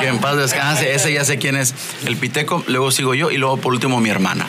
que 0.00 0.06
en 0.08 0.18
paz 0.18 0.36
descanse, 0.36 0.92
ese 0.94 1.12
ya 1.12 1.24
sé 1.24 1.38
quién 1.38 1.56
es. 1.56 1.74
El 2.04 2.16
Piteco, 2.16 2.64
luego 2.66 2.90
sigo 2.90 3.14
yo 3.14 3.30
y 3.30 3.36
luego 3.36 3.56
por 3.58 3.72
último 3.72 4.00
mi 4.00 4.10
hermana, 4.10 4.46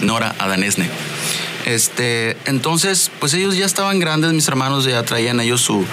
Nora 0.00 0.34
Adanesne. 0.38 0.88
Este, 1.66 2.36
entonces, 2.46 3.10
pues 3.20 3.34
ellos 3.34 3.56
ya 3.56 3.66
estaban 3.66 3.98
grandes, 3.98 4.32
mis 4.32 4.48
hermanos 4.48 4.84
ya 4.84 5.02
traían 5.02 5.40
ellos 5.40 5.60
su, 5.60 5.86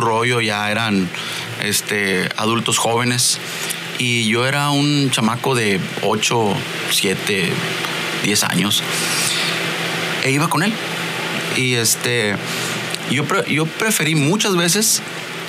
rollo, 0.00 0.40
ya 0.40 0.70
eran 0.70 1.08
este, 1.62 2.28
adultos 2.36 2.78
jóvenes. 2.78 3.38
Y 3.98 4.26
yo 4.28 4.46
era 4.46 4.70
un 4.70 5.10
chamaco 5.10 5.54
de 5.54 5.78
8, 6.02 6.54
7, 6.90 7.52
10 8.24 8.44
años. 8.44 8.82
E 10.24 10.30
iba 10.30 10.48
con 10.48 10.62
él. 10.62 10.72
Y 11.56 11.74
este, 11.74 12.36
yo 13.10 13.66
preferí 13.66 14.14
muchas 14.14 14.56
veces, 14.56 15.02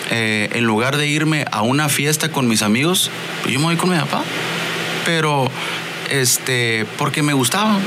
eh, 0.10 0.50
en 0.54 0.66
lugar 0.66 0.98
de 0.98 1.08
irme 1.08 1.46
a 1.52 1.62
una 1.62 1.88
fiesta 1.88 2.30
con 2.30 2.48
mis 2.48 2.62
amigos, 2.62 3.10
pues 3.42 3.54
yo 3.54 3.60
me 3.60 3.68
voy 3.68 3.78
con 3.78 3.90
mi 3.90 3.98
papá. 3.98 4.24
Pero, 5.06 5.50
este, 6.10 6.86
porque 6.98 7.24
me 7.24 7.32
gustaba. 7.32 7.80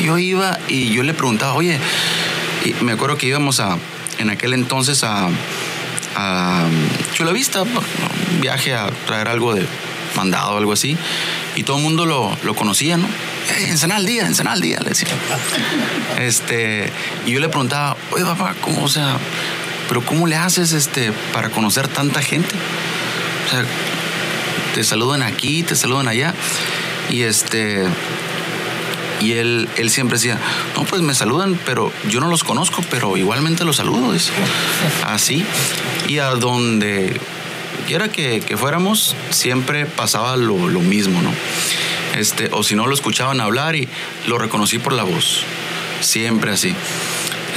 Yo 0.00 0.18
iba 0.18 0.58
y 0.68 0.90
yo 0.90 1.02
le 1.02 1.14
preguntaba, 1.14 1.54
oye, 1.54 1.78
y 2.64 2.74
me 2.84 2.92
acuerdo 2.92 3.16
que 3.16 3.26
íbamos 3.26 3.60
a, 3.60 3.76
en 4.18 4.30
aquel 4.30 4.54
entonces 4.54 5.04
a, 5.04 5.28
a 6.16 6.66
Chulavista, 7.14 7.62
un 7.62 8.40
viaje 8.40 8.74
a 8.74 8.88
traer 9.06 9.28
algo 9.28 9.54
de 9.54 9.66
mandado 10.16 10.52
o 10.54 10.58
algo 10.58 10.72
así, 10.72 10.96
y 11.56 11.62
todo 11.62 11.78
el 11.78 11.82
mundo 11.82 12.04
lo, 12.06 12.36
lo 12.42 12.54
conocía, 12.54 12.96
¿no? 12.96 13.06
"Eh, 13.06 13.68
Ensenada 13.68 13.98
al 13.98 14.06
día, 14.06 14.26
Ensenada 14.26 14.54
al 14.54 14.60
día, 14.62 14.78
le 14.80 14.90
decía. 14.90 15.08
Este, 16.18 16.92
y 17.26 17.32
yo 17.32 17.40
le 17.40 17.48
preguntaba, 17.48 17.96
oye 18.12 18.24
papá, 18.24 18.54
¿cómo, 18.60 18.84
o 18.84 18.88
sea, 18.88 19.16
pero 19.88 20.02
cómo 20.04 20.26
le 20.26 20.36
haces 20.36 20.72
este, 20.72 21.10
para 21.32 21.48
conocer 21.48 21.88
tanta 21.88 22.20
gente? 22.22 22.54
O 23.46 23.50
sea, 23.50 23.64
te 24.74 24.84
saludan 24.84 25.22
aquí, 25.22 25.62
te 25.62 25.74
saludan 25.74 26.06
allá, 26.08 26.34
y 27.10 27.22
este, 27.22 27.84
y 29.22 29.32
él, 29.34 29.68
él 29.76 29.90
siempre 29.90 30.18
decía, 30.18 30.38
no, 30.76 30.84
pues 30.84 31.00
me 31.02 31.14
saludan, 31.14 31.58
pero 31.64 31.92
yo 32.08 32.20
no 32.20 32.28
los 32.28 32.42
conozco, 32.42 32.82
pero 32.90 33.16
igualmente 33.16 33.64
los 33.64 33.76
saludo. 33.76 34.12
Así. 35.04 35.44
Y 36.08 36.18
a 36.18 36.30
donde 36.30 37.20
quiera 37.86 38.08
que, 38.08 38.40
que 38.40 38.56
fuéramos, 38.56 39.14
siempre 39.30 39.86
pasaba 39.86 40.36
lo, 40.36 40.68
lo 40.68 40.80
mismo, 40.80 41.22
¿no? 41.22 41.32
Este, 42.18 42.48
o 42.52 42.62
si 42.62 42.74
no, 42.74 42.86
lo 42.86 42.94
escuchaban 42.94 43.40
hablar 43.40 43.76
y 43.76 43.88
lo 44.26 44.38
reconocí 44.38 44.78
por 44.78 44.92
la 44.92 45.04
voz. 45.04 45.44
Siempre 46.00 46.50
así. 46.50 46.74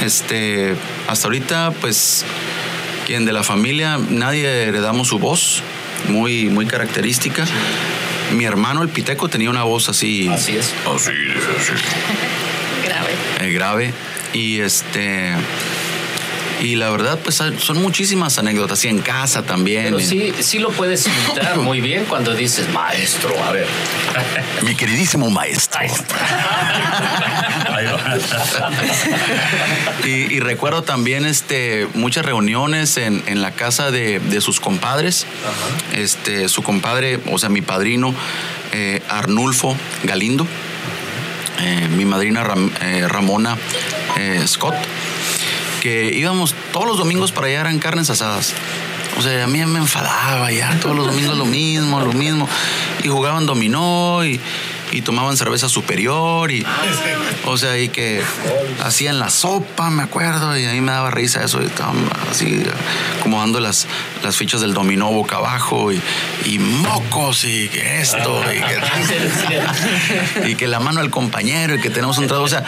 Este, 0.04 0.74
hasta 1.08 1.26
ahorita, 1.26 1.72
pues, 1.80 2.24
quien 3.06 3.24
de 3.24 3.32
la 3.32 3.42
familia, 3.42 3.98
nadie 4.08 4.46
heredamos 4.64 5.08
su 5.08 5.18
voz, 5.18 5.62
muy, 6.08 6.48
muy 6.48 6.66
característica. 6.66 7.44
Mi 8.34 8.44
hermano, 8.44 8.82
el 8.82 8.88
Piteco, 8.88 9.28
tenía 9.28 9.50
una 9.50 9.62
voz 9.62 9.88
así. 9.88 10.28
Así 10.28 10.56
es. 10.56 10.74
Así, 10.86 11.10
así. 11.10 11.72
Grave. 12.84 13.10
eh, 13.40 13.52
grave. 13.52 13.94
Y 14.32 14.60
este. 14.60 15.34
Y 16.60 16.76
la 16.76 16.90
verdad, 16.90 17.18
pues 17.22 17.36
son 17.36 17.82
muchísimas 17.82 18.38
anécdotas. 18.38 18.84
Y 18.84 18.88
en 18.88 19.00
casa 19.00 19.42
también. 19.42 19.84
Pero 19.84 20.00
sí, 20.00 20.32
sí 20.40 20.58
lo 20.58 20.70
puedes 20.70 21.06
imitar 21.06 21.58
muy 21.58 21.80
bien 21.80 22.04
cuando 22.06 22.34
dices, 22.34 22.68
maestro, 22.72 23.30
a 23.44 23.52
ver. 23.52 23.66
Mi 24.62 24.74
queridísimo 24.74 25.30
maestro. 25.30 25.80
y, 30.04 30.08
y 30.34 30.40
recuerdo 30.40 30.82
también 30.82 31.24
este, 31.24 31.88
muchas 31.94 32.24
reuniones 32.24 32.96
en, 32.96 33.22
en 33.26 33.42
la 33.42 33.52
casa 33.52 33.90
de, 33.90 34.20
de 34.20 34.40
sus 34.40 34.60
compadres. 34.60 35.26
Este, 35.94 36.48
su 36.48 36.62
compadre, 36.62 37.20
o 37.30 37.38
sea, 37.38 37.48
mi 37.48 37.62
padrino, 37.62 38.14
eh, 38.72 39.02
Arnulfo 39.08 39.76
Galindo. 40.04 40.46
eh, 41.60 41.88
mi 41.96 42.04
madrina 42.04 42.44
Ram- 42.44 42.70
eh, 42.82 43.06
Ramona 43.08 43.56
Scott. 44.46 44.74
Íbamos 45.86 46.54
todos 46.72 46.86
los 46.86 46.98
domingos 46.98 47.32
para 47.32 47.46
allá, 47.48 47.60
eran 47.60 47.78
carnes 47.78 48.10
asadas. 48.10 48.54
O 49.18 49.22
sea, 49.22 49.44
a 49.44 49.46
mí 49.46 49.64
me 49.64 49.78
enfadaba 49.78 50.50
ya, 50.52 50.78
todos 50.80 50.94
los 50.94 51.06
domingos 51.06 51.38
lo 51.38 51.46
mismo, 51.46 52.00
lo 52.00 52.12
mismo. 52.12 52.48
y 53.02 53.08
jugaban 53.08 53.46
dominó 53.46 54.24
y, 54.24 54.40
y 54.92 55.02
tomaban 55.02 55.36
cerveza 55.36 55.68
superior 55.68 56.50
y 56.52 56.64
o 57.44 57.56
sea 57.56 57.76
y 57.78 57.88
que 57.88 58.22
hacían 58.84 59.18
la 59.18 59.30
sopa 59.30 59.90
me 59.90 60.02
acuerdo 60.02 60.56
y 60.56 60.64
a 60.64 60.72
mí 60.72 60.80
me 60.80 60.92
daba 60.92 61.10
risa 61.10 61.42
eso 61.44 61.60
y 61.62 61.66
estaban 61.66 61.96
así 62.30 62.62
como 63.22 63.40
dando 63.40 63.60
las, 63.60 63.86
las 64.22 64.36
fichas 64.36 64.60
del 64.60 64.74
dominó 64.74 65.10
boca 65.10 65.36
abajo 65.36 65.92
y, 65.92 66.00
y 66.44 66.58
mocos 66.58 67.44
y 67.44 67.68
que 67.68 68.00
esto 68.00 68.42
y 68.52 68.60
que, 70.44 70.50
y 70.50 70.54
que 70.54 70.66
la 70.68 70.80
mano 70.80 71.00
del 71.00 71.10
compañero 71.10 71.74
y 71.74 71.80
que 71.80 71.90
tenemos 71.90 72.18
un 72.18 72.26
trago 72.28 72.44
o 72.44 72.48
sea 72.48 72.62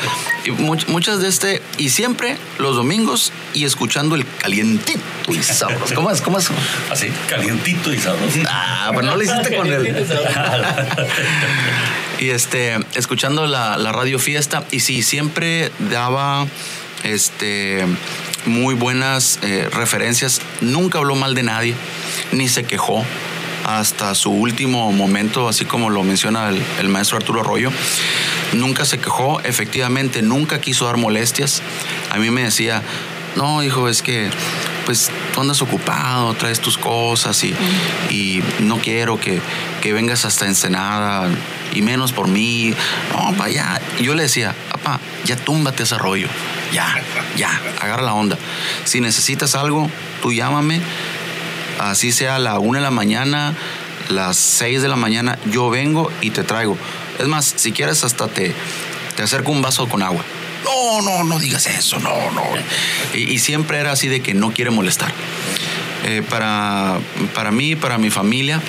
y 0.45 0.51
much- 0.51 0.87
muchas 0.89 1.21
de 1.21 1.29
este 1.29 1.63
y 1.77 1.91
siempre 1.91 2.37
los 2.59 2.75
domingos 2.77 3.33
y 3.55 3.65
escuchando 3.65 4.15
el 4.17 4.27
calientito 4.39 5.01
y 5.29 5.43
sabroso 5.43 5.95
¿cómo 5.95 6.11
es? 6.11 6.21
¿cómo 6.21 6.39
es? 6.39 6.49
Así, 6.91 7.09
calientito 7.29 7.93
y 7.93 7.99
sabroso. 7.99 8.39
Ah, 8.49 8.89
pero 8.91 9.03
no 9.03 9.17
lo 9.17 9.23
hiciste 9.23 9.57
con 9.57 9.67
él. 9.73 9.95
y 12.19 12.31
este, 12.31 12.79
escuchando 12.95 13.47
la, 13.47 13.77
la 13.77 13.93
radio 13.93 14.19
fiesta, 14.19 14.65
y 14.71 14.81
sí, 14.81 15.03
siempre 15.03 15.71
daba 15.91 16.47
este 17.05 17.85
muy 18.45 18.75
buenas 18.75 19.39
eh, 19.43 19.69
referencias. 19.73 20.41
Nunca 20.61 20.99
habló 20.99 21.15
mal 21.15 21.35
de 21.35 21.43
nadie, 21.43 21.75
ni 22.33 22.49
se 22.49 22.65
quejó 22.65 23.05
hasta 23.65 24.15
su 24.15 24.31
último 24.31 24.91
momento, 24.93 25.49
así 25.49 25.65
como 25.65 25.91
lo 25.91 26.03
menciona 26.03 26.49
el, 26.49 26.63
el 26.81 26.89
maestro 26.89 27.19
Arturo 27.19 27.41
Arroyo. 27.41 27.71
Nunca 28.55 28.85
se 28.85 28.99
quejó, 28.99 29.41
efectivamente, 29.41 30.23
nunca 30.23 30.61
quiso 30.61 30.87
dar 30.87 30.97
molestias. 30.97 31.63
A 32.11 32.19
mí 32.19 32.31
me 32.31 32.45
decía, 32.45 32.83
no, 33.37 33.63
hijo, 33.63 33.89
es 33.89 34.03
que 34.03 34.31
pues 34.87 35.11
tú 35.35 35.43
andas 35.43 35.61
ocupado, 35.61 36.33
traes 36.33 36.61
tus 36.61 36.79
cosas 36.79 37.45
y, 37.45 37.55
y 38.09 38.43
no 38.61 38.79
quiero 38.79 39.21
que, 39.21 39.39
que 39.81 39.93
vengas 39.93 40.25
hasta 40.25 40.47
Ensenada 40.47 41.29
y 41.73 41.83
menos 41.83 42.13
por 42.13 42.29
mí. 42.29 42.75
No, 43.13 43.33
para 43.33 43.45
allá. 43.45 43.81
Y 43.99 44.05
yo 44.05 44.15
le 44.15 44.25
decía, 44.25 44.55
papá, 44.71 45.01
ya 45.25 45.37
túmbate 45.37 45.83
ese 45.83 45.99
rollo. 45.99 46.29
Ya, 46.73 47.01
ya, 47.37 47.51
agarra 47.81 48.03
la 48.03 48.15
onda. 48.15 48.37
Si 48.85 49.01
necesitas 49.01 49.55
algo, 49.55 49.91
tú 50.23 50.33
llámame. 50.33 50.81
Así 51.79 52.13
sea 52.13 52.37
a 52.37 52.39
la 52.39 52.59
una 52.59 52.79
de 52.79 52.85
la 52.85 52.91
mañana, 52.91 53.55
las 54.09 54.37
seis 54.37 54.83
de 54.83 54.89
la 54.89 54.97
mañana, 54.97 55.39
yo 55.51 55.71
vengo 55.71 56.11
y 56.21 56.31
te 56.31 56.43
traigo. 56.43 56.77
Es 57.19 57.29
más, 57.29 57.55
si 57.57 57.73
quieres 57.73 58.05
hasta 58.05 58.29
te, 58.29 58.55
te 59.17 59.23
acerco 59.23 59.53
un 59.53 59.63
vaso 59.63 59.89
con 59.89 60.03
agua. 60.03 60.25
No, 60.65 61.03
no, 61.03 61.25
no 61.25 61.39
digas 61.39 61.67
eso, 61.67 61.99
no, 62.01 62.31
no. 62.33 62.43
Y, 63.15 63.33
y 63.33 63.39
siempre 63.39 63.79
era 63.79 63.93
así 63.93 64.09
de 64.09 64.21
que 64.21 64.35
no 64.35 64.53
quiere 64.53 64.71
molestar. 64.71 65.13
Eh, 66.05 66.23
para, 66.29 66.99
para 67.35 67.51
mí, 67.51 67.77
para 67.77 67.99
mi 67.99 68.11
familia, 68.11 68.61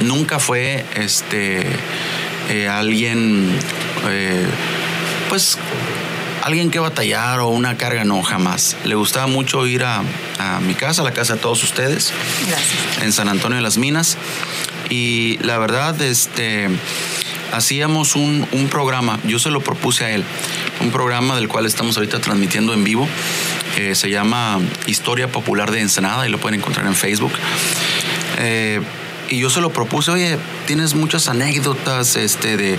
nunca 0.00 0.38
fue 0.38 0.84
este 0.94 1.66
eh, 2.50 2.68
alguien, 2.68 3.50
eh, 4.08 4.46
pues, 5.28 5.58
alguien 6.42 6.70
que 6.70 6.78
batallar 6.78 7.40
o 7.40 7.48
una 7.48 7.76
carga, 7.76 8.04
no, 8.04 8.22
jamás. 8.22 8.76
Le 8.84 8.94
gustaba 8.94 9.26
mucho 9.26 9.66
ir 9.66 9.84
a, 9.84 10.02
a 10.38 10.60
mi 10.60 10.74
casa, 10.74 11.02
a 11.02 11.04
la 11.04 11.12
casa 11.12 11.34
de 11.34 11.40
todos 11.40 11.62
ustedes, 11.62 12.12
en 13.02 13.12
San 13.12 13.28
Antonio 13.28 13.56
de 13.56 13.62
las 13.62 13.76
Minas. 13.76 14.16
Y 14.88 15.36
la 15.42 15.58
verdad, 15.58 16.00
este, 16.00 16.68
hacíamos 17.52 18.16
un, 18.16 18.46
un 18.52 18.68
programa, 18.68 19.20
yo 19.24 19.38
se 19.38 19.50
lo 19.50 19.60
propuse 19.60 20.04
a 20.06 20.10
él, 20.10 20.24
un 20.80 20.90
programa 20.90 21.36
del 21.36 21.48
cual 21.48 21.66
estamos 21.66 21.96
ahorita 21.98 22.20
transmitiendo 22.20 22.72
en 22.72 22.84
vivo. 22.84 23.06
eh, 23.76 23.94
se 23.94 24.10
llama 24.10 24.58
Historia 24.86 25.28
Popular 25.28 25.70
de 25.70 25.80
Ensenada 25.80 26.26
y 26.26 26.30
lo 26.30 26.38
pueden 26.38 26.60
encontrar 26.60 26.86
en 26.86 26.94
Facebook. 26.94 27.32
Eh, 28.38 28.80
y 29.28 29.38
yo 29.38 29.50
se 29.50 29.60
lo 29.60 29.70
propuse, 29.70 30.10
oye, 30.10 30.38
tienes 30.66 30.94
muchas 30.94 31.28
anécdotas 31.28 32.16
este, 32.16 32.56
de 32.56 32.78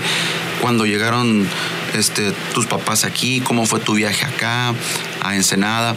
cuando 0.60 0.86
llegaron 0.86 1.46
este, 1.94 2.32
tus 2.54 2.66
papás 2.66 3.04
aquí, 3.04 3.40
cómo 3.40 3.66
fue 3.66 3.80
tu 3.80 3.94
viaje 3.94 4.24
acá, 4.24 4.74
a 5.22 5.36
Ensenada 5.36 5.94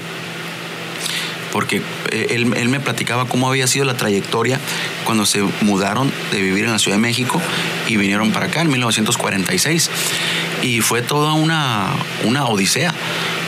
porque 1.54 1.84
eh, 2.10 2.28
él, 2.32 2.51
él 2.58 2.68
me 2.70 2.80
platicaba 2.80 3.26
cómo 3.26 3.47
había 3.47 3.68
sido 3.68 3.86
la 3.86 3.95
trayectoria 3.95 4.60
cuando 5.06 5.28
se 5.28 5.43
mudaron 5.62 6.12
de 6.32 6.41
vivir 6.41 6.66
en 6.66 6.72
la 6.72 6.80
Ciudad 6.80 6.97
de 6.97 7.01
México 7.01 7.39
y 7.88 7.95
vinieron 7.95 8.32
para 8.32 8.47
acá 8.47 8.62
en 8.62 8.70
1946. 8.70 9.91
Y 10.64 10.82
fue 10.82 11.04
toda 11.04 11.34
una, 11.34 11.91
una 12.24 12.45
odisea, 12.45 12.91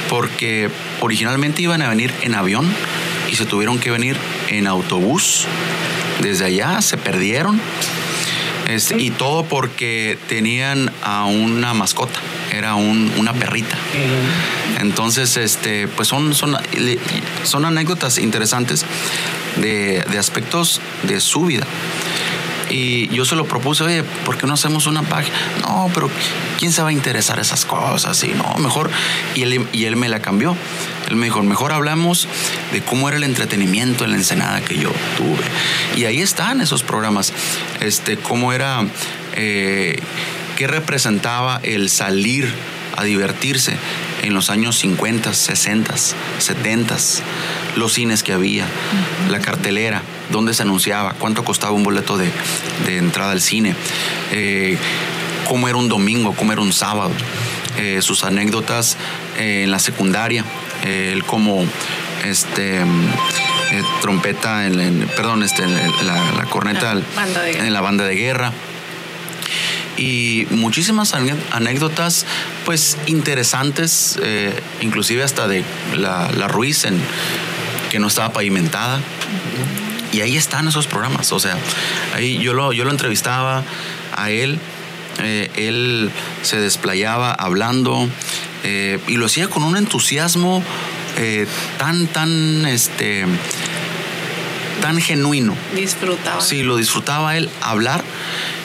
porque 0.07 0.69
originalmente 1.01 1.63
iban 1.63 1.81
a 1.81 1.89
venir 1.89 2.13
en 2.21 2.35
avión 2.35 2.71
y 3.31 3.37
se 3.37 3.45
tuvieron 3.45 3.79
que 3.79 3.89
venir 3.89 4.17
en 4.49 4.67
autobús. 4.67 5.45
Desde 6.21 6.45
allá 6.45 6.81
se 6.81 6.97
perdieron. 6.97 7.59
Este, 8.67 8.99
y 8.99 9.11
todo 9.11 9.45
porque 9.45 10.17
tenían 10.27 10.91
a 11.03 11.25
una 11.25 11.75
mascota, 11.75 12.19
era 12.51 12.73
un- 12.73 13.11
una 13.17 13.31
perrita. 13.33 13.77
Entonces, 14.81 15.37
este, 15.37 15.87
pues 15.87 16.07
son, 16.07 16.33
son, 16.33 16.57
son 17.43 17.65
anécdotas 17.65 18.17
interesantes 18.17 18.83
de, 19.57 20.03
de 20.09 20.17
aspectos 20.17 20.81
de 21.03 21.19
su 21.21 21.45
vida. 21.45 21.65
Y 22.69 23.07
yo 23.09 23.23
se 23.25 23.35
lo 23.35 23.45
propuse, 23.45 23.83
oye, 23.83 24.03
¿por 24.25 24.37
qué 24.39 24.47
no 24.47 24.55
hacemos 24.55 24.87
una 24.87 25.03
página? 25.03 25.35
No, 25.61 25.91
pero 25.93 26.09
¿quién 26.57 26.71
se 26.71 26.81
va 26.81 26.89
a 26.89 26.91
interesar 26.91 27.39
esas 27.39 27.63
cosas? 27.65 28.21
Y 28.23 28.29
no, 28.29 28.55
mejor. 28.57 28.89
Y 29.35 29.43
él, 29.43 29.67
y 29.71 29.85
él 29.85 29.95
me 29.95 30.09
la 30.09 30.19
cambió. 30.21 30.55
Él 31.07 31.15
me 31.15 31.25
dijo, 31.25 31.41
mejor 31.43 31.71
hablamos 31.71 32.27
de 32.71 32.81
cómo 32.81 33.07
era 33.07 33.17
el 33.17 33.23
entretenimiento 33.23 34.03
en 34.03 34.11
la 34.11 34.17
Ensenada 34.17 34.61
que 34.61 34.77
yo 34.77 34.91
tuve. 35.17 35.43
Y 35.95 36.05
ahí 36.05 36.21
están 36.21 36.61
esos 36.61 36.83
programas. 36.83 37.33
Este, 37.79 38.17
cómo 38.17 38.53
era, 38.53 38.85
eh, 39.35 39.99
qué 40.57 40.67
representaba 40.67 41.59
el 41.63 41.89
salir 41.89 42.51
a 42.97 43.03
divertirse 43.03 43.77
en 44.23 44.33
los 44.33 44.49
años 44.49 44.77
50, 44.77 45.33
60, 45.33 45.95
70, 46.39 46.97
los 47.75 47.93
cines 47.93 48.23
que 48.23 48.33
había, 48.33 48.65
la 49.29 49.39
cartelera, 49.39 50.01
dónde 50.31 50.53
se 50.53 50.63
anunciaba, 50.63 51.13
cuánto 51.13 51.43
costaba 51.43 51.73
un 51.73 51.83
boleto 51.83 52.17
de, 52.17 52.31
de 52.85 52.97
entrada 52.97 53.33
al 53.33 53.41
cine, 53.41 53.75
eh, 54.31 54.77
cómo 55.47 55.67
era 55.67 55.77
un 55.77 55.89
domingo, 55.89 56.33
cómo 56.33 56.53
era 56.53 56.61
un 56.61 56.73
sábado, 56.73 57.11
eh, 57.77 58.01
sus 58.01 58.23
anécdotas 58.23 58.97
eh, 59.37 59.63
en 59.63 59.71
la 59.71 59.79
secundaria, 59.79 60.43
eh, 60.85 61.11
él 61.13 61.23
como 61.25 61.65
este 62.25 62.77
eh, 62.79 62.83
trompeta, 64.01 64.65
en, 64.67 64.79
en- 64.79 65.07
perdón, 65.15 65.43
este, 65.43 65.63
en 65.63 65.71
la, 66.07 66.31
la 66.37 66.45
corneta 66.45 66.93
en 67.65 67.73
la 67.73 67.81
banda 67.81 68.05
de 68.05 68.15
guerra 68.15 68.51
y 69.97 70.45
muchísimas 70.49 71.13
anécdotas 71.13 72.25
pues 72.65 72.97
interesantes, 73.05 74.19
eh, 74.21 74.61
inclusive 74.81 75.23
hasta 75.23 75.47
de 75.47 75.63
la, 75.95 76.29
la 76.35 76.47
Ruiz 76.47 76.83
en, 76.85 76.99
que 77.89 77.99
no 77.99 78.07
estaba 78.07 78.33
pavimentada. 78.33 78.99
Y 80.11 80.21
ahí 80.21 80.37
están 80.37 80.67
esos 80.67 80.87
programas, 80.87 81.31
o 81.33 81.39
sea, 81.39 81.57
ahí 82.13 82.37
yo 82.39 82.53
lo, 82.53 82.71
yo 82.73 82.85
lo 82.85 82.91
entrevistaba 82.91 83.63
a 84.15 84.29
él, 84.29 84.59
eh, 85.21 85.49
él 85.55 86.09
se 86.41 86.57
desplayaba 86.59 87.31
hablando 87.33 88.07
eh, 88.67 88.99
y 89.07 89.17
lo 89.17 89.27
hacía 89.27 89.47
con 89.47 89.61
un 89.63 89.77
entusiasmo 89.77 90.63
eh, 91.17 91.45
tan, 91.77 92.07
tan, 92.07 92.65
este, 92.65 93.25
tan 94.81 94.99
genuino. 94.99 95.55
Disfrutaba. 95.75 96.41
Sí, 96.41 96.63
lo 96.63 96.75
disfrutaba 96.75 97.37
él 97.37 97.51
hablar 97.61 98.03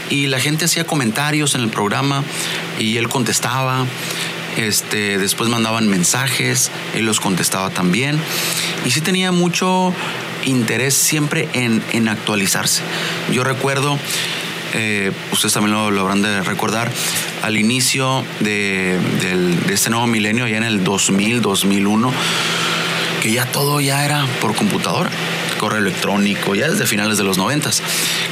y 0.08 0.26
la 0.28 0.40
gente 0.40 0.64
hacía 0.64 0.84
comentarios 0.84 1.54
en 1.54 1.60
el 1.60 1.68
programa 1.68 2.24
y 2.78 2.96
él 2.96 3.10
contestaba. 3.10 3.84
Este, 4.56 5.18
después 5.18 5.50
mandaban 5.50 5.86
mensajes, 5.86 6.70
él 6.94 7.04
los 7.04 7.20
contestaba 7.20 7.68
también. 7.68 8.18
Y 8.86 8.92
sí 8.92 9.02
tenía 9.02 9.32
mucho 9.32 9.94
interés 10.46 10.94
siempre 10.94 11.50
en, 11.52 11.82
en 11.92 12.08
actualizarse. 12.08 12.82
Yo 13.32 13.44
recuerdo, 13.44 13.98
eh, 14.74 15.12
ustedes 15.32 15.52
también 15.54 15.72
lo, 15.74 15.90
lo 15.90 16.00
habrán 16.02 16.22
de 16.22 16.42
recordar, 16.42 16.90
al 17.42 17.56
inicio 17.56 18.24
de, 18.40 18.98
del- 19.20 19.66
de 19.66 19.74
este 19.74 19.90
nuevo 19.90 20.06
milenio, 20.06 20.46
ya 20.46 20.56
en 20.58 20.64
el 20.64 20.84
2000, 20.84 21.40
2001, 21.42 22.12
que 23.22 23.32
ya 23.32 23.46
todo 23.46 23.80
ya 23.80 24.04
era 24.04 24.26
por 24.40 24.54
computadora, 24.54 25.10
correo 25.58 25.78
electrónico, 25.78 26.54
ya 26.54 26.68
desde 26.68 26.86
finales 26.86 27.18
de 27.18 27.24
los 27.24 27.36
noventas, 27.36 27.82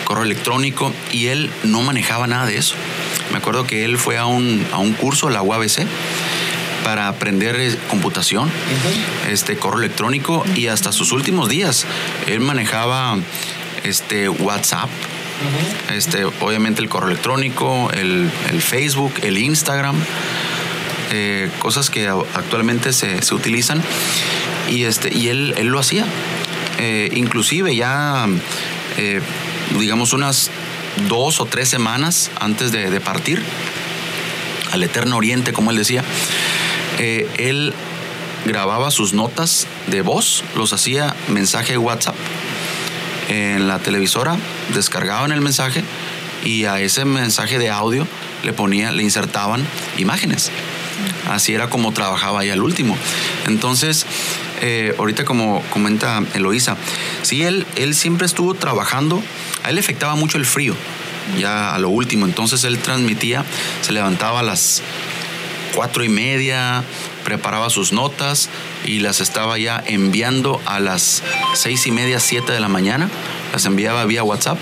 correo 0.04 0.24
electrónico, 0.24 0.94
y 1.12 1.26
él 1.26 1.50
no 1.64 1.82
manejaba 1.82 2.26
nada 2.26 2.46
de 2.46 2.56
eso. 2.56 2.74
Me 3.32 3.38
acuerdo 3.38 3.66
que 3.66 3.84
él 3.84 3.98
fue 3.98 4.16
a 4.16 4.24
un, 4.26 4.66
a 4.72 4.78
un 4.78 4.94
curso, 4.94 5.28
la 5.28 5.42
UABC, 5.42 5.86
para 6.84 7.08
aprender 7.08 7.56
eh, 7.56 7.76
computación, 7.88 8.50
este 9.30 9.56
correo 9.58 9.80
electrónico, 9.80 10.44
y 10.56 10.68
hasta 10.68 10.90
sus 10.92 11.12
últimos 11.12 11.50
días 11.50 11.84
él 12.26 12.40
manejaba 12.40 13.18
este 13.84 14.28
WhatsApp, 14.30 14.88
este, 15.90 16.24
obviamente 16.24 16.82
el 16.82 16.88
correo 16.88 17.08
electrónico, 17.08 17.90
el, 17.92 18.30
el 18.50 18.62
Facebook, 18.62 19.14
el 19.22 19.38
Instagram, 19.38 19.96
eh, 21.10 21.50
cosas 21.58 21.90
que 21.90 22.08
actualmente 22.08 22.92
se, 22.92 23.22
se 23.22 23.34
utilizan 23.34 23.82
y, 24.70 24.84
este, 24.84 25.14
y 25.14 25.28
él, 25.28 25.54
él 25.56 25.68
lo 25.68 25.78
hacía. 25.78 26.04
Eh, 26.78 27.10
inclusive 27.14 27.74
ya, 27.74 28.26
eh, 28.96 29.20
digamos, 29.78 30.12
unas 30.12 30.50
dos 31.08 31.40
o 31.40 31.44
tres 31.44 31.68
semanas 31.68 32.30
antes 32.40 32.70
de, 32.70 33.00
partir 33.00 33.42
al 34.70 34.82
Eterno 34.84 35.16
Oriente, 35.16 35.52
como 35.52 35.72
él 35.72 35.76
decía, 35.76 36.04
eh, 36.98 37.28
él 37.38 37.74
grababa 38.44 38.92
sus 38.92 39.12
notas 39.12 39.66
de 39.88 40.02
voz, 40.02 40.44
los 40.54 40.72
hacía 40.72 41.16
mensaje 41.26 41.76
WhatsApp 41.78 42.14
en 43.28 43.66
la 43.66 43.80
televisora, 43.80 44.36
descargaban 44.74 45.32
el 45.32 45.40
mensaje 45.40 45.84
y 46.44 46.64
a 46.64 46.80
ese 46.80 47.04
mensaje 47.04 47.58
de 47.58 47.70
audio 47.70 48.06
le 48.44 48.52
ponía, 48.52 48.92
le 48.92 49.02
insertaban 49.02 49.64
imágenes. 49.98 50.50
Así 51.28 51.54
era 51.54 51.68
como 51.68 51.92
trabajaba 51.92 52.44
ya 52.44 52.54
el 52.54 52.62
último. 52.62 52.96
Entonces, 53.46 54.06
eh, 54.60 54.94
ahorita 54.98 55.24
como 55.24 55.62
comenta 55.70 56.22
Eloísa, 56.34 56.76
sí, 57.22 57.42
él, 57.42 57.66
él 57.76 57.94
siempre 57.94 58.26
estuvo 58.26 58.54
trabajando, 58.54 59.22
a 59.62 59.68
él 59.68 59.74
le 59.74 59.80
afectaba 59.80 60.14
mucho 60.14 60.38
el 60.38 60.46
frío, 60.46 60.74
ya 61.38 61.74
a 61.74 61.78
lo 61.78 61.90
último. 61.90 62.24
Entonces 62.26 62.64
él 62.64 62.78
transmitía, 62.78 63.44
se 63.82 63.92
levantaba 63.92 64.40
a 64.40 64.42
las 64.42 64.82
cuatro 65.74 66.02
y 66.02 66.08
media, 66.08 66.82
preparaba 67.24 67.68
sus 67.70 67.92
notas 67.92 68.48
y 68.84 69.00
las 69.00 69.20
estaba 69.20 69.58
ya 69.58 69.82
enviando 69.86 70.60
a 70.64 70.80
las 70.80 71.22
seis 71.54 71.86
y 71.86 71.90
media, 71.90 72.20
siete 72.20 72.52
de 72.52 72.60
la 72.60 72.68
mañana. 72.68 73.10
Las 73.52 73.64
enviaba 73.66 74.04
vía 74.04 74.22
WhatsApp 74.22 74.58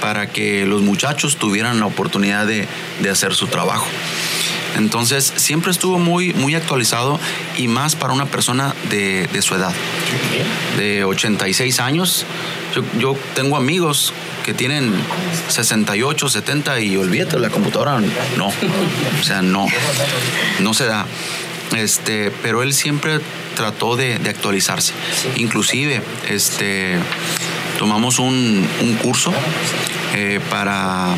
para 0.00 0.28
que 0.28 0.66
los 0.66 0.82
muchachos 0.82 1.36
tuvieran 1.36 1.80
la 1.80 1.86
oportunidad 1.86 2.46
de, 2.46 2.68
de 3.02 3.10
hacer 3.10 3.34
su 3.34 3.46
trabajo. 3.46 3.86
Entonces 4.76 5.32
siempre 5.36 5.70
estuvo 5.70 5.98
muy, 5.98 6.34
muy 6.34 6.54
actualizado 6.54 7.18
y 7.56 7.66
más 7.66 7.96
para 7.96 8.12
una 8.12 8.26
persona 8.26 8.74
de, 8.90 9.26
de 9.32 9.42
su 9.42 9.54
edad, 9.54 9.72
de 10.76 11.04
86 11.04 11.80
años. 11.80 12.26
Yo, 12.74 12.82
yo, 12.98 13.18
tengo 13.34 13.56
amigos 13.56 14.12
que 14.44 14.52
tienen 14.52 14.92
68, 15.48 16.28
70 16.28 16.80
y 16.80 16.96
olvídate, 16.96 17.38
la 17.38 17.48
computadora 17.48 18.00
no, 18.36 18.48
o 18.48 19.24
sea, 19.24 19.40
no, 19.40 19.66
no 20.60 20.74
se 20.74 20.84
da. 20.84 21.06
Este, 21.74 22.30
pero 22.42 22.62
él 22.62 22.74
siempre 22.74 23.20
trató 23.56 23.96
de, 23.96 24.18
de 24.18 24.30
actualizarse. 24.30 24.92
Inclusive, 25.36 26.02
este, 26.28 26.98
tomamos 27.78 28.18
un, 28.18 28.66
un 28.82 28.94
curso 28.96 29.32
eh, 30.14 30.40
para 30.50 31.14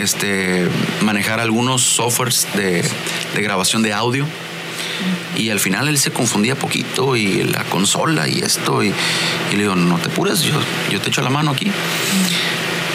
este, 0.00 0.68
manejar 1.02 1.40
algunos 1.40 1.82
softwares 1.82 2.46
de, 2.54 2.82
de, 3.34 3.42
grabación 3.42 3.82
de 3.82 3.92
audio. 3.92 4.26
Y 5.36 5.50
al 5.50 5.60
final 5.60 5.88
él 5.88 5.98
se 5.98 6.10
confundía 6.10 6.54
poquito 6.54 7.16
y 7.16 7.42
la 7.44 7.64
consola 7.64 8.28
y 8.28 8.40
esto. 8.40 8.82
Y, 8.82 8.92
le 9.52 9.58
digo, 9.58 9.74
no 9.74 9.98
te 9.98 10.08
apures, 10.08 10.42
yo, 10.42 10.54
yo 10.90 11.00
te 11.00 11.08
echo 11.08 11.22
la 11.22 11.30
mano 11.30 11.50
aquí. 11.50 11.70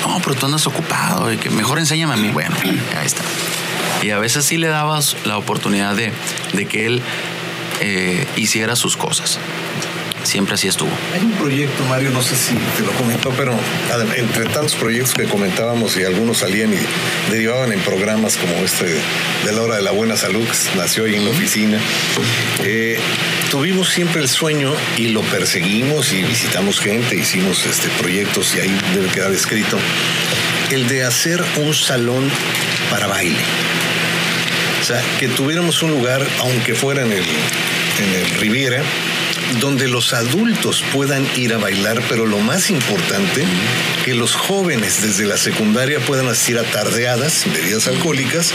No, 0.05 0.19
pero 0.23 0.35
tú 0.35 0.45
andas 0.45 0.65
ocupado 0.67 1.31
y 1.31 1.37
que 1.37 1.49
mejor 1.49 1.79
enséñame 1.79 2.13
a 2.13 2.17
mí. 2.17 2.29
Bueno, 2.29 2.55
ahí 2.97 3.05
está. 3.05 3.23
Y 4.01 4.11
a 4.11 4.19
veces 4.19 4.45
sí 4.45 4.57
le 4.57 4.67
dabas 4.67 5.17
la 5.25 5.37
oportunidad 5.37 5.95
de, 5.95 6.13
de 6.53 6.65
que 6.65 6.85
él 6.85 7.01
eh, 7.81 8.25
hiciera 8.35 8.75
sus 8.75 8.95
cosas 8.95 9.39
siempre 10.27 10.55
así 10.55 10.67
estuvo. 10.67 10.91
Hay 11.13 11.21
un 11.21 11.31
proyecto, 11.33 11.83
Mario, 11.85 12.11
no 12.11 12.21
sé 12.21 12.35
si 12.35 12.53
te 12.53 12.83
lo 12.83 12.91
comentó, 12.93 13.31
pero 13.31 13.57
entre 14.15 14.45
tantos 14.45 14.75
proyectos 14.75 15.13
que 15.13 15.23
comentábamos 15.25 15.97
y 15.97 16.03
algunos 16.03 16.39
salían 16.39 16.73
y 16.73 17.31
derivaban 17.31 17.71
en 17.71 17.79
programas 17.79 18.37
como 18.37 18.53
este 18.57 18.85
de 18.85 19.51
la 19.51 19.61
hora 19.61 19.77
de 19.77 19.81
la 19.81 19.91
buena 19.91 20.17
salud, 20.17 20.45
que 20.45 20.77
nació 20.77 21.05
ahí 21.05 21.15
en 21.15 21.25
la 21.25 21.31
oficina, 21.31 21.79
eh, 22.63 22.99
tuvimos 23.49 23.89
siempre 23.89 24.21
el 24.21 24.29
sueño 24.29 24.73
y 24.97 25.07
lo 25.09 25.21
perseguimos 25.21 26.11
y 26.13 26.23
visitamos 26.23 26.79
gente, 26.79 27.15
hicimos 27.15 27.65
este, 27.65 27.89
proyectos 27.99 28.55
y 28.55 28.59
ahí 28.59 28.79
debe 28.93 29.07
quedar 29.09 29.31
escrito, 29.31 29.77
el 30.71 30.87
de 30.87 31.03
hacer 31.05 31.43
un 31.57 31.73
salón 31.73 32.29
para 32.89 33.07
baile. 33.07 33.39
O 34.81 34.83
sea, 34.83 35.01
que 35.19 35.27
tuviéramos 35.27 35.81
un 35.81 35.91
lugar, 35.91 36.25
aunque 36.39 36.75
fuera 36.75 37.01
en 37.01 37.11
el, 37.11 37.23
en 37.23 38.13
el 38.13 38.29
Riviera, 38.39 38.83
donde 39.59 39.87
los 39.87 40.13
adultos 40.13 40.83
puedan 40.93 41.25
ir 41.35 41.53
a 41.53 41.57
bailar, 41.57 42.01
pero 42.09 42.25
lo 42.25 42.39
más 42.39 42.69
importante, 42.69 43.45
que 44.05 44.13
los 44.13 44.35
jóvenes 44.35 45.01
desde 45.01 45.25
la 45.25 45.37
secundaria 45.37 45.99
puedan 45.99 46.27
asistir 46.27 46.57
a 46.57 46.63
tardeadas, 46.63 47.45
bebidas 47.53 47.87
alcohólicas, 47.87 48.53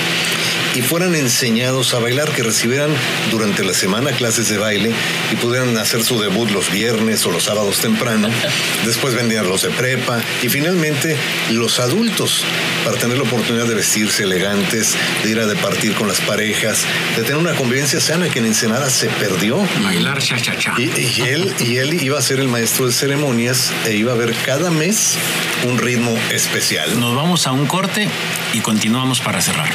y 0.74 0.82
fueran 0.82 1.14
enseñados 1.14 1.94
a 1.94 1.98
bailar, 1.98 2.30
que 2.30 2.42
recibieran 2.42 2.90
durante 3.30 3.64
la 3.64 3.74
semana 3.74 4.12
clases 4.12 4.48
de 4.48 4.58
baile 4.58 4.92
y 5.30 5.36
pudieran 5.36 5.76
hacer 5.78 6.02
su 6.02 6.20
debut 6.20 6.50
los 6.50 6.70
viernes 6.70 7.24
o 7.26 7.30
los 7.30 7.44
sábados 7.44 7.78
temprano, 7.78 8.28
después 8.86 9.14
vendían 9.14 9.48
los 9.48 9.62
de 9.62 9.70
prepa 9.70 10.20
y 10.42 10.48
finalmente 10.48 11.16
los 11.50 11.80
adultos 11.80 12.44
para 12.84 12.96
tener 12.96 13.18
la 13.18 13.24
oportunidad 13.24 13.66
de 13.66 13.74
vestirse 13.74 14.24
elegantes, 14.24 14.96
de 15.22 15.30
ir 15.30 15.38
a 15.40 15.46
departir 15.46 15.94
con 15.94 16.08
las 16.08 16.20
parejas, 16.20 16.84
de 17.16 17.22
tener 17.22 17.36
una 17.36 17.54
convivencia 17.54 18.00
sana 18.00 18.28
que 18.28 18.38
en 18.38 18.46
Ensenada 18.46 18.90
se 18.90 19.08
perdió. 19.08 19.58
Bailar 19.82 20.18
cha-cha-cha. 20.18 20.74
Y, 20.78 20.90
y, 21.00 21.22
él, 21.22 21.54
y 21.60 21.76
él 21.76 22.02
iba 22.02 22.18
a 22.18 22.22
ser 22.22 22.40
el 22.40 22.48
maestro 22.48 22.86
de 22.86 22.92
ceremonias 22.92 23.72
e 23.86 23.94
iba 23.94 24.12
a 24.12 24.16
ver 24.16 24.34
cada 24.44 24.70
mes 24.70 25.16
un 25.64 25.78
ritmo 25.78 26.16
especial. 26.30 26.98
Nos 26.98 27.14
vamos 27.14 27.46
a 27.46 27.52
un 27.52 27.66
corte 27.66 28.08
y 28.52 28.60
continuamos 28.60 29.20
para 29.20 29.40
cerrar. 29.40 29.70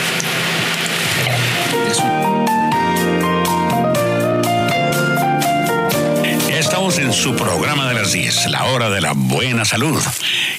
Estamos 6.67 6.97
en 6.99 7.13
su 7.13 7.33
programa 7.33 7.87
de 7.87 7.93
las 7.93 8.11
10, 8.11 8.47
la 8.47 8.65
hora 8.65 8.89
de 8.89 8.99
la 8.99 9.13
buena 9.15 9.63
salud. 9.63 10.03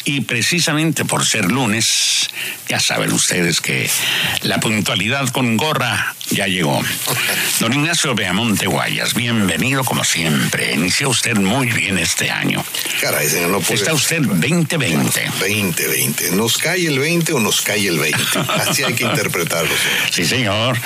Y 0.06 0.22
precisamente 0.22 1.04
por 1.04 1.26
ser 1.26 1.44
lunes, 1.44 2.30
ya 2.66 2.80
saben 2.80 3.12
ustedes 3.12 3.60
que 3.60 3.90
la 4.40 4.58
puntualidad 4.58 5.28
con 5.28 5.58
gorra 5.58 6.14
ya 6.30 6.46
llegó. 6.46 6.80
Don 7.60 7.72
Ignacio 7.72 8.14
Beamonte 8.14 8.66
Guayas, 8.66 9.14
bienvenido 9.14 9.82
como 9.84 10.04
siempre. 10.04 10.74
Inició 10.74 11.08
usted 11.08 11.36
muy 11.36 11.68
bien 11.70 11.98
este 11.98 12.30
año. 12.30 12.64
Caray, 13.00 13.28
señor, 13.28 13.50
no 13.50 13.60
puede 13.60 13.80
Está 13.80 13.94
usted 13.94 14.20
2020. 14.22 15.24
2020. 15.38 16.30
¿Nos 16.32 16.58
cae 16.58 16.86
el 16.86 16.98
20 16.98 17.32
o 17.32 17.40
nos 17.40 17.62
cae 17.62 17.86
el 17.88 17.98
20? 17.98 18.18
Así 18.68 18.82
hay 18.84 18.94
que 18.94 19.04
interpretarlo. 19.04 19.68
Señor. 19.70 20.12
Sí, 20.12 20.24
señor. 20.26 20.78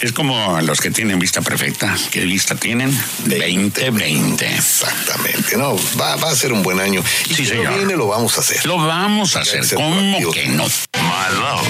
Es 0.00 0.12
como 0.12 0.60
los 0.62 0.80
que 0.80 0.90
tienen 0.90 1.18
vista 1.18 1.42
perfecta. 1.42 1.96
¿Qué 2.10 2.20
vista 2.22 2.54
tienen? 2.54 2.90
2020. 3.24 4.46
Exactamente. 4.54 5.56
No, 5.56 5.76
va, 6.00 6.16
va 6.16 6.30
a 6.30 6.34
ser 6.34 6.52
un 6.52 6.62
buen 6.62 6.80
año. 6.80 7.02
Y 7.28 7.34
Sí, 7.34 7.44
si 7.44 7.46
señor. 7.46 7.66
no 7.72 7.76
viene, 7.76 7.96
lo 7.96 8.06
vamos 8.08 8.36
a 8.38 8.40
hacer. 8.40 8.64
Lo 8.66 8.76
vamos 8.78 9.36
a 9.36 9.40
hacer. 9.40 9.64
¿Cómo 9.74 10.32
que 10.32 10.46
no? 10.48 10.64
My 10.64 11.36
Love 11.38 11.68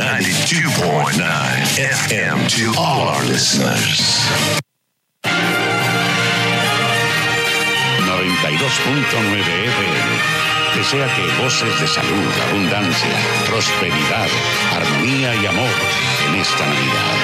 92.9 0.00 1.78
FM 1.78 2.39
to 2.48 2.72
all 2.78 3.08
our 3.08 3.24
listeners. 3.24 4.00
92.9 5.24 5.26
FM. 9.40 10.08
Desea 10.76 11.08
que 11.14 11.42
voces 11.42 11.80
de 11.80 11.86
salud, 11.88 12.32
abundancia, 12.48 13.16
prosperidad, 13.48 14.28
armonía 14.72 15.34
y 15.34 15.46
amor 15.46 15.74
en 16.28 16.34
esta 16.40 16.66
Navidad. 16.66 17.18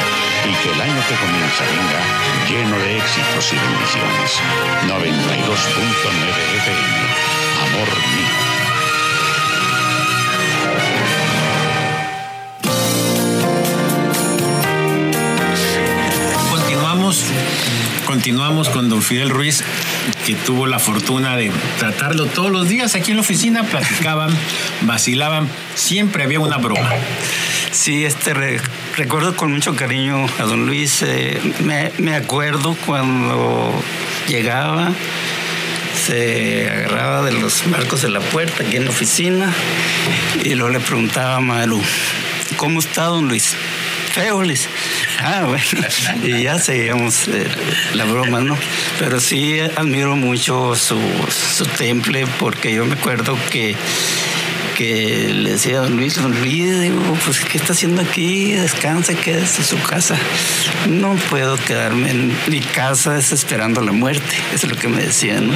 Y 0.44 0.54
que 0.62 0.72
el 0.72 0.80
año 0.80 1.02
que 1.08 1.14
comienza 1.14 1.64
venga 1.64 2.00
lleno 2.48 2.78
de 2.78 2.98
éxitos 2.98 3.52
y 3.52 3.56
bendiciones. 3.56 4.40
92.9 4.88 6.56
FM. 6.56 6.96
Amor 7.66 7.88
mío. 7.88 8.45
Continuamos 18.26 18.68
con 18.70 18.88
don 18.88 19.02
Fidel 19.02 19.30
Ruiz, 19.30 19.62
que 20.26 20.34
tuvo 20.34 20.66
la 20.66 20.80
fortuna 20.80 21.36
de 21.36 21.52
tratarlo 21.78 22.26
todos 22.26 22.50
los 22.50 22.68
días 22.68 22.96
aquí 22.96 23.12
en 23.12 23.18
la 23.18 23.20
oficina, 23.20 23.62
platicaban, 23.62 24.36
vacilaban, 24.80 25.48
siempre 25.76 26.24
había 26.24 26.40
una 26.40 26.56
broma. 26.56 26.90
Sí, 27.70 28.04
este 28.04 28.34
re- 28.34 28.60
recuerdo 28.96 29.36
con 29.36 29.52
mucho 29.52 29.76
cariño 29.76 30.26
a 30.40 30.42
don 30.42 30.66
Luis. 30.66 31.02
eh, 31.02 31.40
me, 31.62 31.92
me 31.98 32.16
acuerdo 32.16 32.76
cuando 32.84 33.72
llegaba, 34.26 34.90
se 36.04 36.68
agarraba 36.68 37.22
de 37.22 37.30
los 37.30 37.64
marcos 37.68 38.02
de 38.02 38.08
la 38.08 38.18
puerta 38.18 38.64
aquí 38.64 38.74
en 38.76 38.86
la 38.86 38.90
oficina 38.90 39.52
y 40.42 40.56
luego 40.56 40.70
le 40.72 40.80
preguntaba 40.80 41.36
a 41.36 41.40
Maru, 41.40 41.80
¿cómo 42.56 42.80
está 42.80 43.04
don 43.04 43.28
Luis? 43.28 43.54
Feo. 44.16 44.42
Ah, 45.20 45.44
bueno. 45.46 45.64
Y 46.24 46.42
ya 46.44 46.58
seguíamos 46.58 47.28
eh, 47.28 47.46
la 47.94 48.04
broma, 48.04 48.40
¿no? 48.40 48.56
Pero 48.98 49.20
sí 49.20 49.58
admiro 49.76 50.16
mucho 50.16 50.74
su, 50.74 50.98
su 51.56 51.66
temple 51.66 52.26
porque 52.38 52.72
yo 52.72 52.84
me 52.86 52.94
acuerdo 52.94 53.36
que 53.50 53.76
que 54.76 55.30
le 55.32 55.52
decía 55.52 55.78
a 55.78 55.82
don 55.84 55.96
Luis, 55.96 56.16
don 56.16 56.38
Luis, 56.38 56.80
digo, 56.82 57.00
pues 57.24 57.40
¿qué 57.40 57.56
está 57.56 57.72
haciendo 57.72 58.02
aquí? 58.02 58.52
Descansa, 58.52 59.14
quédese 59.14 59.62
en 59.62 59.66
su 59.68 59.78
casa. 59.82 60.18
No 60.86 61.14
puedo 61.30 61.56
quedarme 61.56 62.10
en 62.10 62.36
mi 62.48 62.60
casa 62.60 63.14
desesperando 63.14 63.80
la 63.80 63.92
muerte, 63.92 64.36
eso 64.54 64.66
es 64.66 64.72
lo 64.72 64.78
que 64.78 64.88
me 64.88 65.00
decían. 65.02 65.46
¿no? 65.48 65.54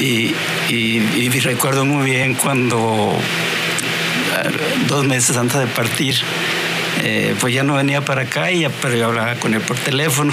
Y- 0.00 0.34
y 0.70 1.28
recuerdo 1.40 1.84
muy 1.84 2.10
bien 2.10 2.32
cuando 2.34 3.14
dos 4.88 5.04
meses 5.04 5.36
antes 5.36 5.58
de 5.58 5.66
partir, 5.66 6.14
eh, 7.02 7.34
pues 7.40 7.54
ya 7.54 7.62
no 7.62 7.74
venía 7.74 8.04
para 8.04 8.22
acá, 8.22 8.50
y 8.50 8.60
ya, 8.60 8.70
pero 8.70 8.96
yo 8.96 9.06
hablaba 9.06 9.34
con 9.36 9.54
él 9.54 9.60
por 9.60 9.78
teléfono. 9.78 10.32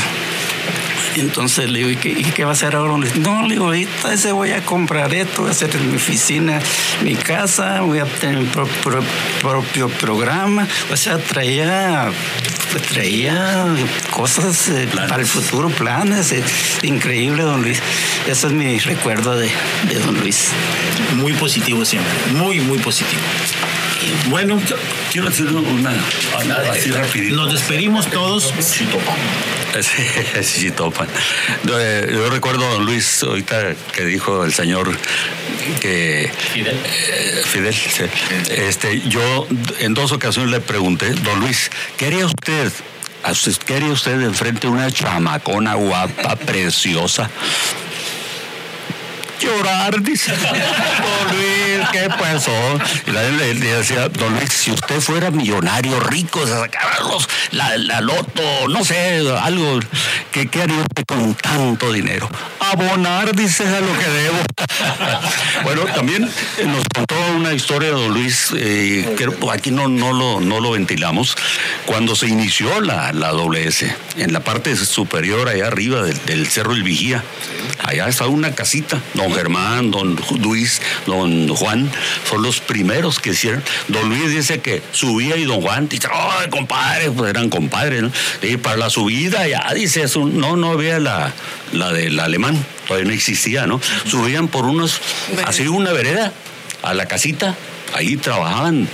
Entonces 1.21 1.69
le 1.69 1.79
digo, 1.79 1.89
¿y 1.89 1.95
qué, 1.95 2.43
va 2.43 2.51
a 2.51 2.53
hacer 2.53 2.75
ahora? 2.75 2.93
No, 3.15 3.41
le 3.43 3.55
digo, 3.55 3.65
ahorita 3.65 4.13
ese 4.13 4.31
voy 4.31 4.51
a 4.51 4.63
comprar 4.63 5.13
esto, 5.13 5.41
voy 5.41 5.49
a 5.49 5.51
hacer 5.51 5.75
en 5.75 5.89
mi 5.89 5.95
oficina, 5.95 6.59
mi 7.03 7.15
casa, 7.15 7.81
voy 7.81 7.99
a 7.99 8.05
tener 8.05 8.37
mi 8.37 8.45
propio, 8.45 9.89
programa. 9.99 10.67
O 10.91 10.97
sea, 10.97 11.17
traía, 11.17 12.11
pues, 12.71 12.83
traía 12.83 13.65
cosas 14.11 14.69
eh, 14.69 14.87
para 14.93 15.21
el 15.21 15.25
futuro, 15.25 15.69
planes. 15.69 16.31
Eh, 16.31 16.43
increíble, 16.83 17.41
don 17.41 17.63
Luis. 17.63 17.81
Ese 18.27 18.47
es 18.47 18.53
mi 18.53 18.77
recuerdo 18.77 19.35
de, 19.35 19.49
don 20.05 20.19
Luis. 20.19 20.49
Muy 21.15 21.33
positivo 21.33 21.83
siempre, 21.83 22.13
muy, 22.33 22.59
muy 22.59 22.77
positivo. 22.77 23.21
Bueno, 24.29 24.59
quiero 25.11 25.29
decir 25.29 25.47
una, 25.47 25.91
así 26.71 26.91
rapidito. 26.91 27.35
Nos 27.35 27.53
despedimos 27.53 28.07
todos. 28.09 28.53
Sí, 29.81 30.43
sí, 30.43 30.71
topan. 30.71 31.07
Eh, 31.79 32.09
yo, 32.11 32.29
recuerdo 32.29 32.65
a 32.65 32.73
don 32.73 32.85
Luis, 32.85 33.23
ahorita 33.23 33.75
que 33.93 34.05
dijo 34.05 34.43
el 34.43 34.53
señor 34.53 34.89
que. 35.81 36.31
Fidel. 36.53 36.75
Eh, 36.75 37.41
Fidel, 37.45 37.73
sí. 37.73 38.03
Este, 38.49 39.01
yo 39.07 39.47
en 39.79 39.93
dos 39.93 40.11
ocasiones 40.11 40.51
le 40.51 40.61
pregunté, 40.61 41.11
don 41.11 41.39
Luis, 41.39 41.69
¿qué 41.97 42.07
haría 42.07 42.25
usted? 42.25 42.71
¿Qué 43.65 43.75
haría 43.75 43.91
usted 43.91 44.21
enfrente 44.21 44.67
de 44.67 44.73
una 44.73 44.89
chamacona 44.89 45.75
guapa, 45.75 46.37
preciosa? 46.37 47.29
Llorar, 49.47 50.01
dice. 50.01 50.31
Don 50.37 51.37
Luis, 51.37 51.89
¿qué 51.91 52.09
pasó? 52.09 52.51
Y 53.05 53.11
la 53.11 53.23
le, 53.23 53.53
le, 53.53 53.73
decía, 53.77 54.09
don 54.09 54.33
Luis, 54.35 54.51
si 54.51 54.71
usted 54.71 54.99
fuera 54.99 55.31
millonario, 55.31 55.99
rico, 55.99 56.45
se 56.45 56.53
sacara 56.53 56.97
la, 57.51 57.77
la, 57.77 58.01
loto, 58.01 58.67
no 58.69 58.83
sé, 58.83 59.23
algo, 59.39 59.79
¿qué, 60.31 60.47
¿qué 60.47 60.63
haría 60.63 60.77
usted 60.77 61.03
con 61.07 61.33
tanto 61.35 61.91
dinero? 61.91 62.29
Abonar, 62.59 63.35
dice, 63.35 63.67
a 63.67 63.79
lo 63.79 63.97
que 63.97 64.09
debo. 64.09 64.37
bueno, 65.63 65.85
también 65.93 66.29
nos 66.65 66.83
contó 66.93 67.15
una 67.35 67.53
historia 67.53 67.89
don 67.89 68.13
Luis, 68.13 68.49
eh, 68.55 69.15
que 69.17 69.27
aquí 69.51 69.71
no, 69.71 69.87
no, 69.87 70.13
lo, 70.13 70.39
no 70.39 70.59
lo 70.59 70.71
ventilamos, 70.71 71.35
cuando 71.85 72.15
se 72.15 72.27
inició 72.27 72.81
la, 72.81 73.13
la 73.13 73.31
WS, 73.31 73.85
en 74.17 74.33
la 74.33 74.41
parte 74.41 74.75
superior, 74.75 75.47
allá 75.47 75.67
arriba 75.67 76.01
del, 76.03 76.25
del 76.25 76.47
Cerro 76.47 76.73
del 76.73 76.83
Vigía, 76.83 77.23
allá 77.83 78.07
estaba 78.07 78.29
una 78.29 78.53
casita, 78.53 79.01
don 79.13 79.33
Germán, 79.37 79.91
don 79.91 80.19
Luis, 80.41 80.81
don 81.05 81.47
Juan, 81.49 81.89
son 82.29 82.41
los 82.41 82.59
primeros 82.59 83.19
que 83.19 83.31
hicieron. 83.31 83.63
Don 83.87 84.09
Luis 84.09 84.29
dice 84.31 84.59
que 84.59 84.81
subía 84.91 85.37
y 85.37 85.45
don 85.45 85.61
Juan 85.61 85.87
dice, 85.87 86.07
oh, 86.13 86.49
compadre, 86.49 87.11
pues 87.11 87.29
eran 87.29 87.49
compadres, 87.49 88.01
¿no? 88.01 88.11
Y 88.41 88.57
para 88.57 88.77
la 88.77 88.89
subida 88.89 89.47
ya 89.47 89.71
dice, 89.73 90.03
eso, 90.03 90.25
no, 90.25 90.55
no 90.55 90.71
había 90.71 90.99
la, 90.99 91.33
la 91.71 91.93
del 91.93 92.19
alemán, 92.19 92.63
todavía 92.87 93.07
no 93.07 93.13
existía, 93.13 93.67
¿no? 93.67 93.79
Subían 94.05 94.47
por 94.47 94.65
unos, 94.65 94.99
así 95.45 95.67
una 95.67 95.91
vereda, 95.93 96.33
a 96.83 96.93
la 96.93 97.07
casita, 97.07 97.55
ahí 97.93 98.17
trabajaban 98.17 98.87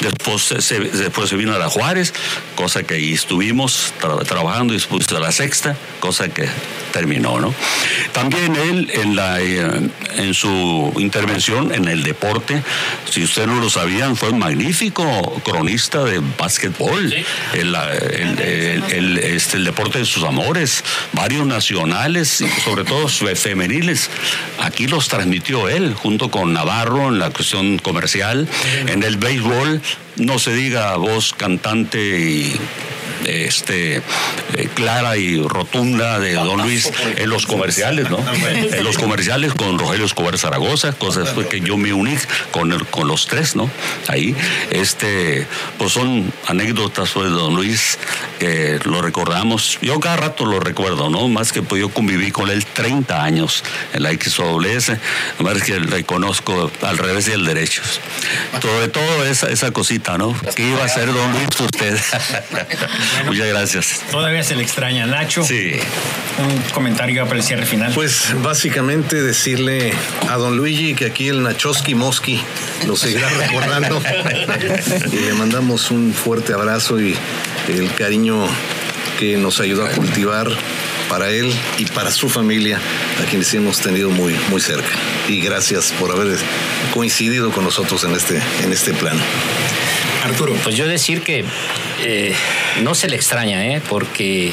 Después 0.00 0.42
se, 0.42 0.80
después 0.80 1.30
se 1.30 1.36
vino 1.36 1.54
a 1.54 1.58
la 1.58 1.68
Juárez, 1.68 2.12
cosa 2.56 2.82
que 2.82 2.94
ahí 2.94 3.12
estuvimos 3.12 3.94
trabajando 4.26 4.74
y 4.74 4.76
después 4.76 5.10
a 5.12 5.20
la 5.20 5.32
sexta, 5.32 5.76
cosa 6.00 6.28
que 6.28 6.48
terminó, 6.94 7.40
¿no? 7.40 7.52
También 8.12 8.54
él 8.54 8.88
en, 8.94 9.16
la, 9.16 9.40
eh, 9.40 9.90
en 10.16 10.32
su 10.32 10.94
intervención 10.98 11.74
en 11.74 11.88
el 11.88 12.04
deporte, 12.04 12.62
si 13.10 13.24
ustedes 13.24 13.48
no 13.48 13.58
lo 13.60 13.68
sabían, 13.68 14.14
fue 14.14 14.30
un 14.30 14.38
magnífico 14.38 15.04
cronista 15.44 16.04
de 16.04 16.20
básquetbol, 16.38 17.12
el, 17.54 17.74
el, 17.74 19.18
este, 19.18 19.56
el 19.56 19.64
deporte 19.64 19.98
de 19.98 20.04
sus 20.04 20.22
amores, 20.22 20.84
varios 21.12 21.44
nacionales, 21.46 22.44
sobre 22.64 22.84
todo 22.84 23.08
femeniles. 23.08 24.08
Aquí 24.60 24.86
los 24.86 25.08
transmitió 25.08 25.68
él, 25.68 25.94
junto 25.94 26.30
con 26.30 26.52
Navarro 26.52 27.08
en 27.08 27.18
la 27.18 27.30
cuestión 27.30 27.78
comercial, 27.78 28.48
en 28.86 29.02
el 29.02 29.16
béisbol 29.16 29.82
no 30.16 30.38
se 30.38 30.54
diga 30.54 30.96
voz 30.96 31.34
cantante 31.34 31.98
y 31.98 32.56
este, 33.26 33.96
eh, 33.96 34.68
clara 34.74 35.16
y 35.16 35.40
rotunda 35.40 36.18
de 36.18 36.34
Don 36.34 36.62
Luis 36.62 36.90
en 37.16 37.30
los 37.30 37.46
comerciales, 37.46 38.10
¿no? 38.10 38.18
En 38.44 38.84
los 38.84 38.98
comerciales 38.98 39.54
con 39.54 39.78
Rogelio 39.78 40.06
Escobar 40.06 40.38
Zaragoza, 40.38 40.92
cosas 40.92 41.30
que 41.48 41.60
yo 41.60 41.76
me 41.76 41.92
uní 41.92 42.16
con, 42.50 42.78
con 42.90 43.08
los 43.08 43.26
tres, 43.26 43.56
¿no? 43.56 43.70
Ahí, 44.08 44.36
este, 44.70 45.46
pues 45.78 45.92
son 45.92 46.32
anécdotas 46.46 47.14
de 47.14 47.30
Don 47.30 47.54
Luis 47.54 47.98
que 48.38 48.78
lo 48.84 49.00
recordamos. 49.00 49.78
Yo 49.80 50.00
cada 50.00 50.16
rato 50.16 50.44
lo 50.44 50.60
recuerdo, 50.60 51.10
¿no? 51.10 51.28
Más 51.28 51.52
que 51.52 51.62
pues, 51.62 51.80
yo 51.80 51.88
conviví 51.88 52.30
con 52.30 52.50
él 52.50 52.64
30 52.64 53.22
años 53.22 53.64
en 53.92 54.02
la 54.02 54.12
XOWS, 54.12 54.92
más 55.40 55.62
que 55.62 55.80
le 55.80 56.04
conozco 56.04 56.70
al 56.82 56.98
revés 56.98 57.28
y 57.28 57.32
al 57.32 57.44
derecho. 57.44 57.82
Sobre 58.60 58.88
todo 58.88 59.24
esa, 59.24 59.48
esa 59.48 59.70
cosita, 59.72 60.03
¿no? 60.12 60.36
¿Qué 60.54 60.68
iba 60.68 60.82
a 60.82 60.84
hacer 60.84 61.12
Don 61.12 61.32
Luis 61.32 61.48
usted? 61.60 61.98
Muchas 63.26 63.46
gracias. 63.48 64.02
Todavía 64.10 64.42
se 64.42 64.54
le 64.54 64.62
extraña. 64.62 65.06
Nacho. 65.06 65.42
Sí. 65.42 65.72
Un 66.38 66.62
comentario 66.72 67.24
para 67.24 67.36
el 67.36 67.42
cierre 67.42 67.64
final. 67.64 67.92
Pues 67.94 68.34
básicamente 68.42 69.22
decirle 69.22 69.92
a 70.28 70.36
don 70.36 70.56
Luigi 70.56 70.94
que 70.94 71.06
aquí 71.06 71.28
el 71.28 71.42
Nachoski 71.42 71.94
Moski 71.94 72.40
lo 72.86 72.96
seguirá 72.96 73.28
recordando. 73.38 74.02
y 75.10 75.16
le 75.16 75.32
mandamos 75.34 75.90
un 75.90 76.12
fuerte 76.12 76.52
abrazo 76.52 77.00
y 77.00 77.16
el 77.68 77.92
cariño 77.94 78.46
que 79.18 79.36
nos 79.36 79.60
ayudó 79.60 79.86
a 79.86 79.90
cultivar 79.90 80.48
para 81.08 81.30
él 81.30 81.52
y 81.78 81.86
para 81.86 82.10
su 82.10 82.28
familia, 82.28 82.80
a 83.22 83.28
quienes 83.28 83.52
hemos 83.54 83.78
tenido 83.78 84.10
muy, 84.10 84.34
muy 84.50 84.60
cerca. 84.60 84.88
Y 85.28 85.40
gracias 85.40 85.92
por 85.92 86.10
haber 86.10 86.36
coincidido 86.92 87.50
con 87.52 87.64
nosotros 87.64 88.04
en 88.04 88.14
este, 88.14 88.42
en 88.62 88.72
este 88.72 88.92
plano. 88.92 89.20
Arturo. 90.24 90.54
Pues 90.64 90.76
yo 90.76 90.88
decir 90.88 91.22
que 91.22 91.44
eh, 92.02 92.34
no 92.82 92.94
se 92.94 93.08
le 93.08 93.16
extraña, 93.16 93.66
¿eh? 93.66 93.82
porque 93.88 94.52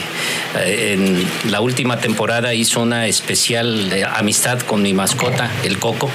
eh, 0.60 0.94
en 0.94 1.52
la 1.52 1.62
última 1.62 1.98
temporada 1.98 2.54
hizo 2.54 2.82
una 2.82 3.08
especial 3.08 3.92
amistad 4.16 4.60
con 4.60 4.82
mi 4.82 4.94
mascota, 4.94 5.50
el 5.64 5.80
Coco 5.80 6.12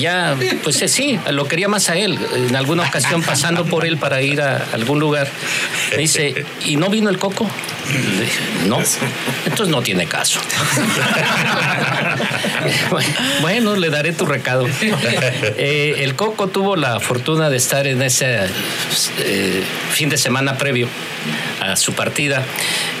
ya, 0.00 0.36
pues 0.62 0.80
eh, 0.82 0.88
sí, 0.88 1.18
lo 1.30 1.46
quería 1.46 1.68
más 1.68 1.88
a 1.88 1.96
él. 1.96 2.18
En 2.34 2.56
alguna 2.56 2.84
ocasión 2.84 3.22
pasando 3.22 3.64
por 3.64 3.84
él 3.84 3.96
para 3.98 4.22
ir 4.22 4.40
a 4.40 4.64
algún 4.72 5.00
lugar, 5.00 5.28
me 5.92 5.98
dice, 5.98 6.44
¿y 6.64 6.76
no 6.76 6.88
vino 6.88 7.10
el 7.10 7.18
coco? 7.18 7.48
no, 8.66 8.78
entonces 9.44 9.68
no 9.68 9.82
tiene 9.82 10.06
caso. 10.06 10.40
bueno, 13.40 13.76
le 13.76 13.90
daré 13.90 14.12
tu 14.12 14.24
recado. 14.26 14.66
Eh, 15.56 15.96
el 15.98 16.14
coco 16.14 16.48
tuvo 16.48 16.76
la 16.76 17.00
fortuna 17.00 17.50
de 17.50 17.56
estar 17.56 17.86
en 17.86 18.02
ese 18.02 18.38
eh, 19.18 19.62
fin 19.92 20.08
de 20.08 20.16
semana 20.16 20.56
previo 20.56 20.88
a 21.60 21.76
su 21.76 21.92
partida 21.92 22.42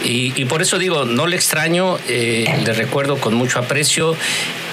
y, 0.04 0.32
y, 0.40 0.44
por 0.44 0.62
eso 0.62 0.78
digo, 0.78 1.04
no 1.04 1.26
le 1.26 1.36
extraño, 1.36 1.98
le 2.08 2.72
recuerdo 2.72 3.18
con 3.18 3.34
mucho 3.34 3.58
aprecio 3.58 4.16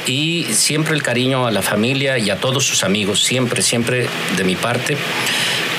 y 0.09 0.45
siempre 0.53 0.95
el 0.95 1.03
cariño 1.03 1.45
a 1.45 1.51
la 1.51 1.61
familia 1.61 2.17
y 2.17 2.31
a 2.31 2.37
todos 2.37 2.65
sus 2.65 2.83
amigos, 2.83 3.23
siempre, 3.23 3.61
siempre 3.61 4.07
de 4.35 4.43
mi 4.43 4.55
parte 4.55 4.97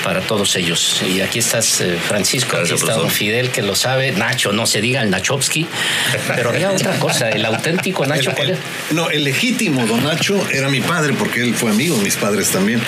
para 0.03 0.21
todos 0.21 0.55
ellos. 0.55 1.01
Y 1.07 1.21
aquí 1.21 1.39
estás, 1.39 1.81
eh, 1.81 1.97
Francisco, 2.07 2.57
aquí 2.57 2.73
está 2.73 2.93
don 2.93 3.09
Fidel, 3.09 3.51
que 3.51 3.61
lo 3.61 3.75
sabe, 3.75 4.11
Nacho, 4.11 4.51
no 4.51 4.65
se 4.65 4.81
diga 4.81 5.01
el 5.01 5.09
Nachovsky, 5.09 5.67
pero 6.35 6.49
había 6.49 6.71
otra 6.71 6.97
cosa, 6.99 7.29
el 7.29 7.45
auténtico 7.45 8.05
Nacho, 8.05 8.31
¿cuál 8.35 8.57
No, 8.91 9.09
el 9.09 9.23
legítimo 9.23 9.85
don 9.85 10.03
Nacho 10.03 10.49
era 10.51 10.69
mi 10.69 10.81
padre, 10.81 11.13
porque 11.13 11.41
él 11.41 11.53
fue 11.53 11.71
amigo 11.71 11.97
de 11.97 12.03
mis 12.03 12.15
padres 12.15 12.49
también. 12.49 12.81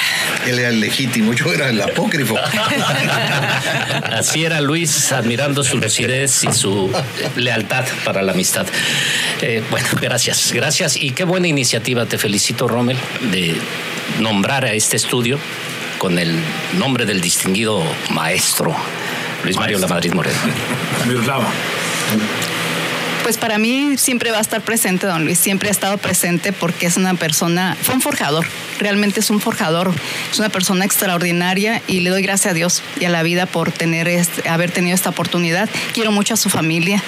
Él 0.47 0.59
era 0.59 0.70
el 0.70 0.80
legítimo, 0.80 1.34
yo 1.34 1.53
era 1.53 1.70
el 1.70 1.82
apócrifo. 1.82 2.38
Así 4.11 4.45
era 4.45 4.61
Luis, 4.61 5.11
admirando 5.11 5.64
su 5.64 5.78
lucidez 5.78 6.43
y 6.43 6.51
su 6.53 6.91
lealtad 7.36 7.86
para 8.03 8.22
la 8.22 8.32
amistad. 8.32 8.66
Eh, 9.41 9.64
bueno, 9.70 9.88
gracias, 10.01 10.51
gracias 10.53 10.95
y 10.95 11.11
qué 11.11 11.24
buena 11.24 11.47
iniciativa, 11.47 12.05
te 12.05 12.18
felicito, 12.18 12.68
Rommel, 12.68 12.97
de 13.32 13.55
nombrar 14.20 14.66
a 14.66 14.74
este 14.74 14.97
estudio 14.97 15.39
con 16.04 16.20
el 16.20 16.38
nombre 16.78 17.06
del 17.06 17.22
distinguido 17.22 17.82
maestro 18.10 18.76
Luis 19.45 19.56
Mario 19.56 19.80
La 19.80 19.88
Madrid 19.88 20.12
Moreno. 20.12 20.38
Pues 23.24 23.38
para 23.38 23.58
mí 23.58 23.93
siempre 23.95 24.32
va 24.32 24.39
a 24.39 24.41
estar 24.41 24.60
presente, 24.60 25.08
don 25.08 25.24
Luis, 25.24 25.39
siempre 25.39 25.70
ha 25.70 25.72
estado 25.72 25.97
presente 25.97 26.51
porque 26.51 26.88
es 26.88 26.97
una 26.97 27.14
persona, 27.14 27.78
fue 27.82 27.95
un 27.95 28.01
forjador, 28.01 28.45
realmente 28.80 29.22
es 29.22 29.30
un 29.30 29.39
forjador, 29.39 29.93
es 30.30 30.39
una 30.39 30.49
persona 30.49 30.84
extraordinaria 30.84 31.82
y 31.88 32.01
le 32.01 32.10
doy 32.10 32.22
gracias 32.22 32.51
a 32.51 32.54
Dios 32.54 32.84
y 32.99 33.06
a 33.06 33.10
la 33.10 33.24
vida 33.24 33.45
por 33.45 33.72
tener 33.72 34.10
este, 34.10 34.49
haber 34.49 34.72
tenido 34.72 34.93
esta 34.93 35.10
oportunidad. 35.10 35.70
Quiero 35.93 36.12
mucho 36.12 36.34
a 36.34 36.38
su 36.38 36.49
familia. 36.49 37.01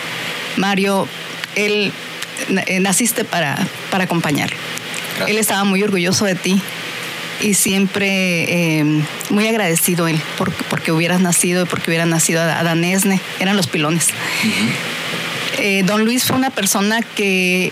Mario, 0.55 1.05
él 1.55 1.91
eh, 2.67 2.79
naciste 2.79 3.25
para, 3.25 3.57
para 3.91 4.05
acompañarlo. 4.05 4.55
Él 5.27 5.37
estaba 5.37 5.65
muy 5.65 5.83
orgulloso 5.83 6.23
de 6.23 6.35
ti 6.35 6.61
y 7.41 7.53
siempre 7.53 8.79
eh, 8.79 8.85
muy 9.29 9.47
agradecido 9.47 10.07
él 10.07 10.19
por, 10.37 10.51
porque 10.53 10.91
hubieras 10.91 11.21
nacido 11.21 11.63
y 11.63 11.65
porque 11.65 11.89
hubiera 11.89 12.05
nacido 12.05 12.41
Adán 12.41 12.83
Esne, 12.83 13.21
eran 13.39 13.57
los 13.57 13.67
pilones. 13.67 14.09
Eh, 15.57 15.83
don 15.83 16.03
Luis 16.03 16.25
fue 16.25 16.35
una 16.35 16.49
persona 16.49 17.01
que, 17.01 17.71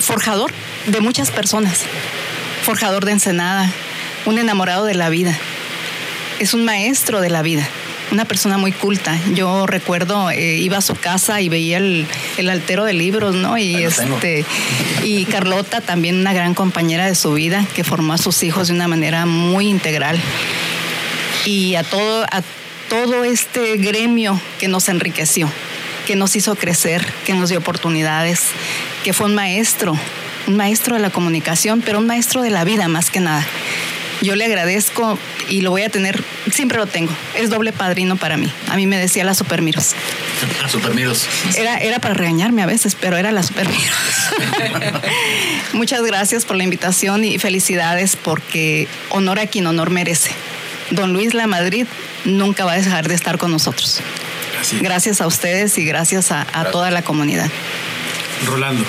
forjador 0.00 0.52
de 0.86 1.00
muchas 1.00 1.30
personas, 1.30 1.82
forjador 2.64 3.04
de 3.04 3.12
Ensenada, 3.12 3.70
un 4.26 4.38
enamorado 4.38 4.84
de 4.84 4.94
la 4.94 5.10
vida, 5.10 5.38
es 6.40 6.54
un 6.54 6.64
maestro 6.64 7.20
de 7.20 7.30
la 7.30 7.42
vida 7.42 7.68
una 8.10 8.24
persona 8.24 8.58
muy 8.58 8.72
culta. 8.72 9.18
Yo 9.34 9.66
recuerdo, 9.66 10.30
eh, 10.30 10.56
iba 10.56 10.78
a 10.78 10.80
su 10.80 10.94
casa 10.94 11.40
y 11.40 11.48
veía 11.48 11.78
el, 11.78 12.06
altero 12.48 12.84
de 12.84 12.92
libros, 12.92 13.34
¿no? 13.34 13.56
Y, 13.58 13.76
este, 13.76 14.44
y 15.04 15.24
Carlota, 15.26 15.80
también 15.80 16.18
una 16.18 16.32
gran 16.32 16.54
compañera 16.54 17.06
de 17.06 17.14
su 17.14 17.32
vida, 17.32 17.66
que 17.74 17.84
formó 17.84 18.12
a 18.12 18.18
sus 18.18 18.42
hijos 18.42 18.68
de 18.68 18.74
una 18.74 18.88
manera 18.88 19.26
muy 19.26 19.68
integral. 19.68 20.18
Y 21.44 21.76
a 21.76 21.84
todo, 21.84 22.24
a 22.24 22.42
todo 22.88 23.24
este 23.24 23.76
gremio 23.76 24.40
que 24.58 24.68
nos 24.68 24.88
enriqueció, 24.88 25.50
que 26.06 26.16
nos 26.16 26.34
hizo 26.36 26.56
crecer, 26.56 27.06
que 27.24 27.34
nos 27.34 27.50
dio 27.50 27.58
oportunidades, 27.58 28.48
que 29.04 29.12
fue 29.12 29.26
un 29.26 29.34
maestro, 29.34 29.96
un 30.46 30.56
maestro 30.56 30.96
de 30.96 31.00
la 31.00 31.10
comunicación, 31.10 31.82
pero 31.82 31.98
un 31.98 32.06
maestro 32.06 32.42
de 32.42 32.50
la 32.50 32.64
vida 32.64 32.88
más 32.88 33.10
que 33.10 33.20
nada. 33.20 33.46
Yo 34.20 34.36
le 34.36 34.44
agradezco 34.44 35.18
y 35.48 35.62
lo 35.62 35.70
voy 35.70 35.82
a 35.82 35.88
tener, 35.88 36.22
siempre 36.52 36.78
lo 36.78 36.86
tengo. 36.86 37.12
Es 37.36 37.48
doble 37.48 37.72
padrino 37.72 38.16
para 38.16 38.36
mí. 38.36 38.52
A 38.68 38.76
mí 38.76 38.86
me 38.86 38.98
decía 38.98 39.24
la 39.24 39.34
Supermiros. 39.34 39.94
Supermiros. 40.70 41.26
Era, 41.56 41.78
era 41.78 41.98
para 41.98 42.14
regañarme 42.14 42.62
a 42.62 42.66
veces, 42.66 42.96
pero 43.00 43.16
era 43.16 43.32
la 43.32 43.42
Supermiros. 43.42 43.94
Muchas 45.72 46.02
gracias 46.02 46.44
por 46.44 46.56
la 46.56 46.64
invitación 46.64 47.24
y 47.24 47.38
felicidades 47.38 48.16
porque 48.16 48.88
honor 49.08 49.38
a 49.38 49.46
quien 49.46 49.66
honor 49.66 49.90
merece. 49.90 50.30
Don 50.90 51.12
Luis 51.12 51.34
La 51.34 51.46
Madrid 51.46 51.86
nunca 52.24 52.64
va 52.64 52.72
a 52.72 52.76
dejar 52.76 53.08
de 53.08 53.14
estar 53.14 53.38
con 53.38 53.50
nosotros. 53.50 54.00
Gracias 54.80 55.20
a 55.20 55.26
ustedes 55.26 55.78
y 55.78 55.84
gracias 55.84 56.30
a, 56.32 56.44
toda 56.70 56.90
la 56.90 57.02
comunidad. 57.02 57.48
Rolando. 58.46 58.84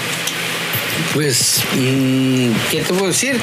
Pues, 1.14 1.64
mm, 1.74 2.52
¿qué 2.70 2.82
te 2.82 2.94
puedo 2.94 3.08
decir? 3.08 3.40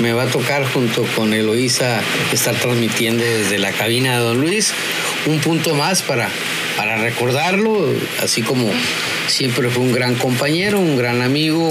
Me 0.00 0.12
va 0.12 0.24
a 0.24 0.26
tocar 0.26 0.64
junto 0.64 1.04
con 1.16 1.34
Eloísa 1.34 2.00
estar 2.32 2.54
transmitiendo 2.54 3.24
desde 3.24 3.58
la 3.58 3.72
cabina 3.72 4.12
de 4.12 4.18
Don 4.18 4.40
Luis 4.40 4.72
un 5.26 5.40
punto 5.40 5.74
más 5.74 6.02
para, 6.02 6.28
para 6.76 6.96
recordarlo, 6.98 7.92
así 8.22 8.42
como 8.42 8.70
siempre 9.26 9.68
fue 9.68 9.82
un 9.82 9.92
gran 9.92 10.14
compañero, 10.14 10.78
un 10.78 10.96
gran 10.96 11.22
amigo, 11.22 11.70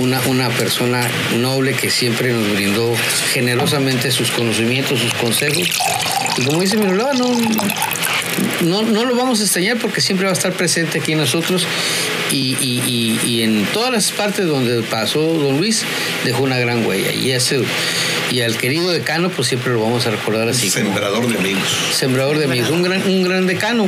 una, 0.00 0.20
una 0.22 0.48
persona 0.50 1.06
noble 1.36 1.74
que 1.74 1.90
siempre 1.90 2.32
nos 2.32 2.50
brindó 2.52 2.94
generosamente 3.32 4.10
sus 4.10 4.30
conocimientos, 4.30 5.00
sus 5.00 5.14
consejos. 5.14 5.68
Y 6.38 6.44
como 6.44 6.60
dice 6.60 6.76
mi 6.76 6.86
no, 6.86 7.12
no, 8.62 8.82
no 8.82 9.04
lo 9.04 9.14
vamos 9.14 9.40
a 9.40 9.44
extrañar 9.44 9.78
porque 9.78 10.00
siempre 10.00 10.26
va 10.26 10.32
a 10.32 10.34
estar 10.34 10.52
presente 10.52 10.98
aquí 10.98 11.14
nosotros 11.14 11.66
y, 12.34 13.42
en 13.42 13.66
todas 13.66 13.92
las 13.92 14.10
partes 14.12 14.46
donde 14.46 14.82
pasó 14.82 15.20
don 15.20 15.58
Luis 15.58 15.84
dejó 16.24 16.42
una 16.42 16.58
gran 16.58 16.84
huella. 16.86 17.12
Y 17.12 17.30
ese 17.30 17.62
y 18.30 18.40
al 18.40 18.56
querido 18.56 18.90
decano, 18.90 19.30
pues 19.30 19.48
siempre 19.48 19.72
lo 19.72 19.82
vamos 19.82 20.06
a 20.06 20.10
recordar 20.10 20.48
así. 20.48 20.70
Sembrador 20.70 21.28
de 21.28 21.38
amigos. 21.38 21.62
Sembrador 21.92 22.38
de 22.38 22.46
amigos, 22.46 22.70
un 22.70 22.82
gran, 22.82 23.02
un 23.06 23.22
gran 23.22 23.46
decano. 23.46 23.86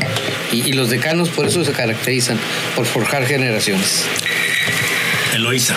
Y, 0.53 0.73
los 0.73 0.91
decanos 0.91 1.31
por 1.31 1.47
eso 1.47 1.65
se 1.65 1.73
caracterizan, 1.73 2.39
por 2.75 2.87
forjar 2.87 3.27
generaciones. 3.27 4.05
Eloisa. 5.35 5.75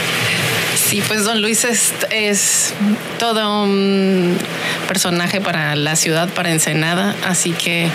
Sí, 0.76 1.02
pues 1.08 1.24
don 1.24 1.42
Luis 1.42 1.64
es, 1.66 1.94
es, 2.10 2.74
todo 3.18 3.64
un 3.64 4.38
personaje 4.88 5.40
para 5.42 5.76
la 5.76 5.96
ciudad, 5.96 6.30
para 6.30 6.52
Ensenada, 6.52 7.16
así 7.24 7.52
que 7.52 7.88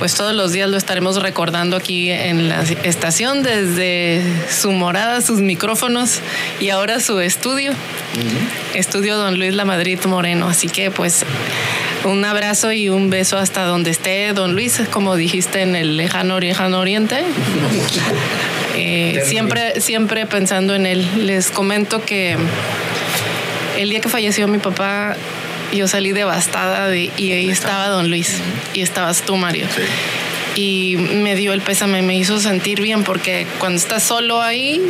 pues 0.00 0.14
todos 0.14 0.34
los 0.34 0.50
días 0.50 0.70
lo 0.70 0.78
estaremos 0.78 1.22
recordando 1.22 1.76
aquí 1.76 2.10
en 2.10 2.48
la 2.48 2.62
estación 2.62 3.42
desde 3.42 4.22
su 4.50 4.72
morada, 4.72 5.20
sus 5.20 5.42
micrófonos 5.42 6.20
y 6.58 6.70
ahora 6.70 7.00
su 7.00 7.20
estudio, 7.20 7.72
estudio 8.72 9.18
don 9.18 9.38
Luis 9.38 9.54
La 9.54 9.66
Madrid 9.66 10.00
Moreno, 10.06 10.48
así 10.48 10.68
que 10.68 10.90
pues 10.90 11.26
un 12.04 12.24
abrazo 12.24 12.72
y 12.72 12.88
un 12.88 13.10
beso 13.10 13.36
hasta 13.36 13.64
donde 13.64 13.90
esté 13.90 14.32
don 14.32 14.54
Luis, 14.54 14.80
como 14.90 15.16
dijiste 15.16 15.60
en 15.60 15.76
el 15.76 15.98
lejano, 15.98 16.40
lejano 16.40 16.80
oriente. 16.80 17.22
Eh, 18.82 19.24
siempre, 19.26 19.80
siempre 19.80 20.26
pensando 20.26 20.74
en 20.74 20.86
él. 20.86 21.26
Les 21.26 21.50
comento 21.50 22.02
que 22.04 22.36
el 23.76 23.90
día 23.90 24.00
que 24.00 24.08
falleció 24.08 24.46
mi 24.46 24.58
papá, 24.58 25.16
yo 25.72 25.88
salí 25.88 26.12
devastada 26.12 26.94
y 26.94 27.32
ahí 27.32 27.50
estaba 27.50 27.88
don 27.88 28.08
Luis 28.08 28.38
y 28.74 28.82
estabas 28.82 29.22
tú, 29.22 29.36
Mario. 29.36 29.66
Y 30.56 30.96
me 30.96 31.36
dio 31.36 31.52
el 31.52 31.60
pésame, 31.60 32.02
me 32.02 32.16
hizo 32.16 32.40
sentir 32.40 32.80
bien 32.80 33.04
porque 33.04 33.46
cuando 33.58 33.78
estás 33.78 34.02
solo 34.02 34.42
ahí 34.42 34.80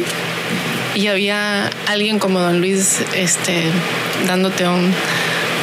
y 0.95 1.07
había 1.07 1.71
alguien 1.87 2.19
como 2.19 2.41
don 2.41 2.61
Luis 2.61 3.01
este, 3.15 3.63
dándote 4.27 4.67
un, 4.67 4.93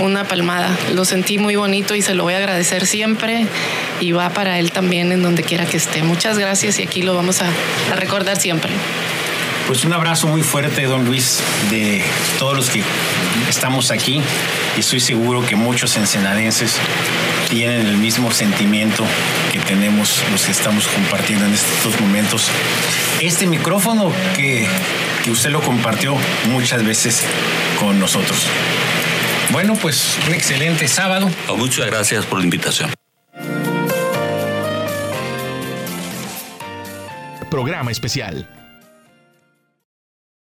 una 0.01 0.23
palmada. 0.25 0.75
Lo 0.93 1.05
sentí 1.05 1.37
muy 1.37 1.55
bonito 1.55 1.95
y 1.95 2.01
se 2.01 2.13
lo 2.13 2.23
voy 2.23 2.33
a 2.33 2.37
agradecer 2.37 2.85
siempre 2.85 3.45
y 3.99 4.11
va 4.11 4.29
para 4.29 4.59
él 4.59 4.71
también 4.71 5.11
en 5.11 5.23
donde 5.23 5.43
quiera 5.43 5.65
que 5.65 5.77
esté. 5.77 6.03
Muchas 6.03 6.37
gracias 6.37 6.79
y 6.79 6.83
aquí 6.83 7.01
lo 7.01 7.15
vamos 7.15 7.41
a, 7.41 7.49
recordar 7.95 8.37
siempre. 8.37 8.71
Pues 9.67 9.83
un 9.83 9.91
abrazo 9.91 10.27
muy 10.27 10.43
fuerte, 10.43 10.83
don 10.83 11.03
Luis, 11.03 11.41
de 11.69 12.01
todos 12.39 12.55
los 12.55 12.69
que 12.69 12.81
estamos 13.49 13.91
aquí 13.91 14.21
y 14.77 14.79
estoy 14.79 15.01
seguro 15.01 15.45
que 15.45 15.57
muchos 15.57 15.97
ensenadenses 15.97 16.77
tienen 17.49 17.85
el 17.85 17.97
mismo 17.97 18.31
sentimiento 18.31 19.03
que 19.51 19.59
tenemos 19.59 20.23
los 20.31 20.45
que 20.45 20.53
estamos 20.53 20.87
compartiendo 20.87 21.45
en 21.45 21.53
estos 21.53 21.99
momentos. 21.99 22.47
Este 23.19 23.45
micrófono 23.45 24.09
que, 24.37 24.65
que 25.25 25.31
usted 25.31 25.49
lo 25.49 25.59
compartió 25.59 26.15
muchas 26.49 26.85
veces 26.85 27.23
con 27.77 27.99
nosotros. 27.99 28.47
Bueno, 29.51 29.75
pues 29.75 30.17
un 30.27 30.33
excelente 30.33 30.87
sábado. 30.87 31.29
Muchas 31.57 31.87
gracias 31.87 32.25
por 32.25 32.39
la 32.39 32.45
invitación. 32.45 32.89
Programa 37.49 37.91
especial 37.91 38.47